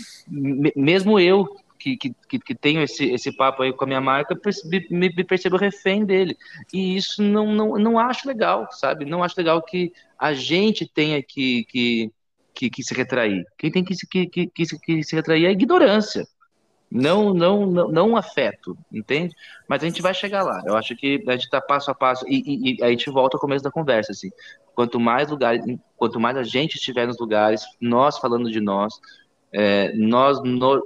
mesmo 0.76 1.20
eu, 1.20 1.46
que, 1.82 2.14
que, 2.28 2.40
que, 2.40 2.56
tenho 2.56 2.82
esse, 2.82 3.12
esse 3.12 3.36
papo 3.36 3.64
aí 3.64 3.74
com 3.74 3.84
a 3.84 3.88
minha 3.88 4.02
marca, 4.02 4.38
me, 4.66 5.10
me 5.14 5.24
percebo 5.24 5.58
refém 5.58 6.06
dele. 6.06 6.38
E 6.74 6.96
isso 6.96 7.22
não, 7.22 7.52
não, 7.54 7.78
não 7.78 8.00
acho 8.00 8.28
legal, 8.28 8.68
sabe? 8.72 9.06
Não 9.06 9.24
acho 9.24 9.36
legal 9.38 9.62
que 9.62 9.92
a 10.18 10.34
gente 10.34 10.88
tenha 10.88 11.22
que, 11.22 11.66
que 11.66 12.12
que, 12.54 12.70
que 12.70 12.84
se 12.84 12.94
retrair. 12.94 13.46
Quem 13.58 13.72
tem 13.72 13.84
que 13.84 13.96
se, 13.96 14.08
que, 14.08 14.28
que, 14.28 14.48
que, 14.48 15.04
se 15.04 15.16
retrair 15.16 15.46
é 15.46 15.48
a 15.48 15.52
ignorância, 15.52 16.28
não, 16.92 17.34
não, 17.34 17.66
não, 17.66 17.88
não 17.88 18.18
afeto, 18.18 18.78
entende? 18.92 19.34
Mas 19.68 19.82
a 19.82 19.86
gente 19.88 20.02
vai 20.02 20.14
chegar 20.14 20.44
lá. 20.44 20.62
Eu 20.66 20.76
acho 20.76 20.96
que 20.96 21.24
a 21.28 21.32
gente 21.32 21.46
está 21.46 21.62
passo 21.62 21.90
a 21.90 21.96
passo 21.96 22.26
e, 22.28 22.44
e, 22.46 22.76
e, 22.76 22.84
a 22.84 22.90
gente 22.90 23.10
volta 23.10 23.38
ao 23.38 23.42
começo 23.42 23.64
da 23.64 23.72
conversa, 23.72 24.12
assim. 24.12 24.30
Quanto 24.76 25.00
mais 25.00 25.30
lugares, 25.30 25.64
quanto 25.96 26.20
mais 26.20 26.36
a 26.36 26.44
gente 26.44 26.76
estiver 26.76 27.08
nos 27.08 27.18
lugares, 27.18 27.64
nós 27.80 28.18
falando 28.18 28.52
de 28.52 28.60
nós, 28.60 29.00
é, 29.54 29.93
nós 29.93 30.41
no, 30.43 30.86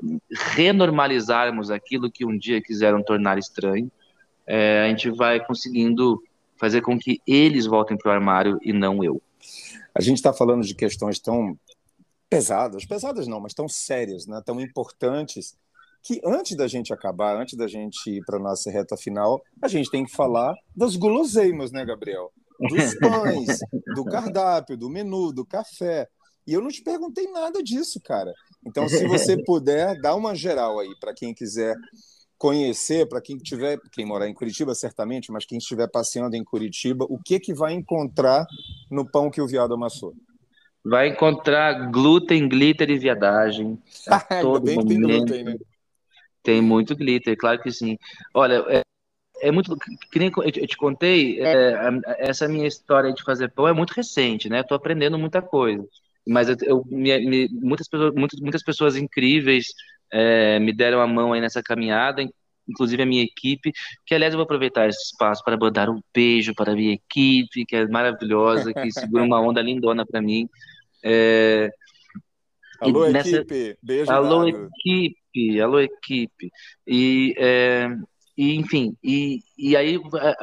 renormalizarmos 0.56 1.70
aquilo 1.70 2.12
que 2.12 2.26
um 2.26 2.38
dia 2.38 2.62
quiseram 2.62 3.04
tornar 3.04 3.38
estranho, 3.38 3.92
é, 4.48 4.86
a 4.86 4.90
gente 4.90 5.10
vai 5.12 5.44
conseguindo 5.44 6.22
fazer 6.58 6.82
com 6.82 6.98
que 6.98 7.20
eles 7.28 7.66
voltem 7.66 7.98
para 7.98 8.10
o 8.10 8.14
armário 8.14 8.60
e 8.62 8.72
não 8.72 9.04
eu. 9.04 9.22
A 9.94 10.02
gente 10.02 10.18
está 10.18 10.34
falando 10.34 10.64
de 10.64 10.74
questões 10.74 11.20
tão 11.20 11.58
pesadas, 12.30 12.86
pesadas 12.86 13.28
não, 13.28 13.40
mas 13.40 13.54
tão 13.54 13.68
sérias, 13.68 14.26
né, 14.26 14.42
tão 14.46 14.60
importantes, 14.60 15.56
que 16.02 16.22
antes 16.24 16.56
da 16.56 16.68
gente 16.68 16.94
acabar, 16.94 17.36
antes 17.36 17.58
da 17.58 17.68
gente 17.68 18.10
ir 18.10 18.24
para 18.26 18.38
a 18.38 18.42
nossa 18.42 18.70
reta 18.70 18.96
final, 18.96 19.42
a 19.62 19.68
gente 19.68 19.90
tem 19.90 20.06
que 20.06 20.12
falar 20.12 20.54
das 20.76 20.96
guloseimas, 20.96 21.72
né, 21.72 21.84
Gabriel? 21.84 22.32
Dos 22.60 22.94
pães, 23.00 23.60
do 23.96 24.06
cardápio, 24.06 24.78
do 24.78 24.90
menu, 24.90 25.34
do 25.34 25.46
café. 25.46 26.08
E 26.46 26.54
eu 26.54 26.62
não 26.62 26.70
te 26.70 26.84
perguntei 26.84 27.26
nada 27.32 27.64
disso, 27.64 28.00
cara. 28.04 28.32
Então, 28.66 28.88
se 28.90 29.08
você 29.08 29.38
puder, 29.46 30.00
dá 30.02 30.16
uma 30.16 30.34
geral 30.36 30.80
aí 30.80 30.96
para 31.00 31.14
quem 31.14 31.34
quiser 31.34 31.76
conhecer, 32.38 33.08
para 33.08 33.22
quem 33.22 33.38
tiver, 33.38 33.80
quem 33.92 34.06
morar 34.06 34.28
em 34.28 34.34
Curitiba 34.34 34.76
certamente, 34.76 35.32
mas 35.32 35.46
quem 35.46 35.58
estiver 35.58 35.88
passeando 35.88 36.36
em 36.36 36.44
Curitiba, 36.44 37.06
o 37.10 37.18
que 37.18 37.40
que 37.40 37.54
vai 37.54 37.74
encontrar 37.74 38.46
no 38.92 39.10
pão 39.10 39.32
que 39.32 39.42
o 39.42 39.48
viado 39.48 39.74
amassou? 39.74 40.14
Vai 40.84 41.10
encontrar 41.10 41.90
glúten, 41.92 42.48
glitter 42.48 42.90
e 42.90 43.00
viadagem. 43.00 43.82
Ainda 44.30 44.60
bem 44.60 44.80
que 44.80 44.86
tem 44.86 45.02
glúten, 45.02 45.44
né? 45.44 45.56
Tem 46.44 46.62
muito 46.62 46.96
glitter, 46.96 47.36
claro 47.36 47.60
que 47.60 47.72
sim. 47.72 47.98
Olha, 48.32 48.64
é, 48.70 48.82
é 49.42 49.52
muito. 49.52 49.76
Que 50.12 50.20
nem 50.20 50.32
eu 50.38 50.68
te 50.68 50.78
contei, 50.78 51.42
é, 51.42 51.76
essa 52.20 52.48
minha 52.48 52.68
história 52.68 53.12
de 53.12 53.24
fazer 53.24 53.50
pão 53.50 53.68
é 53.68 53.74
muito 53.74 53.92
recente, 53.92 54.48
né? 54.48 54.60
Estou 54.60 54.76
aprendendo 54.76 55.18
muita 55.18 55.42
coisa. 55.42 55.84
Mas 56.28 56.50
eu, 56.50 56.56
eu 56.64 56.84
me, 56.88 57.20
me, 57.20 57.50
muitas, 57.52 57.88
pessoas, 57.88 58.14
muitas, 58.16 58.40
muitas 58.40 58.64
pessoas 58.64 58.96
incríveis 58.96 59.68
é, 60.12 60.60
me 60.60 60.74
deram 60.74 61.02
a 61.02 61.08
mão 61.08 61.34
aí 61.34 61.42
nessa 61.42 61.62
caminhada, 61.62 62.24
inclusive 62.68 63.04
a 63.04 63.06
minha 63.06 63.24
equipe, 63.24 63.72
que 64.06 64.16
aliás 64.16 64.34
eu 64.34 64.38
vou 64.38 64.44
aproveitar 64.46 64.88
esse 64.88 65.04
espaço 65.04 65.44
para 65.44 65.58
mandar 65.58 65.90
um 65.90 66.02
beijo 66.14 66.54
para 66.56 66.72
a 66.72 66.76
minha 66.76 66.94
equipe, 66.94 67.66
que 67.66 67.76
é 67.76 67.88
maravilhosa, 67.88 68.74
que 68.74 68.92
segura 68.92 69.24
uma 69.24 69.40
onda 69.40 69.62
lindona 69.62 70.06
para 70.06 70.22
mim. 70.22 70.50
É, 71.04 71.70
alô, 72.80 73.08
nessa... 73.10 73.38
equipe, 73.38 73.78
beijo. 73.82 74.12
Alô, 74.12 74.52
dado. 74.52 74.70
equipe, 74.80 75.62
alô, 75.62 75.80
equipe. 75.80 76.50
E 76.88 77.36
é, 77.38 77.88
e 78.38 78.56
enfim, 78.56 78.98
e, 79.02 79.40
e 79.58 79.78
aí, 79.78 79.96
é, 79.96 80.36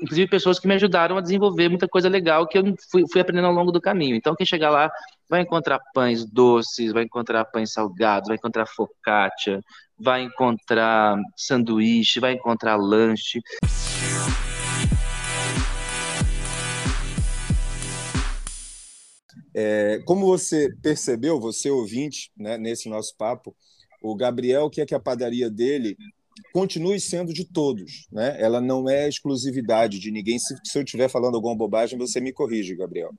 inclusive 0.00 0.26
pessoas 0.26 0.58
que 0.58 0.66
me 0.66 0.74
ajudaram 0.74 1.18
a 1.18 1.20
desenvolver 1.20 1.68
muita 1.68 1.86
coisa 1.86 2.08
legal 2.08 2.46
que 2.48 2.56
eu 2.56 2.64
fui, 2.90 3.04
fui 3.12 3.20
aprendendo 3.20 3.46
ao 3.46 3.52
longo 3.52 3.70
do 3.70 3.80
caminho. 3.80 4.16
Então, 4.16 4.34
quem 4.34 4.46
chegar 4.46 4.70
lá 4.70 4.90
vai 5.28 5.42
encontrar 5.42 5.78
pães 5.92 6.24
doces, 6.24 6.92
vai 6.92 7.04
encontrar 7.04 7.44
pães 7.44 7.72
salgados, 7.72 8.28
vai 8.28 8.36
encontrar 8.36 8.64
focaccia, 8.66 9.60
vai 9.98 10.22
encontrar 10.22 11.18
sanduíche, 11.36 12.20
vai 12.20 12.32
encontrar 12.32 12.76
lanche. 12.76 13.42
É, 19.54 20.00
como 20.06 20.24
você 20.24 20.74
percebeu, 20.82 21.38
você 21.38 21.70
ouvinte, 21.70 22.32
né, 22.34 22.56
nesse 22.56 22.88
nosso 22.88 23.14
papo, 23.16 23.54
o 24.02 24.16
Gabriel 24.16 24.68
quer 24.70 24.86
que 24.86 24.94
a 24.94 25.00
padaria 25.00 25.50
dele 25.50 25.96
continue 26.52 27.00
sendo 27.00 27.32
de 27.32 27.44
todos, 27.44 28.06
né? 28.10 28.36
Ela 28.40 28.60
não 28.60 28.88
é 28.88 29.08
exclusividade 29.08 29.98
de 29.98 30.10
ninguém. 30.10 30.38
Se, 30.38 30.54
se 30.64 30.78
eu 30.78 30.82
estiver 30.82 31.08
falando 31.08 31.34
alguma 31.34 31.56
bobagem, 31.56 31.98
você 31.98 32.20
me 32.20 32.32
corrige, 32.32 32.76
Gabriel. 32.76 33.10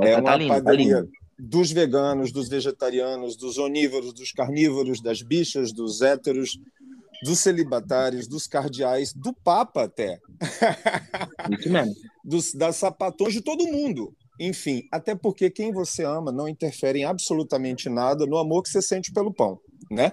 É 0.00 0.14
tá 0.14 0.20
uma 0.20 0.38
tá 0.38 0.48
padaria 0.48 1.06
dos 1.38 1.72
veganos, 1.72 2.30
dos 2.30 2.48
vegetarianos, 2.48 3.36
dos 3.36 3.58
onívoros, 3.58 4.14
dos 4.14 4.30
carnívoros, 4.30 5.00
das 5.00 5.22
bichas, 5.22 5.72
dos 5.72 6.00
héteros, 6.00 6.56
dos 7.24 7.40
celibatários, 7.40 8.28
dos 8.28 8.46
cardeais, 8.46 9.12
do 9.12 9.32
Papa 9.32 9.84
até. 9.84 10.18
Isso 11.58 11.70
mesmo. 11.70 11.94
Dos, 12.24 12.52
das 12.54 12.76
sapatões 12.76 13.34
de 13.34 13.40
todo 13.40 13.66
mundo. 13.66 14.14
Enfim, 14.38 14.86
até 14.92 15.12
porque 15.12 15.50
quem 15.50 15.72
você 15.72 16.04
ama 16.04 16.30
não 16.30 16.48
interfere 16.48 17.00
em 17.00 17.04
absolutamente 17.04 17.88
nada 17.88 18.24
no 18.26 18.38
amor 18.38 18.62
que 18.62 18.68
você 18.68 18.80
sente 18.80 19.12
pelo 19.12 19.34
pão, 19.34 19.58
né? 19.90 20.12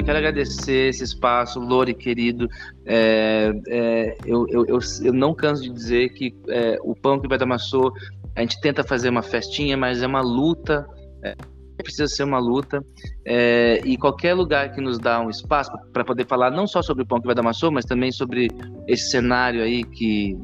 Eu 0.00 0.04
quero 0.04 0.16
agradecer 0.16 0.88
esse 0.88 1.04
espaço, 1.04 1.60
Lore, 1.60 1.92
querido. 1.92 2.48
É, 2.86 3.52
é, 3.68 4.16
eu, 4.24 4.46
eu, 4.48 4.64
eu, 4.64 4.78
eu, 5.04 5.12
não 5.12 5.34
canso 5.34 5.62
de 5.62 5.68
dizer 5.68 6.08
que 6.14 6.34
é, 6.48 6.78
o 6.82 6.94
Pão 6.94 7.20
que 7.20 7.28
vai 7.28 7.36
dar 7.36 7.44
maçô, 7.44 7.92
a 8.34 8.40
gente 8.40 8.58
tenta 8.62 8.82
fazer 8.82 9.10
uma 9.10 9.22
festinha, 9.22 9.76
mas 9.76 10.02
é 10.02 10.06
uma 10.06 10.22
luta. 10.22 10.86
É, 11.22 11.36
precisa 11.82 12.06
ser 12.06 12.24
uma 12.24 12.38
luta 12.38 12.84
é, 13.26 13.80
e 13.84 13.96
qualquer 13.96 14.34
lugar 14.34 14.72
que 14.72 14.80
nos 14.82 14.98
dá 14.98 15.20
um 15.20 15.30
espaço 15.30 15.70
para 15.92 16.04
poder 16.04 16.26
falar 16.26 16.50
não 16.50 16.66
só 16.66 16.82
sobre 16.82 17.02
o 17.02 17.06
pão 17.06 17.20
que 17.20 17.26
vai 17.26 17.34
dar 17.34 17.42
maçô, 17.42 17.70
mas 17.70 17.84
também 17.84 18.10
sobre 18.12 18.48
esse 18.86 19.10
cenário 19.10 19.62
aí 19.62 19.84
que 19.84 20.36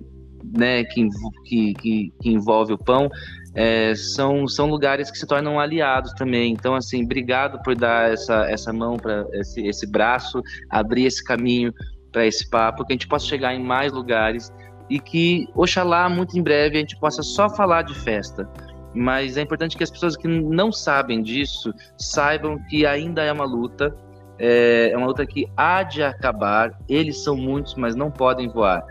né, 0.54 0.84
que, 0.84 1.08
que, 1.44 1.74
que, 1.74 2.12
que 2.22 2.30
envolve 2.30 2.72
o 2.72 2.78
pão, 2.78 3.08
é, 3.56 3.94
são, 3.94 4.46
são 4.46 4.66
lugares 4.68 5.10
que 5.10 5.16
se 5.16 5.26
tornam 5.26 5.58
aliados 5.58 6.12
também. 6.12 6.52
Então, 6.52 6.74
assim, 6.74 7.02
obrigado 7.02 7.58
por 7.62 7.74
dar 7.74 8.12
essa, 8.12 8.44
essa 8.50 8.70
mão, 8.70 8.98
para 8.98 9.26
esse, 9.32 9.66
esse 9.66 9.90
braço, 9.90 10.42
abrir 10.70 11.06
esse 11.06 11.24
caminho 11.24 11.72
para 12.12 12.26
esse 12.26 12.48
papo, 12.48 12.84
que 12.84 12.92
a 12.92 12.94
gente 12.94 13.08
possa 13.08 13.26
chegar 13.26 13.54
em 13.54 13.62
mais 13.62 13.92
lugares 13.92 14.52
e 14.90 15.00
que, 15.00 15.48
oxalá, 15.54 16.08
muito 16.08 16.38
em 16.38 16.42
breve, 16.42 16.76
a 16.76 16.80
gente 16.80 16.98
possa 17.00 17.22
só 17.22 17.48
falar 17.48 17.82
de 17.82 17.94
festa. 17.94 18.48
Mas 18.94 19.36
é 19.38 19.42
importante 19.42 19.76
que 19.76 19.82
as 19.82 19.90
pessoas 19.90 20.16
que 20.16 20.28
não 20.28 20.70
sabem 20.70 21.22
disso 21.22 21.72
saibam 21.98 22.58
que 22.68 22.84
ainda 22.84 23.22
é 23.22 23.32
uma 23.32 23.44
luta, 23.44 23.94
é, 24.38 24.90
é 24.92 24.96
uma 24.96 25.06
luta 25.06 25.24
que 25.26 25.46
há 25.56 25.82
de 25.82 26.02
acabar. 26.02 26.78
Eles 26.88 27.22
são 27.24 27.36
muitos, 27.36 27.74
mas 27.74 27.94
não 27.94 28.10
podem 28.10 28.48
voar. 28.48 28.84